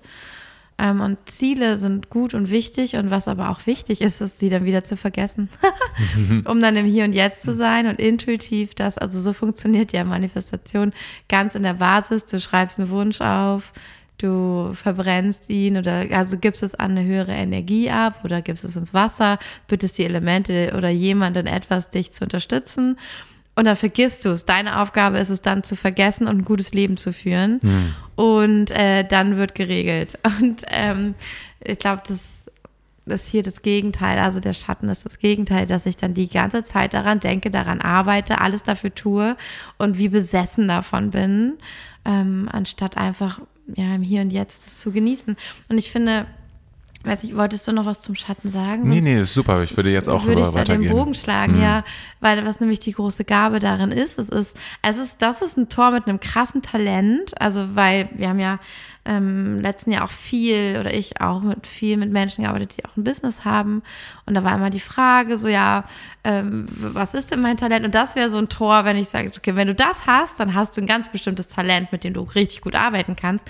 Ähm, 0.80 1.02
und 1.02 1.18
Ziele 1.26 1.76
sind 1.76 2.08
gut 2.08 2.32
und 2.32 2.50
wichtig 2.50 2.96
und 2.96 3.10
was 3.10 3.28
aber 3.28 3.50
auch 3.50 3.66
wichtig 3.66 4.00
ist, 4.00 4.22
ist 4.22 4.38
sie 4.38 4.48
dann 4.48 4.64
wieder 4.64 4.82
zu 4.82 4.96
vergessen, 4.96 5.50
um 6.46 6.58
dann 6.60 6.76
im 6.76 6.86
Hier 6.86 7.04
und 7.04 7.12
Jetzt 7.12 7.42
zu 7.42 7.52
sein 7.52 7.86
und 7.86 7.98
intuitiv 7.98 8.74
das, 8.74 8.96
also 8.96 9.20
so 9.20 9.34
funktioniert 9.34 9.92
ja 9.92 10.04
Manifestation 10.04 10.94
ganz 11.28 11.54
in 11.54 11.64
der 11.64 11.74
Basis. 11.74 12.24
Du 12.24 12.40
schreibst 12.40 12.78
einen 12.78 12.88
Wunsch 12.88 13.20
auf, 13.20 13.74
du 14.16 14.72
verbrennst 14.72 15.50
ihn 15.50 15.76
oder 15.76 16.06
also 16.12 16.38
gibst 16.38 16.62
es 16.62 16.74
an 16.74 16.92
eine 16.92 17.04
höhere 17.04 17.32
Energie 17.32 17.90
ab 17.90 18.20
oder 18.24 18.40
gibst 18.40 18.64
es 18.64 18.74
ins 18.74 18.94
Wasser, 18.94 19.38
bittest 19.66 19.98
die 19.98 20.04
Elemente 20.04 20.72
oder 20.74 20.88
jemanden 20.88 21.46
etwas, 21.46 21.90
dich 21.90 22.10
zu 22.12 22.24
unterstützen. 22.24 22.96
Und 23.60 23.66
dann 23.66 23.76
vergisst 23.76 24.24
du 24.24 24.30
es. 24.30 24.46
Deine 24.46 24.80
Aufgabe 24.80 25.18
ist 25.18 25.28
es 25.28 25.42
dann 25.42 25.62
zu 25.62 25.76
vergessen 25.76 26.26
und 26.26 26.38
ein 26.38 26.44
gutes 26.46 26.72
Leben 26.72 26.96
zu 26.96 27.12
führen. 27.12 27.60
Und 28.16 28.70
äh, 28.70 29.04
dann 29.06 29.36
wird 29.36 29.54
geregelt. 29.54 30.18
Und 30.40 30.62
ähm, 30.68 31.14
ich 31.62 31.78
glaube, 31.78 32.00
das 32.08 32.38
ist 33.04 33.26
hier 33.26 33.42
das 33.42 33.60
Gegenteil. 33.60 34.18
Also 34.18 34.40
der 34.40 34.54
Schatten 34.54 34.88
ist 34.88 35.04
das 35.04 35.18
Gegenteil, 35.18 35.66
dass 35.66 35.84
ich 35.84 35.96
dann 35.96 36.14
die 36.14 36.30
ganze 36.30 36.62
Zeit 36.62 36.94
daran 36.94 37.20
denke, 37.20 37.50
daran 37.50 37.82
arbeite, 37.82 38.40
alles 38.40 38.62
dafür 38.62 38.94
tue 38.94 39.36
und 39.76 39.98
wie 39.98 40.08
besessen 40.08 40.66
davon 40.66 41.10
bin, 41.10 41.58
ähm, 42.06 42.48
anstatt 42.50 42.96
einfach 42.96 43.42
ja 43.76 43.94
im 43.94 44.00
Hier 44.00 44.22
und 44.22 44.30
Jetzt 44.30 44.80
zu 44.80 44.90
genießen. 44.90 45.36
Und 45.68 45.76
ich 45.76 45.90
finde, 45.90 46.24
weiß 47.02 47.24
ich, 47.24 47.34
wolltest 47.36 47.66
du 47.66 47.72
noch 47.72 47.86
was 47.86 48.02
zum 48.02 48.14
Schatten 48.14 48.50
sagen? 48.50 48.82
Nee, 48.84 48.96
Sonst 48.96 49.04
nee, 49.04 49.20
ist 49.20 49.34
super. 49.34 49.62
Ich 49.62 49.74
würde 49.76 49.90
jetzt 49.90 50.08
auch 50.08 50.26
würde 50.26 50.42
ich 50.42 50.48
da 50.48 50.64
den 50.64 50.88
Bogen 50.88 51.14
schlagen, 51.14 51.56
Mhm. 51.56 51.62
ja, 51.62 51.84
weil 52.20 52.44
was 52.44 52.60
nämlich 52.60 52.78
die 52.80 52.92
große 52.92 53.24
Gabe 53.24 53.58
darin 53.58 53.90
ist, 53.90 54.18
es 54.18 54.28
ist, 54.28 54.56
es 54.82 54.98
ist, 54.98 55.16
das 55.20 55.40
ist 55.40 55.56
ein 55.56 55.68
Tor 55.70 55.92
mit 55.92 56.06
einem 56.06 56.20
krassen 56.20 56.60
Talent, 56.62 57.40
also 57.40 57.74
weil 57.74 58.10
wir 58.14 58.28
haben 58.28 58.38
ja 58.38 58.58
ähm, 59.06 59.60
letzten 59.60 59.92
Jahr 59.92 60.04
auch 60.04 60.10
viel 60.10 60.76
oder 60.78 60.92
ich 60.92 61.22
auch 61.22 61.40
mit 61.40 61.66
viel 61.66 61.96
mit 61.96 62.12
Menschen 62.12 62.44
gearbeitet, 62.44 62.76
die 62.76 62.84
auch 62.84 62.96
ein 62.98 63.02
Business 63.04 63.46
haben 63.46 63.82
und 64.26 64.34
da 64.34 64.44
war 64.44 64.54
immer 64.54 64.68
die 64.68 64.78
Frage 64.78 65.38
so, 65.38 65.48
ja, 65.48 65.84
ähm, 66.22 66.66
was 66.68 67.14
ist 67.14 67.30
denn 67.30 67.40
mein 67.40 67.56
Talent 67.56 67.86
und 67.86 67.94
das 67.94 68.14
wäre 68.14 68.28
so 68.28 68.36
ein 68.36 68.50
Tor, 68.50 68.84
wenn 68.84 68.98
ich 68.98 69.08
sage, 69.08 69.32
okay, 69.34 69.56
wenn 69.56 69.68
du 69.68 69.74
das 69.74 70.06
hast, 70.06 70.38
dann 70.38 70.54
hast 70.54 70.76
du 70.76 70.82
ein 70.82 70.86
ganz 70.86 71.08
bestimmtes 71.08 71.48
Talent, 71.48 71.92
mit 71.92 72.04
dem 72.04 72.12
du 72.12 72.20
richtig 72.20 72.60
gut 72.60 72.74
arbeiten 72.74 73.16
kannst. 73.16 73.48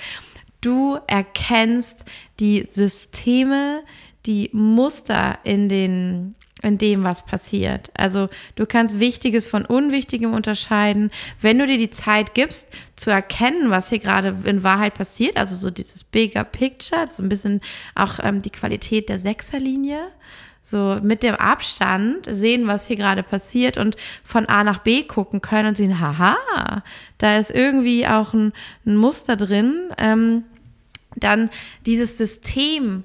Du 0.61 0.99
erkennst 1.07 2.05
die 2.39 2.65
Systeme, 2.69 3.83
die 4.27 4.51
Muster 4.53 5.39
in 5.45 5.69
den 5.69 6.35
in 6.63 6.79
dem, 6.79 7.05
was 7.05 7.25
passiert. 7.25 7.91
Also 7.95 8.29
du 8.57 8.67
kannst 8.67 9.01
Wichtiges 9.01 9.47
von 9.47 9.65
Unwichtigem 9.65 10.35
unterscheiden, 10.35 11.11
wenn 11.41 11.59
du 11.59 11.67
dir 11.67 11.79
die 11.79 11.91
Zeit 11.91 12.35
gibst, 12.35 12.69
zu 12.97 13.11
erkennen, 13.11 13.71
was 13.71 13.89
hier 13.89 13.99
gerade 13.99 14.37
in 14.45 14.63
Wahrheit 14.63 14.95
passiert. 14.95 15.37
Also 15.37 15.57
so 15.57 15.71
dieses 15.71 16.05
Bigger 16.05 16.45
Picture, 16.45 17.01
das 17.01 17.13
ist 17.13 17.21
ein 17.21 17.29
bisschen 17.29 17.61
auch 17.95 18.19
ähm, 18.23 18.43
die 18.43 18.51
Qualität 18.51 19.09
der 19.09 19.19
Sechserlinie. 19.19 20.01
So 20.63 20.99
mit 21.03 21.23
dem 21.23 21.35
Abstand 21.35 22.27
sehen, 22.29 22.67
was 22.67 22.87
hier 22.87 22.97
gerade 22.97 23.23
passiert 23.23 23.79
und 23.79 23.97
von 24.23 24.47
A 24.47 24.63
nach 24.63 24.81
B 24.81 25.03
gucken 25.05 25.41
können 25.41 25.71
und 25.71 25.77
sehen, 25.77 25.99
haha, 25.99 26.83
da 27.17 27.39
ist 27.39 27.51
irgendwie 27.51 28.07
auch 28.07 28.35
ein, 28.35 28.53
ein 28.85 28.97
Muster 28.97 29.37
drin. 29.37 29.89
Ähm, 29.97 30.45
dann 31.21 31.51
dieses 31.87 32.19
System 32.19 33.05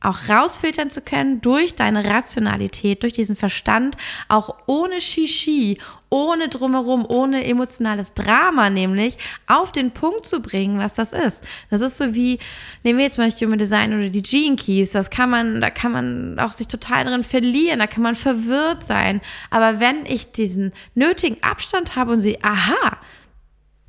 auch 0.00 0.28
rausfiltern 0.28 0.90
zu 0.90 1.00
können 1.00 1.40
durch 1.40 1.74
deine 1.74 2.04
Rationalität, 2.04 3.02
durch 3.02 3.14
diesen 3.14 3.34
Verstand, 3.34 3.96
auch 4.28 4.54
ohne 4.66 5.00
Shishi, 5.00 5.78
ohne 6.10 6.48
drumherum, 6.48 7.04
ohne 7.08 7.44
emotionales 7.44 8.14
Drama 8.14 8.70
nämlich, 8.70 9.16
auf 9.46 9.72
den 9.72 9.90
Punkt 9.90 10.26
zu 10.26 10.40
bringen, 10.40 10.78
was 10.78 10.94
das 10.94 11.12
ist. 11.12 11.42
Das 11.70 11.80
ist 11.80 11.98
so 11.98 12.14
wie, 12.14 12.38
nehmen 12.84 12.98
wir 12.98 13.06
jetzt 13.06 13.18
mal 13.18 13.30
Human 13.30 13.58
Design 13.58 13.98
oder 13.98 14.08
die 14.08 14.22
Gene 14.22 14.56
Keys, 14.56 14.92
das 14.92 15.10
kann 15.10 15.30
man, 15.30 15.60
da 15.60 15.70
kann 15.70 15.92
man 15.92 16.38
auch 16.38 16.52
sich 16.52 16.68
total 16.68 17.06
drin 17.06 17.24
verlieren, 17.24 17.80
da 17.80 17.86
kann 17.86 18.02
man 18.02 18.14
verwirrt 18.14 18.84
sein. 18.84 19.20
Aber 19.50 19.80
wenn 19.80 20.06
ich 20.06 20.30
diesen 20.30 20.72
nötigen 20.94 21.42
Abstand 21.42 21.96
habe 21.96 22.12
und 22.12 22.20
sehe, 22.20 22.38
aha, 22.42 22.98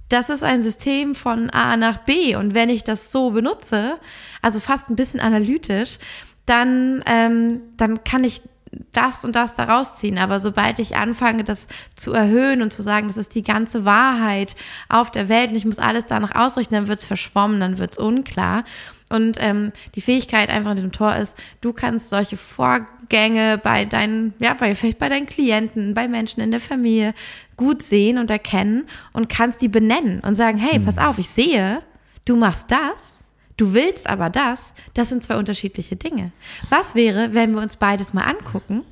das 0.10 0.30
ist 0.30 0.43
ein 0.43 0.62
System 0.62 1.15
von 1.15 1.50
A 1.50 1.76
nach 1.78 1.98
B 1.98 2.36
und 2.36 2.54
wenn 2.54 2.70
ich 2.70 2.84
das 2.84 3.12
so 3.12 3.32
benutze, 3.32 4.00
also 4.41 4.60
fast 4.60 4.89
ein 4.89 4.96
bisschen 4.96 5.20
analytisch, 5.20 6.00
dann, 6.46 7.04
ähm, 7.06 7.62
dann 7.76 8.04
kann 8.04 8.24
ich 8.24 8.41
das 8.91 9.26
und 9.26 9.36
das 9.36 9.54
daraus 9.54 9.96
ziehen. 9.96 10.17
Aber 10.17 10.39
sobald 10.39 10.80
ich 10.80 10.96
anfange, 10.96 11.43
das 11.43 11.67
zu 11.96 12.13
erhöhen 12.13 12.62
und 12.62 12.74
zu 12.74 12.82
sagen, 12.82 13.08
das 13.08 13.17
ist 13.17 13.36
die 13.36 13.43
ganze 13.43 13.86
Wahrheit 13.86 14.56
auf 14.89 15.12
der 15.12 15.30
Welt 15.30 15.52
und 15.52 15.56
ich 15.56 15.65
muss 15.65 15.80
alles 15.80 16.06
danach 16.06 16.36
ausrichten, 16.36 16.76
dann 16.76 16.88
wird's 16.88 17.06
verschwommen, 17.06 17.60
dann 17.60 17.78
wird's 17.78 17.98
unklar. 17.98 18.63
Und 19.10 19.38
ähm, 19.39 19.72
die 19.96 20.02
Fähigkeit 20.02 20.50
einfach 20.50 20.72
in 20.72 20.78
diesem 20.78 20.91
Tor 20.91 21.15
ist, 21.15 21.38
du 21.62 21.72
kannst 21.72 22.10
solche 22.10 22.36
Vorgänge 22.36 23.58
bei 23.58 23.86
deinen, 23.86 24.34
ja, 24.41 24.54
bei, 24.54 24.76
vielleicht 24.76 25.00
bei 25.00 25.08
deinen 25.08 25.28
Klienten, 25.28 25.93
bei 25.93 26.10
Menschen 26.10 26.41
in 26.41 26.52
der 26.52 26.60
Familie 26.60 27.13
gut 27.58 27.82
sehen 27.82 28.17
und 28.17 28.30
erkennen 28.30 28.86
und 29.13 29.30
kannst 29.30 29.62
die 29.62 29.67
benennen 29.67 30.22
und 30.22 30.36
sagen, 30.36 30.58
hey, 30.58 30.80
pass 30.80 30.98
auf, 30.98 31.17
ich 31.17 31.30
sehe, 31.30 31.82
du 32.26 32.38
machst 32.38 32.72
das, 32.72 33.24
du 33.58 33.74
willst 33.74 34.08
aber 34.08 34.30
das, 34.30 34.74
das 34.93 35.10
sind 35.10 35.24
zwei 35.24 35.36
unterschiedliche 35.38 35.96
Dinge. 35.96 36.32
Was 36.70 36.96
wäre, 36.96 37.34
wenn 37.34 37.54
wir 37.54 37.62
uns 37.62 37.76
beides 37.78 38.13
mal 38.13 38.24
angucken 38.24 38.84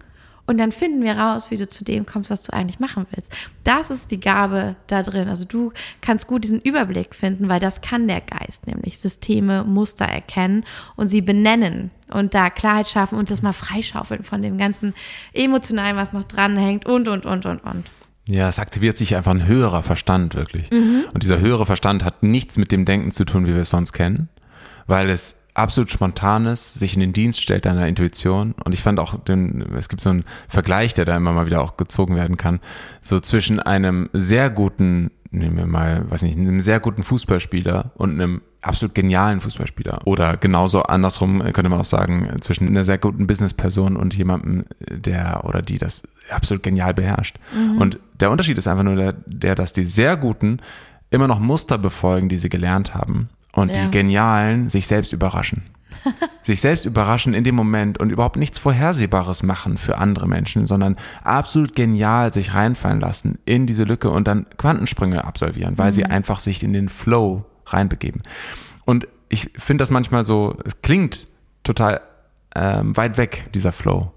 Und 0.47 0.59
dann 0.59 0.71
finden 0.71 1.03
wir 1.03 1.17
raus, 1.17 1.49
wie 1.49 1.57
du 1.57 1.67
zu 1.67 1.83
dem 1.83 2.05
kommst, 2.05 2.29
was 2.29 2.43
du 2.43 2.53
eigentlich 2.53 2.79
machen 2.79 3.07
willst. 3.11 3.31
Das 3.63 3.89
ist 3.89 4.11
die 4.11 4.19
Gabe 4.19 4.75
da 4.87 5.01
drin. 5.01 5.27
Also 5.27 5.45
du 5.45 5.71
kannst 6.01 6.27
gut 6.27 6.43
diesen 6.43 6.61
Überblick 6.61 7.15
finden, 7.15 7.49
weil 7.49 7.59
das 7.59 7.81
kann 7.81 8.07
der 8.07 8.21
Geist, 8.21 8.67
nämlich 8.67 8.99
Systeme, 8.99 9.63
Muster 9.63 10.05
erkennen 10.05 10.63
und 10.95 11.07
sie 11.07 11.21
benennen 11.21 11.89
und 12.11 12.35
da 12.35 12.51
Klarheit 12.51 12.87
schaffen 12.87 13.17
und 13.17 13.31
das 13.31 13.41
mal 13.41 13.53
freischaufeln 13.53 14.23
von 14.23 14.43
dem 14.43 14.59
ganzen 14.59 14.93
Emotionalen, 15.33 15.97
was 15.97 16.13
noch 16.13 16.23
dranhängt 16.23 16.85
und, 16.85 17.07
und, 17.07 17.25
und, 17.25 17.45
und, 17.47 17.63
und. 17.63 17.91
Ja, 18.27 18.49
es 18.49 18.59
aktiviert 18.59 18.97
sich 18.97 19.15
einfach 19.15 19.31
ein 19.31 19.45
höherer 19.45 19.83
Verstand 19.83 20.35
wirklich. 20.35 20.71
Mhm. 20.71 21.05
Und 21.13 21.23
dieser 21.23 21.39
höhere 21.39 21.65
Verstand 21.65 22.03
hat 22.03 22.23
nichts 22.23 22.57
mit 22.57 22.71
dem 22.71 22.85
Denken 22.85 23.11
zu 23.11 23.23
tun, 23.25 23.45
wie 23.45 23.53
wir 23.53 23.61
es 23.61 23.69
sonst 23.69 23.93
kennen, 23.93 24.29
weil 24.87 25.09
es 25.09 25.35
absolut 25.53 25.89
spontanes, 25.89 26.73
sich 26.73 26.95
in 26.95 26.99
den 26.99 27.13
Dienst 27.13 27.41
stellt 27.41 27.65
deiner 27.65 27.87
Intuition. 27.87 28.53
Und 28.63 28.73
ich 28.73 28.81
fand 28.81 28.99
auch, 28.99 29.23
den, 29.23 29.61
es 29.75 29.89
gibt 29.89 30.01
so 30.01 30.09
einen 30.09 30.25
Vergleich, 30.47 30.93
der 30.93 31.05
da 31.05 31.15
immer 31.15 31.33
mal 31.33 31.45
wieder 31.45 31.61
auch 31.61 31.77
gezogen 31.77 32.15
werden 32.15 32.37
kann, 32.37 32.59
so 33.01 33.19
zwischen 33.19 33.59
einem 33.59 34.09
sehr 34.11 34.49
guten, 34.49 35.11
nehmen 35.31 35.57
wir 35.57 35.65
mal, 35.65 36.09
weiß 36.09 36.23
nicht, 36.23 36.37
einem 36.37 36.59
sehr 36.59 36.79
guten 36.79 37.03
Fußballspieler 37.03 37.91
und 37.95 38.11
einem 38.11 38.41
absolut 38.61 38.95
genialen 38.95 39.39
Fußballspieler. 39.39 40.01
Oder 40.05 40.37
genauso 40.37 40.83
andersrum 40.83 41.39
könnte 41.53 41.69
man 41.69 41.79
auch 41.79 41.85
sagen, 41.85 42.35
zwischen 42.41 42.67
einer 42.67 42.83
sehr 42.83 42.97
guten 42.97 43.27
Businessperson 43.27 43.95
und 43.95 44.15
jemandem, 44.15 44.65
der 44.89 45.43
oder 45.45 45.61
die 45.61 45.77
das 45.77 46.03
absolut 46.29 46.63
genial 46.63 46.93
beherrscht. 46.93 47.37
Mhm. 47.55 47.81
Und 47.81 47.99
der 48.19 48.31
Unterschied 48.31 48.57
ist 48.57 48.67
einfach 48.67 48.83
nur 48.83 48.95
der, 48.95 49.13
der, 49.25 49.55
dass 49.55 49.73
die 49.73 49.85
sehr 49.85 50.17
guten 50.17 50.59
immer 51.09 51.27
noch 51.27 51.39
Muster 51.39 51.77
befolgen, 51.77 52.29
die 52.29 52.37
sie 52.37 52.49
gelernt 52.49 52.93
haben 52.93 53.29
und 53.53 53.75
ja. 53.75 53.85
die 53.85 53.91
Genialen 53.91 54.69
sich 54.69 54.87
selbst 54.87 55.13
überraschen. 55.13 55.63
sich 56.43 56.61
selbst 56.61 56.85
überraschen 56.85 57.33
in 57.33 57.43
dem 57.43 57.55
Moment 57.55 57.97
und 57.97 58.11
überhaupt 58.11 58.37
nichts 58.37 58.57
Vorhersehbares 58.57 59.43
machen 59.43 59.77
für 59.77 59.97
andere 59.97 60.27
Menschen, 60.27 60.67
sondern 60.67 60.97
absolut 61.23 61.75
genial 61.75 62.31
sich 62.31 62.53
reinfallen 62.53 62.99
lassen 62.99 63.39
in 63.45 63.65
diese 63.65 63.83
Lücke 63.83 64.09
und 64.09 64.27
dann 64.27 64.45
Quantensprünge 64.57 65.23
absolvieren, 65.25 65.77
weil 65.77 65.91
mhm. 65.91 65.95
sie 65.95 66.05
einfach 66.05 66.39
sich 66.39 66.63
in 66.63 66.73
den 66.73 66.89
Flow 66.89 67.45
reinbegeben. 67.65 68.21
Und 68.85 69.07
ich 69.29 69.51
finde 69.57 69.81
das 69.81 69.89
manchmal 69.89 70.23
so, 70.23 70.57
es 70.63 70.81
klingt 70.81 71.27
total 71.63 72.01
ähm, 72.55 72.95
weit 72.95 73.17
weg, 73.17 73.49
dieser 73.53 73.71
Flow. 73.71 74.11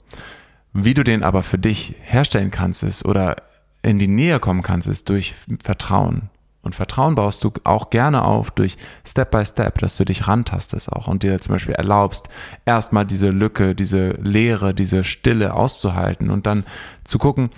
Wie 0.74 0.94
du 0.94 1.02
den 1.02 1.22
aber 1.22 1.42
für 1.42 1.58
dich 1.58 1.94
herstellen 2.02 2.50
kannst, 2.50 2.82
ist 2.82 3.04
oder 3.04 3.36
in 3.82 3.98
die 3.98 4.08
Nähe 4.08 4.40
kommen 4.40 4.62
kannst, 4.62 4.88
ist 4.88 5.08
durch 5.08 5.34
Vertrauen. 5.62 6.30
Und 6.60 6.74
Vertrauen 6.74 7.14
baust 7.14 7.44
du 7.44 7.52
auch 7.64 7.88
gerne 7.90 8.24
auf 8.24 8.50
durch 8.50 8.76
Step 9.06 9.30
by 9.30 9.44
Step, 9.44 9.78
dass 9.78 9.96
du 9.96 10.04
dich 10.04 10.26
rantastest 10.26 10.92
auch 10.92 11.06
und 11.06 11.22
dir 11.22 11.40
zum 11.40 11.54
Beispiel 11.54 11.74
erlaubst, 11.74 12.28
erstmal 12.66 13.06
diese 13.06 13.30
Lücke, 13.30 13.74
diese 13.74 14.10
Leere, 14.20 14.74
diese 14.74 15.04
Stille 15.04 15.54
auszuhalten 15.54 16.30
und 16.30 16.46
dann 16.46 16.64
zu 17.04 17.18
gucken, 17.18 17.50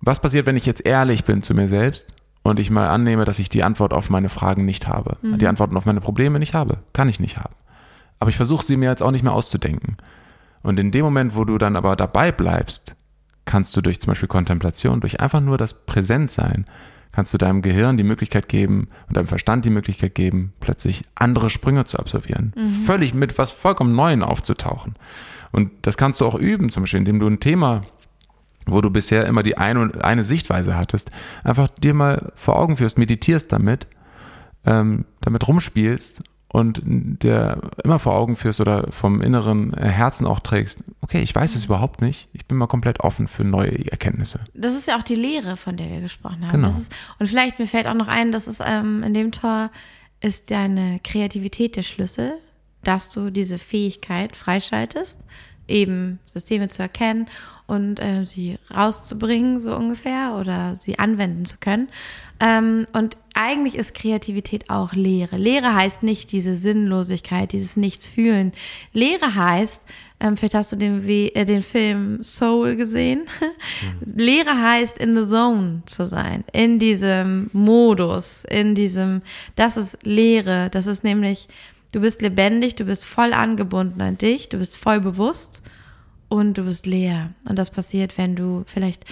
was 0.00 0.20
passiert, 0.20 0.46
wenn 0.46 0.56
ich 0.56 0.66
jetzt 0.66 0.84
ehrlich 0.86 1.24
bin 1.24 1.42
zu 1.42 1.54
mir 1.54 1.68
selbst 1.68 2.14
und 2.42 2.60
ich 2.60 2.70
mal 2.70 2.88
annehme, 2.88 3.24
dass 3.24 3.38
ich 3.38 3.48
die 3.48 3.64
Antwort 3.64 3.92
auf 3.92 4.08
meine 4.08 4.28
Fragen 4.28 4.64
nicht 4.64 4.86
habe, 4.86 5.18
mhm. 5.22 5.38
die 5.38 5.48
Antworten 5.48 5.76
auf 5.76 5.86
meine 5.86 6.00
Probleme 6.00 6.38
nicht 6.38 6.54
habe, 6.54 6.78
kann 6.92 7.08
ich 7.08 7.20
nicht 7.20 7.38
haben. 7.38 7.54
Aber 8.20 8.30
ich 8.30 8.36
versuche 8.36 8.64
sie 8.64 8.76
mir 8.76 8.88
jetzt 8.88 9.02
auch 9.02 9.10
nicht 9.10 9.24
mehr 9.24 9.32
auszudenken. 9.32 9.96
Und 10.62 10.80
in 10.80 10.90
dem 10.90 11.04
Moment, 11.04 11.34
wo 11.34 11.44
du 11.44 11.58
dann 11.58 11.76
aber 11.76 11.96
dabei 11.96 12.32
bleibst, 12.32 12.94
kannst 13.54 13.76
du 13.76 13.82
durch 13.82 14.00
zum 14.00 14.08
Beispiel 14.08 14.26
Kontemplation, 14.26 14.98
durch 14.98 15.20
einfach 15.20 15.40
nur 15.40 15.56
das 15.56 15.86
Präsentsein, 15.86 16.66
kannst 17.12 17.32
du 17.32 17.38
deinem 17.38 17.62
Gehirn 17.62 17.96
die 17.96 18.02
Möglichkeit 18.02 18.48
geben 18.48 18.88
und 19.06 19.16
deinem 19.16 19.28
Verstand 19.28 19.64
die 19.64 19.70
Möglichkeit 19.70 20.16
geben, 20.16 20.52
plötzlich 20.58 21.04
andere 21.14 21.50
Sprünge 21.50 21.84
zu 21.84 22.00
absolvieren. 22.00 22.52
Mhm. 22.56 22.84
Völlig 22.84 23.14
mit 23.14 23.38
was 23.38 23.52
vollkommen 23.52 23.94
Neuen 23.94 24.24
aufzutauchen. 24.24 24.94
Und 25.52 25.70
das 25.82 25.96
kannst 25.96 26.20
du 26.20 26.26
auch 26.26 26.34
üben, 26.34 26.68
zum 26.68 26.82
Beispiel, 26.82 26.98
indem 26.98 27.20
du 27.20 27.28
ein 27.28 27.38
Thema, 27.38 27.82
wo 28.66 28.80
du 28.80 28.90
bisher 28.90 29.24
immer 29.24 29.44
die 29.44 29.56
eine, 29.56 30.02
eine 30.02 30.24
Sichtweise 30.24 30.76
hattest, 30.76 31.12
einfach 31.44 31.68
dir 31.68 31.94
mal 31.94 32.32
vor 32.34 32.58
Augen 32.58 32.76
führst, 32.76 32.98
meditierst 32.98 33.52
damit, 33.52 33.86
ähm, 34.66 35.04
damit 35.20 35.46
rumspielst 35.46 36.24
und 36.54 36.80
der 36.84 37.58
immer 37.82 37.98
vor 37.98 38.14
Augen 38.14 38.36
führst 38.36 38.60
oder 38.60 38.86
vom 38.92 39.20
inneren 39.20 39.74
Herzen 39.74 40.24
auch 40.24 40.38
trägst, 40.38 40.84
okay, 41.00 41.20
ich 41.20 41.34
weiß 41.34 41.56
es 41.56 41.64
überhaupt 41.64 42.00
nicht, 42.00 42.28
ich 42.32 42.46
bin 42.46 42.56
mal 42.56 42.68
komplett 42.68 43.00
offen 43.00 43.26
für 43.26 43.42
neue 43.42 43.90
Erkenntnisse. 43.90 44.38
Das 44.54 44.76
ist 44.76 44.86
ja 44.86 44.96
auch 44.96 45.02
die 45.02 45.16
Lehre, 45.16 45.56
von 45.56 45.76
der 45.76 45.90
wir 45.90 46.00
gesprochen 46.00 46.42
haben. 46.42 46.52
Genau. 46.52 46.68
Ist, 46.68 46.92
und 47.18 47.26
vielleicht, 47.26 47.58
mir 47.58 47.66
fällt 47.66 47.88
auch 47.88 47.94
noch 47.94 48.06
ein, 48.06 48.30
dass 48.30 48.46
es 48.46 48.60
ähm, 48.64 49.02
in 49.02 49.14
dem 49.14 49.32
Tor 49.32 49.70
ist 50.20 50.52
deine 50.52 51.00
Kreativität 51.02 51.74
der 51.74 51.82
Schlüssel, 51.82 52.34
dass 52.84 53.10
du 53.10 53.30
diese 53.30 53.58
Fähigkeit 53.58 54.36
freischaltest, 54.36 55.18
eben 55.68 56.18
Systeme 56.26 56.68
zu 56.68 56.82
erkennen 56.82 57.26
und 57.66 58.00
äh, 58.00 58.24
sie 58.24 58.58
rauszubringen, 58.74 59.58
so 59.58 59.74
ungefähr, 59.74 60.36
oder 60.38 60.76
sie 60.76 60.98
anwenden 60.98 61.46
zu 61.46 61.56
können. 61.58 61.88
Ähm, 62.40 62.86
und 62.92 63.16
eigentlich 63.34 63.76
ist 63.76 63.94
Kreativität 63.94 64.68
auch 64.68 64.92
Lehre. 64.92 65.36
Lehre 65.36 65.74
heißt 65.74 66.02
nicht 66.02 66.32
diese 66.32 66.54
Sinnlosigkeit, 66.54 67.52
dieses 67.52 67.76
Nichtsfühlen. 67.76 68.52
Lehre 68.92 69.34
heißt, 69.34 69.82
ähm, 70.20 70.36
vielleicht 70.36 70.54
hast 70.54 70.72
du 70.72 70.76
den, 70.76 71.08
äh, 71.08 71.44
den 71.44 71.62
Film 71.62 72.22
Soul 72.22 72.76
gesehen. 72.76 73.22
Mhm. 73.22 74.12
Lehre 74.16 74.60
heißt, 74.60 74.98
in 74.98 75.16
the 75.16 75.26
zone 75.26 75.82
zu 75.86 76.06
sein, 76.06 76.44
in 76.52 76.78
diesem 76.78 77.48
Modus, 77.52 78.44
in 78.44 78.74
diesem, 78.74 79.22
das 79.56 79.76
ist 79.76 79.98
Lehre. 80.02 80.68
Das 80.70 80.86
ist 80.86 81.02
nämlich, 81.02 81.48
du 81.94 82.00
bist 82.00 82.22
lebendig, 82.22 82.74
du 82.74 82.84
bist 82.84 83.04
voll 83.04 83.32
angebunden 83.32 84.00
an 84.00 84.18
dich, 84.18 84.48
du 84.48 84.58
bist 84.58 84.76
voll 84.76 85.00
bewusst 85.00 85.62
und 86.28 86.58
du 86.58 86.64
bist 86.64 86.86
leer. 86.86 87.30
Und 87.48 87.56
das 87.56 87.70
passiert, 87.70 88.18
wenn 88.18 88.34
du 88.34 88.64
vielleicht 88.66 89.04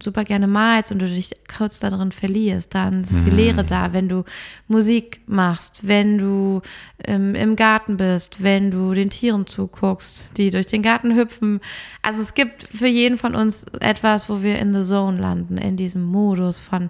super 0.00 0.24
gerne 0.24 0.46
malst 0.46 0.90
und 0.90 1.00
du 1.00 1.06
dich 1.06 1.32
kurz 1.54 1.80
darin 1.80 2.12
verlierst, 2.12 2.74
dann 2.74 3.02
ist 3.02 3.24
die 3.26 3.30
Leere 3.30 3.64
da, 3.64 3.92
wenn 3.92 4.08
du 4.08 4.24
Musik 4.68 5.20
machst, 5.26 5.86
wenn 5.86 6.16
du 6.16 6.62
ähm, 7.04 7.34
im 7.34 7.56
Garten 7.56 7.98
bist, 7.98 8.42
wenn 8.42 8.70
du 8.70 8.94
den 8.94 9.10
Tieren 9.10 9.46
zuguckst, 9.46 10.38
die 10.38 10.50
durch 10.50 10.66
den 10.66 10.82
Garten 10.82 11.14
hüpfen. 11.16 11.60
Also 12.00 12.22
es 12.22 12.32
gibt 12.32 12.62
für 12.62 12.86
jeden 12.86 13.18
von 13.18 13.34
uns 13.34 13.66
etwas, 13.80 14.30
wo 14.30 14.42
wir 14.42 14.58
in 14.58 14.72
the 14.72 14.80
zone 14.80 15.20
landen, 15.20 15.58
in 15.58 15.76
diesem 15.76 16.04
Modus 16.04 16.60
von 16.60 16.88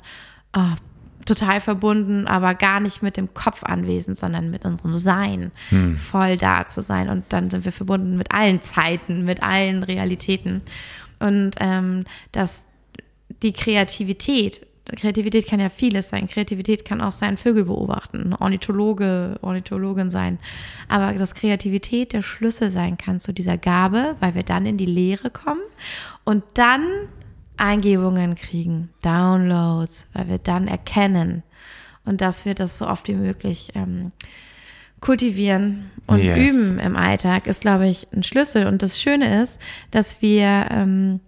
oh, 0.57 0.75
total 1.25 1.61
verbunden, 1.61 2.27
aber 2.27 2.55
gar 2.55 2.81
nicht 2.81 3.03
mit 3.03 3.17
dem 3.17 3.35
Kopf 3.35 3.63
anwesend, 3.63 4.19
sondern 4.19 4.51
mit 4.51 4.65
unserem 4.65 4.95
Sein 4.95 5.53
hm. 5.69 5.97
voll 5.97 6.37
da 6.37 6.65
zu 6.67 6.81
sein. 6.81 7.09
Und 7.09 7.25
dann 7.29 7.51
sind 7.51 7.65
wir 7.65 7.73
verbunden 7.73 8.17
mit 8.17 8.33
allen 8.33 8.63
Zeiten, 8.63 9.25
mit 9.25 9.43
allen 9.43 9.83
Realitäten. 9.83 10.63
Und 11.19 11.53
ähm, 11.61 12.05
dass 12.33 12.65
die 13.43 13.53
Kreativität, 13.53 14.67
Kreativität 14.97 15.47
kann 15.47 15.61
ja 15.61 15.69
vieles 15.69 16.09
sein. 16.09 16.27
Kreativität 16.27 16.85
kann 16.85 17.01
auch 17.01 17.13
sein 17.13 17.37
Vögel 17.37 17.65
beobachten, 17.65 18.35
Ornithologe, 18.35 19.39
Ornithologin 19.41 20.11
sein. 20.11 20.39
Aber 20.89 21.13
dass 21.13 21.35
Kreativität 21.35 22.13
der 22.13 22.23
Schlüssel 22.23 22.71
sein 22.71 22.99
kann 22.99 23.21
zu 23.21 23.33
dieser 23.33 23.57
Gabe, 23.57 24.17
weil 24.21 24.35
wir 24.35 24.43
dann 24.43 24.67
in 24.67 24.79
die 24.79 24.87
Lehre 24.87 25.31
kommen 25.31 25.61
und 26.25 26.43
dann 26.55 26.83
Eingebungen 27.61 28.35
kriegen, 28.35 28.91
Downloads, 29.03 30.07
weil 30.13 30.29
wir 30.29 30.39
dann 30.39 30.69
erkennen 30.69 31.43
und 32.05 32.21
dass 32.21 32.45
wir 32.45 32.55
das 32.55 32.79
so 32.79 32.87
oft 32.87 33.09
wie 33.09 33.15
möglich 33.15 33.73
ähm, 33.75 34.13
kultivieren 35.01 35.91
und 36.07 36.23
yes. 36.23 36.51
üben 36.51 36.79
im 36.79 36.97
Alltag, 36.97 37.47
ist, 37.47 37.61
glaube 37.61 37.89
ich, 37.89 38.09
ein 38.13 38.23
Schlüssel. 38.23 38.67
Und 38.67 38.83
das 38.83 39.01
Schöne 39.01 39.43
ist, 39.43 39.59
dass 39.91 40.21
wir 40.21 40.67
ähm, 40.71 41.21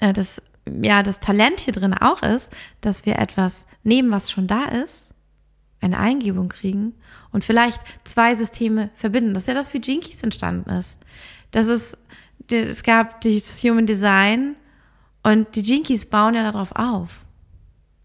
äh, 0.00 0.12
das, 0.12 0.42
ja, 0.82 1.02
das 1.02 1.20
Talent 1.20 1.60
hier 1.60 1.72
drin 1.72 1.94
auch 1.94 2.22
ist, 2.22 2.52
dass 2.80 3.06
wir 3.06 3.18
etwas 3.18 3.66
nehmen, 3.82 4.10
was 4.10 4.30
schon 4.30 4.46
da 4.46 4.66
ist, 4.66 5.08
eine 5.80 5.98
Eingebung 5.98 6.48
kriegen 6.48 6.94
und 7.30 7.44
vielleicht 7.44 7.82
zwei 8.04 8.34
Systeme 8.34 8.90
verbinden. 8.94 9.34
Das 9.34 9.44
ist 9.44 9.48
ja 9.48 9.54
das, 9.54 9.74
wie 9.74 9.80
Jinkies 9.80 10.22
entstanden 10.22 10.70
ist. 10.70 11.00
Das 11.50 11.68
ist, 11.68 11.96
es 12.50 12.82
gab 12.82 13.20
das 13.20 13.62
Human 13.62 13.86
Design 13.86 14.56
und 15.24 15.56
die 15.56 15.62
Jinkies 15.62 16.06
bauen 16.06 16.34
ja 16.34 16.50
darauf 16.50 16.72
auf. 16.76 17.24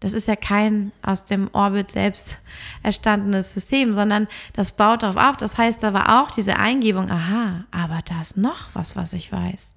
Das 0.00 0.14
ist 0.14 0.26
ja 0.26 0.34
kein 0.34 0.92
aus 1.02 1.24
dem 1.26 1.50
Orbit 1.52 1.90
selbst 1.90 2.38
erstandenes 2.82 3.52
System, 3.52 3.94
sondern 3.94 4.26
das 4.54 4.72
baut 4.72 5.02
darauf 5.02 5.16
auf. 5.16 5.36
Das 5.36 5.58
heißt 5.58 5.84
aber 5.84 6.20
auch 6.20 6.30
diese 6.30 6.56
Eingebung, 6.56 7.10
aha, 7.10 7.66
aber 7.70 8.00
da 8.06 8.20
ist 8.20 8.38
noch 8.38 8.70
was, 8.72 8.96
was 8.96 9.12
ich 9.12 9.30
weiß 9.30 9.76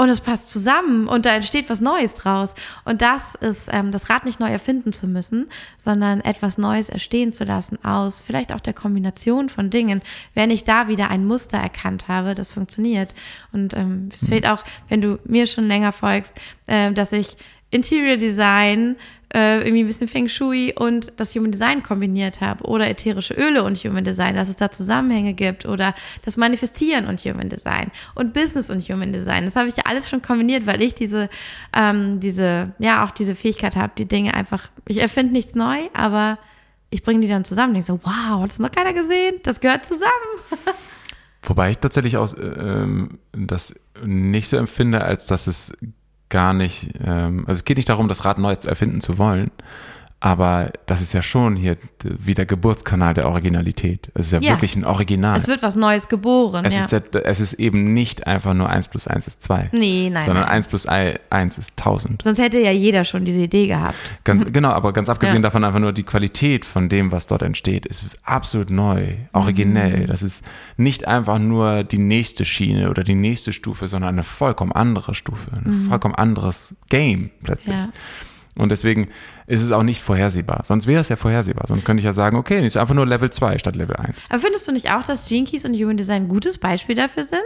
und 0.00 0.08
es 0.08 0.22
passt 0.22 0.48
zusammen 0.48 1.08
und 1.08 1.26
da 1.26 1.34
entsteht 1.34 1.68
was 1.68 1.82
Neues 1.82 2.14
draus. 2.14 2.54
Und 2.86 3.02
das 3.02 3.34
ist 3.34 3.68
ähm, 3.70 3.90
das 3.90 4.08
Rad 4.08 4.24
nicht 4.24 4.40
neu 4.40 4.48
erfinden 4.48 4.94
zu 4.94 5.06
müssen, 5.06 5.50
sondern 5.76 6.22
etwas 6.22 6.56
Neues 6.56 6.88
erstehen 6.88 7.34
zu 7.34 7.44
lassen 7.44 7.84
aus 7.84 8.22
vielleicht 8.22 8.54
auch 8.54 8.60
der 8.60 8.72
Kombination 8.72 9.50
von 9.50 9.68
Dingen. 9.68 10.00
Wenn 10.32 10.50
ich 10.50 10.64
da 10.64 10.88
wieder 10.88 11.10
ein 11.10 11.26
Muster 11.26 11.58
erkannt 11.58 12.08
habe, 12.08 12.34
das 12.34 12.54
funktioniert. 12.54 13.14
Und 13.52 13.74
ähm, 13.74 14.08
es 14.10 14.24
fehlt 14.24 14.46
auch, 14.46 14.64
wenn 14.88 15.02
du 15.02 15.18
mir 15.26 15.44
schon 15.46 15.68
länger 15.68 15.92
folgst, 15.92 16.32
äh, 16.66 16.94
dass 16.94 17.12
ich 17.12 17.36
Interior 17.68 18.16
Design, 18.16 18.96
äh, 19.34 19.60
irgendwie 19.60 19.84
ein 19.84 19.86
bisschen 19.86 20.08
Feng 20.08 20.28
Shui 20.28 20.74
und 20.76 21.12
das 21.16 21.34
Human 21.34 21.52
Design 21.52 21.82
kombiniert 21.82 22.40
habe 22.40 22.64
oder 22.64 22.88
ätherische 22.88 23.34
Öle 23.34 23.62
und 23.62 23.78
Human 23.78 24.04
Design, 24.04 24.34
dass 24.34 24.48
es 24.48 24.56
da 24.56 24.70
Zusammenhänge 24.70 25.34
gibt 25.34 25.66
oder 25.66 25.94
das 26.24 26.36
Manifestieren 26.36 27.06
und 27.06 27.20
Human 27.20 27.48
Design 27.48 27.90
und 28.14 28.32
Business 28.32 28.70
und 28.70 28.80
Human 28.88 29.12
Design. 29.12 29.44
Das 29.44 29.56
habe 29.56 29.68
ich 29.68 29.76
ja 29.76 29.84
alles 29.86 30.08
schon 30.08 30.22
kombiniert, 30.22 30.66
weil 30.66 30.82
ich 30.82 30.94
diese, 30.94 31.28
ähm, 31.76 32.18
diese, 32.20 32.72
ja, 32.78 33.04
auch 33.04 33.12
diese 33.12 33.34
Fähigkeit 33.34 33.76
habe, 33.76 33.92
die 33.96 34.06
Dinge 34.06 34.34
einfach, 34.34 34.68
ich 34.88 34.98
erfinde 34.98 35.32
nichts 35.32 35.54
neu, 35.54 35.78
aber 35.92 36.38
ich 36.90 37.02
bringe 37.02 37.20
die 37.20 37.28
dann 37.28 37.44
zusammen. 37.44 37.76
Ich 37.76 37.84
so, 37.84 38.00
wow, 38.02 38.42
hat 38.42 38.50
das 38.50 38.58
noch 38.58 38.72
keiner 38.72 38.92
gesehen? 38.92 39.36
Das 39.44 39.60
gehört 39.60 39.86
zusammen. 39.86 40.10
Wobei 41.42 41.70
ich 41.70 41.78
tatsächlich 41.78 42.16
aus, 42.16 42.34
ähm, 42.38 43.18
das 43.32 43.74
nicht 44.04 44.48
so 44.48 44.56
empfinde, 44.56 45.02
als 45.02 45.26
dass 45.26 45.46
es 45.46 45.72
gar 46.30 46.54
nicht, 46.54 46.92
ähm, 47.04 47.44
also 47.46 47.58
es 47.58 47.64
geht 47.64 47.76
nicht 47.76 47.88
darum, 47.88 48.08
das 48.08 48.24
Rad 48.24 48.38
neu 48.38 48.52
erfinden 48.52 49.00
zu 49.00 49.18
wollen, 49.18 49.50
aber 50.22 50.70
das 50.84 51.00
ist 51.00 51.14
ja 51.14 51.22
schon 51.22 51.56
hier 51.56 51.78
wie 52.02 52.34
der 52.34 52.44
Geburtskanal 52.44 53.14
der 53.14 53.26
Originalität. 53.26 54.10
Es 54.12 54.26
ist 54.26 54.32
ja, 54.32 54.40
ja, 54.40 54.50
wirklich 54.50 54.76
ein 54.76 54.84
Original. 54.84 55.34
Es 55.34 55.48
wird 55.48 55.62
was 55.62 55.76
Neues 55.76 56.10
geboren. 56.10 56.66
Es, 56.66 56.74
ja. 56.74 56.84
ist, 56.84 57.14
es 57.14 57.40
ist 57.40 57.54
eben 57.54 57.94
nicht 57.94 58.26
einfach 58.26 58.52
nur 58.52 58.68
1 58.68 58.88
plus 58.88 59.06
1 59.06 59.26
ist 59.26 59.42
2. 59.42 59.70
Nee, 59.72 60.10
nein. 60.12 60.26
Sondern 60.26 60.44
nein. 60.44 60.56
1 60.56 60.66
plus 60.66 60.86
1 60.86 61.58
ist 61.58 61.72
1000. 61.78 62.22
Sonst 62.22 62.38
hätte 62.38 62.58
ja 62.58 62.70
jeder 62.70 63.04
schon 63.04 63.24
diese 63.24 63.40
Idee 63.40 63.66
gehabt. 63.66 63.94
Ganz, 64.24 64.44
genau, 64.52 64.68
aber 64.70 64.92
ganz 64.92 65.08
abgesehen 65.08 65.36
ja. 65.36 65.42
davon 65.42 65.64
einfach 65.64 65.80
nur 65.80 65.94
die 65.94 66.02
Qualität 66.02 66.66
von 66.66 66.90
dem, 66.90 67.12
was 67.12 67.26
dort 67.26 67.40
entsteht, 67.40 67.86
ist 67.86 68.04
absolut 68.22 68.68
neu, 68.68 69.14
originell. 69.32 70.00
Mhm. 70.00 70.06
Das 70.06 70.22
ist 70.22 70.44
nicht 70.76 71.08
einfach 71.08 71.38
nur 71.38 71.82
die 71.82 71.98
nächste 71.98 72.44
Schiene 72.44 72.90
oder 72.90 73.04
die 73.04 73.14
nächste 73.14 73.54
Stufe, 73.54 73.88
sondern 73.88 74.10
eine 74.10 74.22
vollkommen 74.22 74.72
andere 74.72 75.14
Stufe, 75.14 75.50
ein 75.52 75.84
mhm. 75.84 75.88
vollkommen 75.88 76.14
anderes 76.14 76.74
Game 76.90 77.30
plötzlich. 77.42 77.76
Und 78.60 78.70
deswegen 78.70 79.08
ist 79.46 79.62
es 79.62 79.72
auch 79.72 79.82
nicht 79.82 80.02
vorhersehbar. 80.02 80.60
Sonst 80.64 80.86
wäre 80.86 81.00
es 81.00 81.08
ja 81.08 81.16
vorhersehbar. 81.16 81.66
Sonst 81.66 81.84
könnte 81.84 82.00
ich 82.00 82.04
ja 82.04 82.12
sagen, 82.12 82.36
okay, 82.36 82.64
ist 82.64 82.76
einfach 82.76 82.94
nur 82.94 83.06
Level 83.06 83.30
2 83.30 83.58
statt 83.58 83.74
Level 83.74 83.96
1. 83.96 84.26
Aber 84.28 84.38
findest 84.38 84.68
du 84.68 84.72
nicht 84.72 84.92
auch, 84.92 85.02
dass 85.02 85.30
Jinkies 85.30 85.64
und 85.64 85.74
Human 85.74 85.96
Design 85.96 86.24
ein 86.24 86.28
gutes 86.28 86.58
Beispiel 86.58 86.94
dafür 86.94 87.24
sind? 87.24 87.40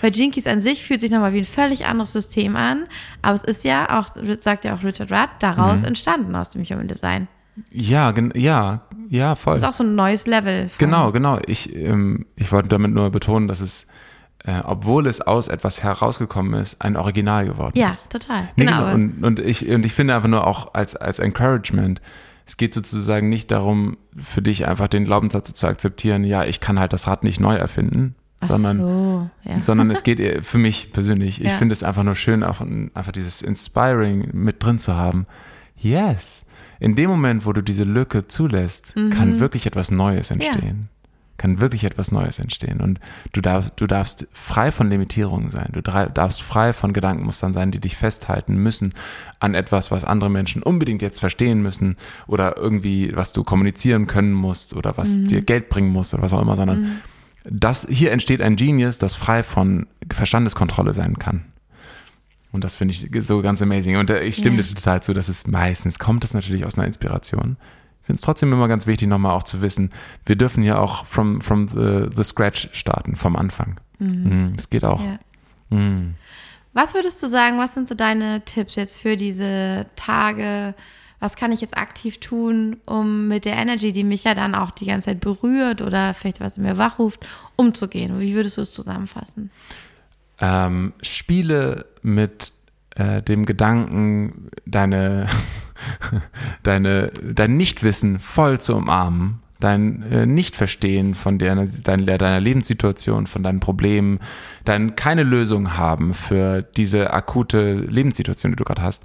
Weil 0.00 0.14
Jinkies 0.14 0.46
an 0.46 0.60
sich 0.60 0.84
fühlt 0.84 1.00
sich 1.00 1.10
nochmal 1.10 1.32
wie 1.32 1.38
ein 1.38 1.44
völlig 1.44 1.86
anderes 1.86 2.12
System 2.12 2.54
an. 2.56 2.84
Aber 3.22 3.34
es 3.34 3.42
ist 3.42 3.64
ja 3.64 3.98
auch, 3.98 4.08
sagt 4.38 4.64
ja 4.64 4.74
auch 4.74 4.84
Richard 4.84 5.10
Rudd, 5.10 5.28
daraus 5.40 5.80
mhm. 5.80 5.88
entstanden 5.88 6.36
aus 6.36 6.50
dem 6.50 6.64
Human 6.64 6.86
Design. 6.86 7.26
Ja, 7.70 8.14
ja, 8.34 8.82
ja, 9.08 9.34
voll. 9.34 9.54
Das 9.54 9.62
ist 9.62 9.68
auch 9.68 9.72
so 9.72 9.84
ein 9.84 9.94
neues 9.94 10.26
Level. 10.26 10.70
Genau, 10.78 11.12
genau. 11.12 11.40
Ich, 11.46 11.74
ähm, 11.74 12.26
ich 12.36 12.52
wollte 12.52 12.68
damit 12.68 12.92
nur 12.92 13.10
betonen, 13.10 13.48
dass 13.48 13.60
es 13.60 13.86
äh, 14.44 14.60
obwohl 14.64 15.06
es 15.06 15.20
aus 15.20 15.48
etwas 15.48 15.82
herausgekommen 15.82 16.54
ist, 16.60 16.80
ein 16.80 16.96
Original 16.96 17.46
geworden 17.46 17.76
ja, 17.76 17.90
ist. 17.90 18.04
Ja, 18.04 18.18
total. 18.18 18.48
Nee, 18.56 18.64
genau. 18.64 18.78
genau. 18.78 18.94
Und, 18.94 19.24
und, 19.24 19.40
ich, 19.40 19.68
und 19.68 19.84
ich 19.84 19.92
finde 19.92 20.14
einfach 20.14 20.28
nur 20.28 20.46
auch 20.46 20.74
als, 20.74 20.96
als 20.96 21.18
Encouragement, 21.18 22.00
es 22.46 22.56
geht 22.56 22.74
sozusagen 22.74 23.28
nicht 23.28 23.50
darum, 23.50 23.96
für 24.16 24.42
dich 24.42 24.66
einfach 24.66 24.88
den 24.88 25.04
Glaubenssatz 25.04 25.52
zu 25.52 25.66
akzeptieren, 25.66 26.24
ja, 26.24 26.44
ich 26.44 26.60
kann 26.60 26.80
halt 26.80 26.92
das 26.92 27.06
Rad 27.06 27.22
nicht 27.22 27.38
neu 27.38 27.54
erfinden, 27.54 28.14
Ach 28.40 28.48
sondern, 28.48 28.78
so, 28.78 29.30
ja. 29.44 29.62
sondern 29.62 29.90
es 29.90 30.02
geht 30.02 30.44
für 30.44 30.58
mich 30.58 30.92
persönlich, 30.92 31.40
ich 31.40 31.52
ja. 31.52 31.58
finde 31.58 31.74
es 31.74 31.82
einfach 31.82 32.02
nur 32.02 32.16
schön, 32.16 32.42
auch 32.42 32.60
einfach 32.60 33.12
dieses 33.12 33.42
Inspiring 33.42 34.30
mit 34.32 34.64
drin 34.64 34.78
zu 34.78 34.96
haben. 34.96 35.26
Yes. 35.76 36.44
In 36.80 36.96
dem 36.96 37.10
Moment, 37.10 37.44
wo 37.44 37.52
du 37.52 37.62
diese 37.62 37.84
Lücke 37.84 38.26
zulässt, 38.26 38.96
mhm. 38.96 39.10
kann 39.10 39.38
wirklich 39.38 39.66
etwas 39.66 39.90
Neues 39.90 40.30
entstehen. 40.30 40.88
Ja 40.90 40.99
kann 41.40 41.58
wirklich 41.58 41.84
etwas 41.84 42.12
Neues 42.12 42.38
entstehen. 42.38 42.82
Und 42.82 43.00
du 43.32 43.40
darfst, 43.40 43.72
du 43.76 43.86
darfst 43.86 44.26
frei 44.34 44.70
von 44.70 44.90
Limitierungen 44.90 45.48
sein. 45.48 45.70
Du 45.72 45.80
darfst 45.80 46.42
frei 46.42 46.74
von 46.74 46.92
Gedankenmustern 46.92 47.54
sein, 47.54 47.70
die 47.70 47.80
dich 47.80 47.96
festhalten 47.96 48.56
müssen 48.56 48.92
an 49.38 49.54
etwas, 49.54 49.90
was 49.90 50.04
andere 50.04 50.28
Menschen 50.28 50.62
unbedingt 50.62 51.00
jetzt 51.00 51.18
verstehen 51.18 51.62
müssen 51.62 51.96
oder 52.26 52.58
irgendwie, 52.58 53.16
was 53.16 53.32
du 53.32 53.42
kommunizieren 53.42 54.06
können 54.06 54.34
musst 54.34 54.74
oder 54.74 54.98
was 54.98 55.12
mhm. 55.12 55.28
dir 55.28 55.40
Geld 55.40 55.70
bringen 55.70 55.90
muss 55.90 56.12
oder 56.12 56.22
was 56.22 56.34
auch 56.34 56.42
immer, 56.42 56.56
sondern 56.56 56.82
mhm. 56.82 56.98
das, 57.44 57.86
hier 57.88 58.12
entsteht 58.12 58.42
ein 58.42 58.56
Genius, 58.56 58.98
das 58.98 59.14
frei 59.14 59.42
von 59.42 59.86
Verstandeskontrolle 60.12 60.92
sein 60.92 61.18
kann. 61.18 61.46
Und 62.52 62.64
das 62.64 62.74
finde 62.74 62.92
ich 62.92 63.08
so 63.24 63.40
ganz 63.40 63.62
amazing. 63.62 63.96
Und 63.96 64.10
äh, 64.10 64.24
ich 64.24 64.36
stimme 64.36 64.58
ja. 64.58 64.62
dir 64.62 64.74
total 64.74 65.02
zu, 65.02 65.14
dass 65.14 65.30
es 65.30 65.46
meistens 65.46 65.98
kommt 65.98 66.22
es 66.22 66.34
natürlich 66.34 66.66
aus 66.66 66.76
einer 66.76 66.86
Inspiration 66.86 67.56
finde 68.10 68.16
es 68.16 68.22
trotzdem 68.22 68.52
immer 68.52 68.66
ganz 68.66 68.88
wichtig, 68.88 69.06
nochmal 69.06 69.36
auch 69.36 69.44
zu 69.44 69.62
wissen, 69.62 69.90
wir 70.26 70.34
dürfen 70.34 70.64
ja 70.64 70.80
auch 70.80 71.06
from, 71.06 71.40
from 71.40 71.68
the, 71.68 72.08
the 72.14 72.24
scratch 72.24 72.68
starten, 72.72 73.14
vom 73.14 73.36
Anfang. 73.36 73.78
Mhm. 74.00 74.08
mhm 74.08 74.52
das 74.56 74.68
geht 74.68 74.84
auch. 74.84 75.00
Ja. 75.00 75.18
Mhm. 75.70 76.16
Was 76.72 76.94
würdest 76.94 77.22
du 77.22 77.28
sagen, 77.28 77.58
was 77.58 77.74
sind 77.74 77.88
so 77.88 77.94
deine 77.94 78.44
Tipps 78.44 78.74
jetzt 78.74 78.96
für 78.96 79.16
diese 79.16 79.86
Tage? 79.94 80.74
Was 81.20 81.36
kann 81.36 81.52
ich 81.52 81.60
jetzt 81.60 81.76
aktiv 81.76 82.18
tun, 82.18 82.78
um 82.84 83.28
mit 83.28 83.44
der 83.44 83.54
Energy, 83.54 83.92
die 83.92 84.02
mich 84.02 84.24
ja 84.24 84.34
dann 84.34 84.56
auch 84.56 84.72
die 84.72 84.86
ganze 84.86 85.06
Zeit 85.06 85.20
berührt 85.20 85.80
oder 85.80 86.12
vielleicht 86.12 86.40
was 86.40 86.56
in 86.56 86.64
mir 86.64 86.78
wachruft, 86.78 87.24
umzugehen? 87.54 88.18
Wie 88.18 88.34
würdest 88.34 88.56
du 88.56 88.62
es 88.62 88.72
zusammenfassen? 88.72 89.52
Ähm, 90.40 90.94
spiele 91.02 91.86
mit 92.02 92.52
äh, 92.96 93.22
dem 93.22 93.46
Gedanken, 93.46 94.50
deine 94.66 95.28
deine, 96.62 97.12
dein 97.22 97.56
Nichtwissen 97.56 98.20
voll 98.20 98.60
zu 98.60 98.74
umarmen, 98.76 99.40
dein 99.60 100.02
äh, 100.10 100.26
Nichtverstehen 100.26 101.14
von 101.14 101.38
deiner, 101.38 101.66
deiner, 101.66 102.18
deiner 102.18 102.40
Lebenssituation, 102.40 103.26
von 103.26 103.42
deinen 103.42 103.60
Problemen, 103.60 104.18
dein 104.64 104.96
keine 104.96 105.22
Lösung 105.22 105.76
haben 105.76 106.14
für 106.14 106.62
diese 106.62 107.12
akute 107.12 107.74
Lebenssituation, 107.74 108.52
die 108.52 108.56
du 108.56 108.64
gerade 108.64 108.82
hast, 108.82 109.04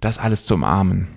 das 0.00 0.18
alles 0.18 0.44
zu 0.44 0.54
umarmen 0.54 1.08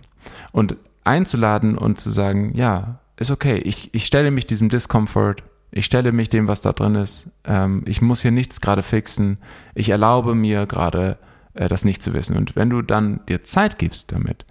und 0.51 0.78
einzuladen 1.03 1.78
und 1.78 1.99
zu 1.99 2.10
sagen, 2.10 2.53
ja, 2.55 2.99
ist 3.18 3.32
okay, 3.32 3.58
ich, 3.58 3.93
ich 3.93 4.05
stelle 4.05 4.32
mich 4.32 4.47
diesem 4.47 4.70
Discomfort, 4.70 5.43
ich 5.72 5.86
stelle 5.86 6.12
mich 6.12 6.30
dem, 6.30 6.47
was 6.47 6.62
da 6.62 6.74
drin 6.74 6.95
ist, 6.95 7.30
ähm, 7.45 7.84
ich 7.86 8.01
muss 8.01 8.22
hier 8.22 8.32
nichts 8.32 8.62
gerade 8.62 8.84
fixen, 8.84 9.38
ich 9.76 9.89
erlaube 9.89 10.36
mir 10.36 10.66
gerade, 10.66 11.18
äh, 11.53 11.68
das 11.68 11.84
nicht 11.84 12.01
zu 12.01 12.14
wissen. 12.14 12.38
Und 12.38 12.55
wenn 12.55 12.70
du 12.70 12.82
dann 12.82 13.22
dir 13.28 13.43
Zeit 13.43 13.78
gibst 13.80 14.12
damit, 14.12 14.45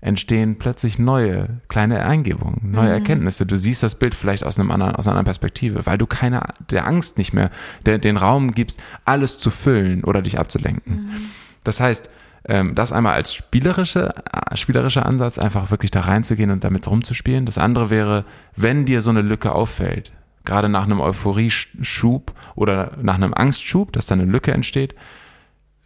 entstehen 0.00 0.58
plötzlich 0.58 0.98
neue 0.98 1.60
kleine 1.68 2.04
Eingebungen, 2.04 2.70
neue 2.72 2.86
mhm. 2.86 2.94
Erkenntnisse. 2.94 3.46
Du 3.46 3.56
siehst 3.56 3.82
das 3.82 3.96
Bild 3.96 4.14
vielleicht 4.14 4.44
aus, 4.44 4.58
einem 4.58 4.70
anderen, 4.70 4.96
aus 4.96 5.06
einer 5.06 5.12
anderen 5.12 5.26
Perspektive, 5.26 5.84
weil 5.86 5.98
du 5.98 6.06
keine 6.06 6.42
der 6.70 6.86
Angst 6.86 7.18
nicht 7.18 7.32
mehr 7.32 7.50
der, 7.84 7.98
den 7.98 8.16
Raum 8.16 8.52
gibst, 8.52 8.80
alles 9.04 9.38
zu 9.38 9.50
füllen 9.50 10.04
oder 10.04 10.22
dich 10.22 10.38
abzulenken. 10.38 10.94
Mhm. 10.94 11.20
Das 11.64 11.80
heißt, 11.80 12.08
ähm, 12.48 12.74
das 12.74 12.92
einmal 12.92 13.14
als 13.14 13.34
spielerische, 13.34 14.14
äh, 14.32 14.56
spielerischer 14.56 15.04
Ansatz, 15.04 15.38
einfach 15.38 15.70
wirklich 15.70 15.90
da 15.90 16.00
reinzugehen 16.00 16.50
und 16.50 16.64
damit 16.64 16.88
rumzuspielen. 16.88 17.44
Das 17.44 17.58
andere 17.58 17.90
wäre, 17.90 18.24
wenn 18.56 18.86
dir 18.86 19.02
so 19.02 19.10
eine 19.10 19.22
Lücke 19.22 19.52
auffällt, 19.52 20.12
gerade 20.44 20.70
nach 20.70 20.84
einem 20.84 21.00
Euphorieschub 21.00 22.32
oder 22.54 22.92
nach 23.02 23.16
einem 23.16 23.34
Angstschub, 23.34 23.92
dass 23.92 24.06
da 24.06 24.14
eine 24.14 24.24
Lücke 24.24 24.52
entsteht, 24.52 24.94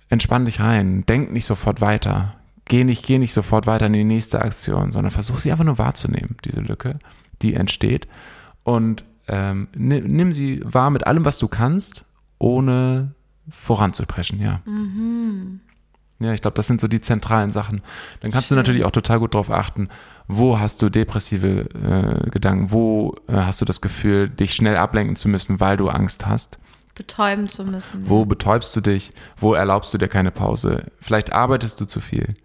entspann 0.09 0.45
dich 0.45 0.61
rein, 0.61 1.05
denk 1.07 1.33
nicht 1.33 1.45
sofort 1.45 1.81
weiter, 1.81 2.37
geh 2.67 2.85
nicht, 2.85 3.07
geh 3.07 3.19
nicht 3.19 3.33
sofort 3.33 3.67
weiter 3.67 3.87
in 3.87 3.93
die 3.93 4.05
nächste 4.05 4.43
Aktion, 4.43 4.91
sondern 4.91 5.11
versuch 5.11 5.39
sie 5.39 5.53
einfach 5.53 5.65
nur 5.65 5.79
wahrzunehmen, 5.79 6.37
diese 6.45 6.61
Lücke, 6.61 6.99
die 7.43 7.55
entsteht. 7.55 8.09
Und 8.63 9.05
ähm, 9.29 9.69
nimm, 9.75 10.33
sie 10.33 10.63
wahr 10.65 10.91
mit 10.91 11.07
allem, 11.07 11.25
was 11.25 11.39
du 11.39 11.49
kannst, 11.49 12.05
ohne 12.39 13.15
voranzupreschen, 13.51 14.41
ja. 14.41 14.61
Mhm. 14.65 15.61
Ja, 16.21 16.33
ich 16.33 16.41
glaube, 16.41 16.57
das 16.57 16.67
sind 16.67 16.81
so 16.81 16.89
die 16.89 17.01
zentralen 17.01 17.53
Sachen. 17.53 17.83
Dann 18.21 18.31
kannst 18.31 18.49
Schön. 18.49 18.57
du 18.57 18.61
natürlich 18.61 18.85
auch 18.85 18.93
total 18.93 19.19
gut 19.19 19.35
darauf 19.35 19.51
achten, 19.51 19.89
wo 20.29 20.59
hast 20.59 20.81
du 20.81 20.89
depressive 20.89 21.69
äh, 21.75 22.31
Gedanken, 22.31 22.71
wo 22.71 23.17
äh, 23.27 23.35
hast 23.35 23.61
du 23.61 23.65
das 23.65 23.81
Gefühl, 23.81 24.29
dich 24.29 24.55
schnell 24.55 24.77
ablenken 24.77 25.17
zu 25.17 25.29
müssen, 25.29 25.61
weil 25.61 25.77
du 25.77 25.89
Angst 25.89 26.27
hast 26.27 26.59
betäuben 26.95 27.49
zu 27.49 27.65
müssen. 27.65 28.09
Wo 28.09 28.25
betäubst 28.25 28.75
du 28.77 28.81
dich? 28.81 29.13
Wo 29.37 29.55
erlaubst 29.55 29.93
du 29.93 29.99
dir 29.99 30.09
keine 30.09 30.31
Pause? 30.31 30.91
Vielleicht 31.01 31.33
arbeitest 31.33 31.81
du 31.81 31.87
zu 31.87 32.01
viel. 32.01 32.37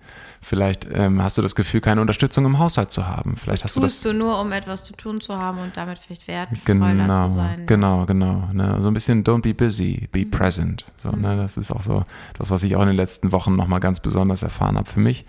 Vielleicht 0.41 0.87
ähm, 0.91 1.21
hast 1.21 1.37
du 1.37 1.41
das 1.41 1.53
Gefühl, 1.53 1.81
keine 1.81 2.01
Unterstützung 2.01 2.45
im 2.45 2.59
Haushalt 2.59 2.91
zu 2.91 3.07
haben. 3.07 3.35
Vielleicht 3.35 3.63
hast 3.63 3.73
Tust 3.73 4.05
du 4.05 4.09
das. 4.09 4.13
du 4.13 4.17
nur, 4.17 4.39
um 4.39 4.51
etwas 4.51 4.83
zu 4.83 4.93
tun 4.93 5.19
zu 5.19 5.37
haben 5.37 5.59
und 5.59 5.75
damit 5.75 5.99
vielleicht 5.99 6.27
wertvoller 6.27 6.93
genau, 6.93 7.27
zu 7.27 7.33
sein. 7.33 7.65
Genau, 7.65 8.05
genau. 8.05 8.47
Ne? 8.53 8.77
So 8.79 8.87
ein 8.87 8.93
bisschen 8.93 9.23
don't 9.23 9.41
be 9.41 9.53
busy, 9.53 10.07
be 10.11 10.25
mhm. 10.25 10.31
present. 10.31 10.85
So, 10.95 11.11
mhm. 11.11 11.21
ne? 11.21 11.37
Das 11.37 11.57
ist 11.57 11.71
auch 11.71 11.81
so 11.81 12.03
das, 12.37 12.49
was 12.49 12.63
ich 12.63 12.75
auch 12.75 12.81
in 12.81 12.87
den 12.87 12.95
letzten 12.95 13.31
Wochen 13.31 13.55
nochmal 13.55 13.81
ganz 13.81 13.99
besonders 13.99 14.41
erfahren 14.41 14.77
habe 14.77 14.89
für 14.89 15.01
mich. 15.01 15.25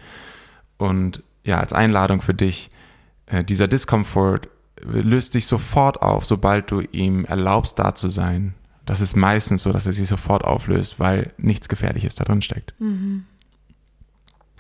Und 0.79 1.23
ja, 1.45 1.59
als 1.59 1.73
Einladung 1.73 2.23
für 2.23 2.35
dich, 2.35 2.71
äh, 3.27 3.43
dieser 3.43 3.67
Discomfort 3.67 4.49
löst 4.83 5.33
sich 5.33 5.47
sofort 5.47 6.01
auf, 6.01 6.25
sobald 6.25 6.71
du 6.71 6.81
ihm 6.81 7.25
erlaubst, 7.25 7.79
da 7.79 7.95
zu 7.95 8.09
sein 8.09 8.55
das 8.91 9.01
ist 9.01 9.15
meistens 9.15 9.63
so, 9.63 9.73
dass 9.73 9.87
er 9.87 9.93
sich 9.93 10.09
sofort 10.09 10.43
auflöst, 10.45 10.99
weil 10.99 11.33
nichts 11.39 11.69
Gefährliches 11.69 12.17
da 12.17 12.25
drin 12.25 12.43
steckt. 12.43 12.75
Mhm. 12.81 13.25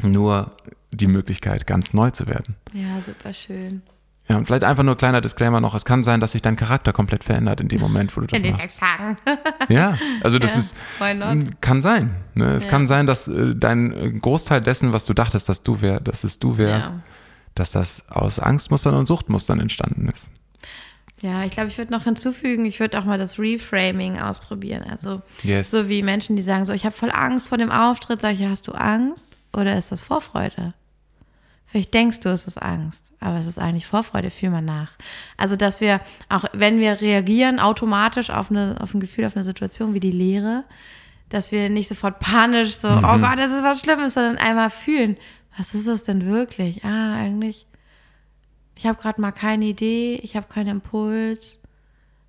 Nur 0.03 0.53
die 0.93 1.09
Möglichkeit, 1.09 1.67
ganz 1.67 1.93
neu 1.93 2.11
zu 2.13 2.29
werden. 2.29 2.55
Ja, 2.73 3.01
super 3.01 3.33
schön. 3.33 3.83
Ja, 4.29 4.37
und 4.37 4.47
vielleicht 4.47 4.63
einfach 4.63 4.85
nur 4.85 4.97
kleiner 4.97 5.21
Disclaimer 5.21 5.61
noch. 5.61 5.75
Es 5.75 5.85
kann 5.85 6.05
sein, 6.05 6.21
dass 6.21 6.31
sich 6.33 6.43
dein 6.43 6.55
Charakter 6.55 6.93
komplett 6.93 7.25
verändert 7.25 7.61
in 7.61 7.67
dem 7.67 7.81
Moment, 7.81 8.17
wo 8.17 8.21
du 8.21 8.29
das 8.29 8.39
In 8.39 8.45
den 8.45 8.53
machst. 8.53 8.63
sechs 8.63 8.77
Tagen. 8.79 9.17
Ja, 9.69 9.99
also 10.23 10.39
das 10.39 10.55
Ja, 10.55 10.61
ist, 10.61 10.77
kann 11.61 11.83
sein. 11.83 12.15
Ne? 12.35 12.55
Es 12.55 12.65
Ja. 12.65 12.71
kann 12.71 12.87
sein, 12.87 13.09
dass 13.09 13.27
äh, 13.27 13.57
dein 13.57 13.93
äh, 13.93 14.11
Großteil 14.13 14.61
dessen, 14.61 14.93
was 14.93 15.07
du 15.07 15.13
dachtest, 15.15 15.49
dass 15.49 15.65
du 15.65 15.81
wär, 15.81 15.99
dass 15.99 16.23
es 16.23 16.39
du 16.39 16.57
wärst, 16.59 16.91
Ja. 16.91 17.01
dass 17.57 17.73
das 17.73 18.09
aus 18.09 18.39
Angstmustern 18.39 18.95
und 18.95 19.07
Suchtmustern 19.07 19.59
entstanden 19.59 20.07
ist. 20.09 20.31
Ja, 21.23 21.45
ich 21.45 21.51
glaube, 21.51 21.69
ich 21.69 21.77
würde 21.77 21.93
noch 21.93 22.05
hinzufügen, 22.05 22.65
ich 22.65 22.81
würde 22.81 22.99
auch 22.99 23.05
mal 23.05 23.19
das 23.19 23.39
Reframing 23.39 24.19
ausprobieren. 24.19 24.85
Also 24.89 25.21
Yes. 25.43 25.71
so 25.71 25.89
wie 25.89 26.03
Menschen, 26.03 26.37
die 26.37 26.43
sagen 26.43 26.65
so, 26.65 26.73
ich 26.73 26.85
habe 26.87 26.95
voll 26.95 27.11
Angst 27.13 27.49
vor 27.49 27.59
dem 27.59 27.71
Auftritt, 27.71 28.21
sage 28.23 28.35
ich, 28.35 28.41
ja, 28.41 28.49
hast 28.49 28.67
du 28.69 28.73
Angst 28.73 29.27
oder 29.53 29.77
ist 29.77 29.93
das 29.93 30.01
Vorfreude? 30.01 30.73
Vielleicht 31.67 31.95
denkst 31.95 32.21
du, 32.21 32.31
es 32.31 32.47
ist 32.47 32.61
Angst, 32.61 33.13
aber 33.21 33.39
es 33.39 33.47
ist 33.47 33.59
eigentlich 33.61 33.87
Vorfreude, 33.87 34.31
fühl 34.31 34.51
mal 34.51 34.61
nach. 34.63 34.91
Also, 35.37 35.55
dass 35.55 35.81
wir, 35.81 36.01
auch 36.29 36.45
wenn 36.53 36.81
wir 36.81 37.01
reagieren 37.01 37.61
automatisch 37.61 38.31
auf, 38.31 38.51
eine, 38.51 38.77
auf 38.81 38.93
ein 38.93 38.99
Gefühl, 38.99 39.25
auf 39.25 39.37
eine 39.37 39.45
Situation 39.45 39.95
wie 39.95 40.01
die 40.01 40.11
Leere, 40.11 40.65
dass 41.29 41.53
wir 41.53 41.69
nicht 41.69 41.87
sofort 41.87 42.19
panisch 42.19 42.75
so, 42.77 42.89
oh 42.89 43.19
Gott, 43.19 43.39
das 43.39 43.53
ist 43.53 43.63
was 43.63 43.79
Schlimmes, 43.81 44.15
sondern 44.15 44.37
einmal 44.39 44.69
fühlen, 44.71 45.17
was 45.57 45.75
ist 45.75 45.87
das 45.87 46.03
denn 46.03 46.27
wirklich? 46.27 46.85
Ah, 46.85 47.15
eigentlich, 47.15 47.67
ich 48.81 48.87
habe 48.87 48.99
gerade 48.99 49.21
mal 49.21 49.31
keine 49.31 49.67
Idee, 49.67 50.19
ich 50.23 50.37
habe 50.37 50.47
keinen 50.49 50.69
Impuls. 50.69 51.61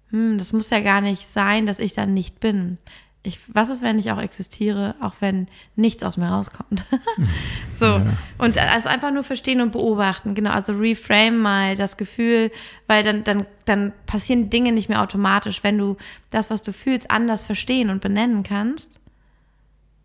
Hm, 0.10 0.38
das 0.38 0.52
muss 0.52 0.70
ja 0.70 0.82
gar 0.82 0.99
nicht 0.99 1.26
sein, 1.26 1.66
dass 1.66 1.80
ich 1.80 1.93
dann 1.93 2.14
nicht 2.14 2.41
bin. 2.41 2.78
Ich, 3.24 3.39
was 3.47 3.70
ist, 3.70 3.82
wenn 3.82 3.97
ich 3.99 4.12
auch 4.12 4.20
existiere, 4.20 4.95
auch 4.99 5.14
wenn 5.22 5.47
nichts 5.78 6.04
aus 6.04 6.18
mir 6.18 6.28
rauskommt? 6.28 6.86
so. 7.78 8.02
Und 8.38 8.58
also 8.58 8.89
einfach 8.89 9.14
nur 9.14 9.24
verstehen 9.24 9.62
und 9.62 9.72
beobachten. 9.72 10.36
Genau, 10.36 10.49
also 10.49 10.74
reframe 10.74 11.38
mal 11.38 11.78
das 11.78 11.95
Gefühl, 11.95 12.52
weil 12.86 13.06
dann, 13.06 13.24
dann, 13.24 13.47
dann 13.64 13.93
passieren 14.06 14.49
Dinge 14.49 14.74
nicht 14.74 14.89
mehr 14.89 15.02
automatisch. 15.02 15.64
Wenn 15.64 15.78
du 15.78 15.95
das, 16.32 16.49
was 16.49 16.64
du 16.64 16.74
fühlst, 16.74 17.12
anders 17.12 17.43
verstehen 17.43 17.89
und 17.89 18.02
benennen 18.02 18.43
kannst, 18.43 18.99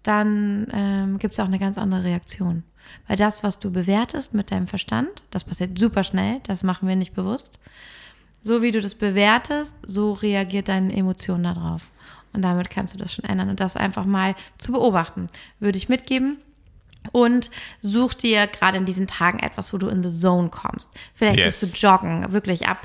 dann 0.05 0.69
ähm, 0.73 1.19
gibt 1.19 1.35
es 1.35 1.41
auch 1.41 1.47
eine 1.47 1.59
ganz 1.59 1.77
andere 1.77 2.05
Reaktion. 2.05 2.63
Weil 3.09 3.17
das, 3.17 3.43
was 3.43 3.59
du 3.59 3.71
bewertest 3.71 4.35
mit 4.35 4.51
deinem 4.51 4.67
Verstand, 4.67 5.23
das 5.31 5.45
passiert 5.45 5.79
super 5.79 6.05
schnell, 6.05 6.41
das 6.45 6.63
machen 6.63 6.89
wir 6.89 6.97
nicht 6.97 7.15
bewusst. 7.15 7.59
So 8.43 8.63
wie 8.63 8.71
du 8.71 8.81
das 8.81 8.95
bewertest, 8.95 9.75
so 9.87 10.13
reagiert 10.13 10.69
deine 10.69 10.95
Emotion 10.95 11.43
darauf. 11.43 11.89
Und 12.33 12.43
damit 12.43 12.71
kannst 12.71 12.95
du 12.95 12.99
das 12.99 13.15
schon 13.15 13.25
ändern 13.25 13.49
und 13.49 13.61
das 13.61 13.77
einfach 13.77 14.05
mal 14.05 14.35
zu 14.59 14.73
beobachten. 14.73 15.29
Würde 15.59 15.79
ich 15.79 15.89
mitgeben. 15.89 16.39
Und 17.13 17.51
such 17.81 18.15
dir 18.15 18.47
gerade 18.49 18.77
in 18.79 18.85
diesen 18.85 19.07
Tagen 19.07 19.39
etwas, 19.39 19.73
wo 19.73 19.79
du 19.79 19.89
in 19.89 20.03
the 20.03 20.11
zone 20.11 20.49
kommst. 20.51 20.91
Vielleicht 21.15 21.39
Yes. 21.39 21.61
bist 21.61 21.75
du 21.75 21.87
joggen, 21.87 22.33
wirklich 22.33 22.69
ab, 22.69 22.81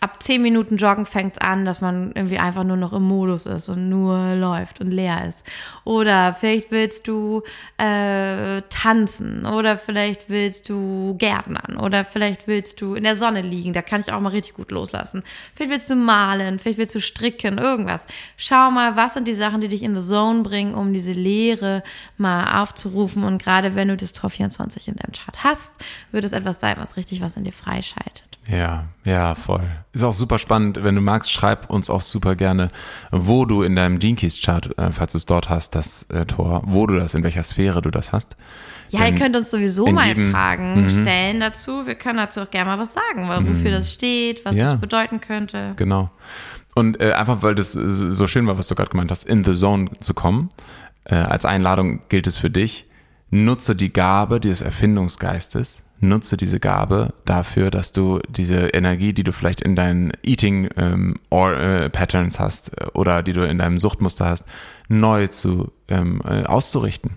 ab 0.00 0.22
zehn 0.22 0.42
Minuten 0.42 0.76
Joggen 0.76 1.06
fängt's 1.06 1.38
an, 1.38 1.64
dass 1.64 1.80
man 1.80 2.12
irgendwie 2.14 2.38
einfach 2.38 2.64
nur 2.64 2.76
noch 2.76 2.92
im 2.92 3.02
Modus 3.02 3.46
ist 3.46 3.68
und 3.68 3.88
nur 3.88 4.34
läuft 4.34 4.80
und 4.80 4.90
leer 4.90 5.26
ist. 5.26 5.42
Oder 5.84 6.34
vielleicht 6.34 6.70
willst 6.70 7.08
du 7.08 7.42
äh, 7.78 8.62
tanzen 8.68 9.46
oder 9.46 9.78
vielleicht 9.78 10.28
willst 10.28 10.68
du 10.68 11.16
gärtnern 11.18 11.78
oder 11.78 12.04
vielleicht 12.04 12.46
willst 12.46 12.80
du 12.80 12.94
in 12.94 13.04
der 13.04 13.14
Sonne 13.14 13.40
liegen, 13.40 13.72
da 13.72 13.82
kann 13.82 14.00
ich 14.00 14.12
auch 14.12 14.20
mal 14.20 14.30
richtig 14.30 14.54
gut 14.54 14.70
loslassen. 14.70 15.22
Vielleicht 15.54 15.70
willst 15.70 15.90
du 15.90 15.96
malen, 15.96 16.58
vielleicht 16.58 16.78
willst 16.78 16.94
du 16.94 17.00
stricken, 17.00 17.58
irgendwas. 17.58 18.06
Schau 18.36 18.70
mal, 18.70 18.96
was 18.96 19.14
sind 19.14 19.26
die 19.26 19.34
Sachen, 19.34 19.60
die 19.60 19.68
dich 19.68 19.82
in 19.82 19.98
the 19.98 20.06
zone 20.06 20.42
bringen, 20.42 20.74
um 20.74 20.92
diese 20.92 21.12
Leere 21.12 21.82
mal 22.18 22.62
aufzurufen 22.62 23.24
und 23.24 23.42
gerade 23.42 23.74
wenn 23.74 23.88
du 23.88 23.96
das 23.96 24.12
Tor 24.12 24.30
24 24.30 24.88
in 24.88 24.96
deinem 24.96 25.12
Chart 25.12 25.42
hast, 25.42 25.72
wird 26.12 26.24
es 26.24 26.32
etwas 26.32 26.60
sein, 26.60 26.76
was 26.78 26.96
richtig 26.96 27.20
was 27.20 27.36
in 27.36 27.44
dir 27.44 27.52
freischaltet. 27.52 28.35
Ja, 28.48 28.84
ja, 29.04 29.34
voll. 29.34 29.64
Ist 29.92 30.04
auch 30.04 30.12
super 30.12 30.38
spannend. 30.38 30.82
Wenn 30.84 30.94
du 30.94 31.00
magst, 31.00 31.32
schreib 31.32 31.68
uns 31.68 31.90
auch 31.90 32.00
super 32.00 32.36
gerne, 32.36 32.68
wo 33.10 33.44
du 33.44 33.62
in 33.62 33.74
deinem 33.74 33.98
Gene 33.98 34.14
Keys 34.16 34.40
Chart, 34.40 34.76
äh, 34.78 34.92
falls 34.92 35.12
du 35.12 35.18
es 35.18 35.26
dort 35.26 35.48
hast, 35.48 35.74
das 35.74 36.04
äh, 36.10 36.24
Tor, 36.26 36.62
wo 36.64 36.86
du 36.86 36.94
das, 36.94 37.14
in 37.14 37.24
welcher 37.24 37.42
Sphäre 37.42 37.82
du 37.82 37.90
das 37.90 38.12
hast. 38.12 38.36
Ja, 38.90 39.00
Denn 39.00 39.14
ihr 39.14 39.20
könnt 39.20 39.34
uns 39.36 39.50
sowieso 39.50 39.86
mal 39.88 40.06
jedem- 40.06 40.28
Mhm. 40.28 40.32
Fragen 40.32 40.90
stellen 40.90 41.40
dazu. 41.40 41.86
Wir 41.88 41.96
können 41.96 42.18
dazu 42.18 42.40
auch 42.40 42.50
gerne 42.50 42.70
mal 42.70 42.78
was 42.78 42.92
sagen, 42.94 43.28
weil, 43.28 43.48
wofür 43.48 43.72
das 43.72 43.92
steht, 43.92 44.44
was 44.44 44.54
Ja. 44.54 44.72
das 44.72 44.80
bedeuten 44.80 45.20
könnte. 45.20 45.72
Genau. 45.74 46.10
Und 46.76 47.00
äh, 47.00 47.12
einfach, 47.12 47.42
weil 47.42 47.56
das 47.56 47.72
so 47.72 48.26
schön 48.28 48.46
war, 48.46 48.58
was 48.58 48.68
du 48.68 48.76
gerade 48.76 48.90
gemeint 48.90 49.10
hast, 49.10 49.24
in 49.24 49.42
the 49.42 49.54
zone 49.54 49.90
zu 49.98 50.14
kommen, 50.14 50.50
äh, 51.04 51.14
als 51.16 51.44
Einladung 51.44 52.00
gilt 52.10 52.26
es 52.28 52.36
für 52.36 52.50
dich, 52.50 52.84
nutze 53.30 53.74
die 53.74 53.92
Gabe 53.92 54.38
des 54.38 54.60
Erfindungsgeistes, 54.60 55.82
nutze 56.00 56.36
diese 56.36 56.60
Gabe 56.60 57.14
dafür, 57.24 57.70
dass 57.70 57.92
du 57.92 58.20
diese 58.28 58.68
Energie, 58.68 59.12
die 59.12 59.24
du 59.24 59.32
vielleicht 59.32 59.60
in 59.60 59.76
deinen 59.76 60.12
Eating 60.22 60.68
ähm, 60.76 61.16
or, 61.30 61.56
äh, 61.56 61.90
Patterns 61.90 62.38
hast 62.38 62.72
äh, 62.80 62.86
oder 62.92 63.22
die 63.22 63.32
du 63.32 63.46
in 63.46 63.58
deinem 63.58 63.78
Suchtmuster 63.78 64.26
hast, 64.26 64.44
neu 64.88 65.26
zu 65.28 65.72
ähm, 65.88 66.20
äh, 66.24 66.44
auszurichten. 66.44 67.12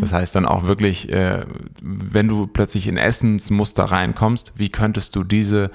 Das 0.00 0.12
heißt 0.12 0.34
dann 0.34 0.46
auch 0.46 0.64
wirklich, 0.66 1.12
äh, 1.12 1.44
wenn 1.82 2.28
du 2.28 2.46
plötzlich 2.46 2.86
in 2.86 2.96
Essensmuster 2.96 3.84
reinkommst, 3.84 4.52
wie 4.56 4.70
könntest 4.70 5.16
du 5.16 5.24
diese 5.24 5.70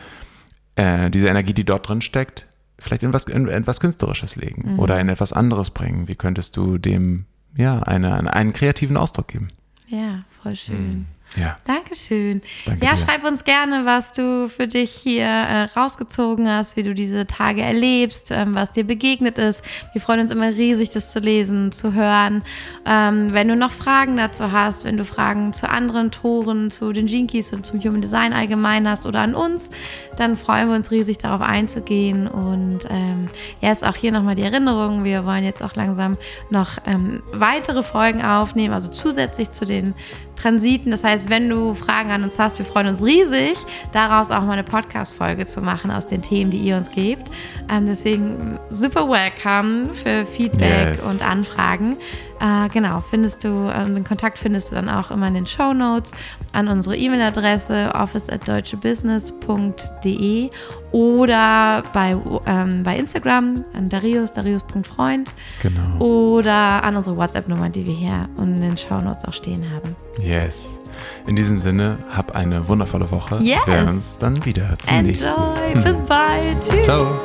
äh, 0.76 1.10
diese 1.10 1.28
Energie, 1.28 1.54
die 1.54 1.66
dort 1.66 1.88
drin 1.88 2.02
steckt, 2.02 2.48
vielleicht 2.80 3.04
in 3.04 3.14
was, 3.14 3.26
in 3.26 3.48
etwas 3.48 3.80
Künstlerisches 3.80 4.36
legen 4.36 4.78
oder 4.80 5.00
in 5.00 5.10
etwas 5.10 5.34
anderes 5.34 5.70
bringen? 5.70 6.08
Wie 6.08 6.16
könntest 6.16 6.58
du 6.58 6.78
dem 6.78 7.26
ja 7.56 7.80
eine, 7.80 8.14
eine, 8.16 8.34
einen 8.34 8.54
kreativen 8.54 8.98
Ausdruck 8.98 9.30
geben? 9.30 9.48
Ja, 9.88 10.24
voll 10.42 10.56
schön. 10.56 11.06
Ja. 11.38 11.58
Dankeschön. 11.96 12.42
Danke 12.66 12.86
ja, 12.86 12.92
dir. 12.92 12.98
schreib 12.98 13.24
uns 13.24 13.44
gerne, 13.46 13.86
was 13.86 14.12
du 14.12 14.50
für 14.50 14.68
dich 14.68 14.92
hier 14.92 15.26
äh, 15.26 15.64
rausgezogen 15.78 16.50
hast, 16.50 16.76
wie 16.76 16.84
du 16.84 16.94
diese 16.94 17.26
Tage 17.26 17.62
erlebst, 17.62 18.32
ähm, 18.32 18.54
was 18.54 18.72
dir 18.72 18.84
begegnet 18.84 19.38
ist. 19.38 19.64
Wir 19.94 20.02
freuen 20.02 20.20
uns 20.20 20.32
immer 20.32 20.48
riesig, 20.48 20.90
das 20.90 21.12
zu 21.12 21.20
lesen, 21.20 21.72
zu 21.72 21.94
hören. 21.94 22.44
Ähm, 22.86 23.34
wenn 23.34 23.48
du 23.48 23.56
noch 23.56 23.72
Fragen 23.72 24.18
dazu 24.18 24.52
hast, 24.52 24.84
wenn 24.84 24.98
du 24.98 25.06
Fragen 25.06 25.54
zu 25.54 25.70
anderen 25.70 26.12
Toren, 26.12 26.70
zu 26.70 26.92
den 26.92 27.08
Jinkies 27.08 27.54
und 27.54 27.66
zum 27.66 27.82
Human 27.82 28.02
Design 28.02 28.34
allgemein 28.34 28.88
hast 28.90 29.06
oder 29.06 29.22
an 29.22 29.34
uns, 29.34 29.70
dann 30.18 30.36
freuen 30.36 30.68
wir 30.68 30.76
uns 30.76 30.92
riesig, 30.92 31.18
darauf 31.20 31.42
einzugehen. 31.42 32.28
Und 32.28 32.80
ähm, 32.90 33.30
ja, 33.62 33.72
ist 33.72 33.86
auch 33.86 33.96
hier 33.96 34.12
nochmal 34.12 34.36
die 34.36 34.44
Erinnerung. 34.44 35.06
Wir 35.06 35.26
wollen 35.26 35.46
jetzt 35.46 35.64
auch 35.64 35.76
langsam 35.76 36.18
noch 36.50 36.78
ähm, 36.86 37.24
weitere 37.32 37.84
Folgen 37.84 38.22
aufnehmen, 38.22 38.74
also 38.74 38.90
zusätzlich 38.90 39.52
zu 39.52 39.66
den 39.66 39.94
Transiten. 40.36 40.92
Das 40.92 41.04
heißt, 41.04 41.30
wenn 41.30 41.50
du 41.50 41.74
Fragen 41.86 42.12
an 42.12 42.24
uns 42.24 42.38
hast, 42.40 42.58
wir 42.58 42.66
freuen 42.66 42.88
uns 42.88 43.04
riesig, 43.04 43.58
daraus 43.94 44.32
auch 44.32 44.42
mal 44.44 44.54
eine 44.54 44.64
Podcast-Folge 44.64 45.46
zu 45.46 45.62
machen 45.62 45.92
aus 45.92 46.06
den 46.08 46.22
Themen, 46.22 46.52
die 46.52 46.58
ihr 46.58 46.76
uns 46.78 46.92
gebt. 46.92 47.30
Ähm, 47.70 47.86
deswegen 47.86 48.60
super 48.70 49.08
welcome 49.10 49.94
für 49.94 50.26
Feedback 50.26 50.96
Yes. 50.96 51.04
und 51.04 51.22
Anfragen. 51.28 51.98
Äh, 52.42 52.68
genau, 52.70 53.00
findest 53.00 53.44
du, 53.46 53.70
äh, 53.70 53.86
den 53.86 54.04
Kontakt 54.04 54.38
findest 54.38 54.72
du 54.72 54.76
dann 54.76 54.90
auch 54.90 55.10
immer 55.12 55.28
in 55.28 55.36
den 55.36 55.46
Show 55.46 55.74
Notes 55.74 56.12
an 56.52 56.68
unsere 56.68 56.98
E-Mail-Adresse 56.98 57.92
office 57.94 58.30
at 58.30 58.46
deutschebusiness.de 58.48 60.50
oder 60.92 61.84
bei, 61.94 62.16
ähm, 62.46 62.84
bei 62.84 62.98
Instagram 62.98 63.64
an 63.74 63.88
Darius, 63.90 64.34
darius.freund 64.34 65.32
Genau. 65.62 65.98
oder 66.04 66.84
an 66.84 66.96
unsere 66.98 67.16
WhatsApp-Nummer, 67.18 67.70
die 67.70 67.86
wir 67.86 67.94
hier 67.94 68.28
in 68.38 68.60
den 68.62 68.76
Show 68.78 69.00
Notes 69.00 69.24
auch 69.26 69.34
stehen 69.34 69.64
haben. 69.74 69.96
Yes. 70.22 70.80
In 71.28 71.36
diesem 71.36 71.60
Sinne, 71.60 71.98
hab 72.10 72.36
eine 72.36 72.68
wundervolle 72.68 73.10
Woche. 73.12 73.38
Yes. 73.42 73.60
Wir 73.66 73.76
hören 73.76 73.90
uns 73.90 74.18
dann 74.18 74.46
wieder 74.46 74.78
zum 74.80 75.02
nächsten. 75.02 75.28
Enjoy! 75.28 75.84
Bis 75.84 76.02
bald! 76.02 76.62
Tschüss! 76.62 76.84
Ciao. 76.86 77.20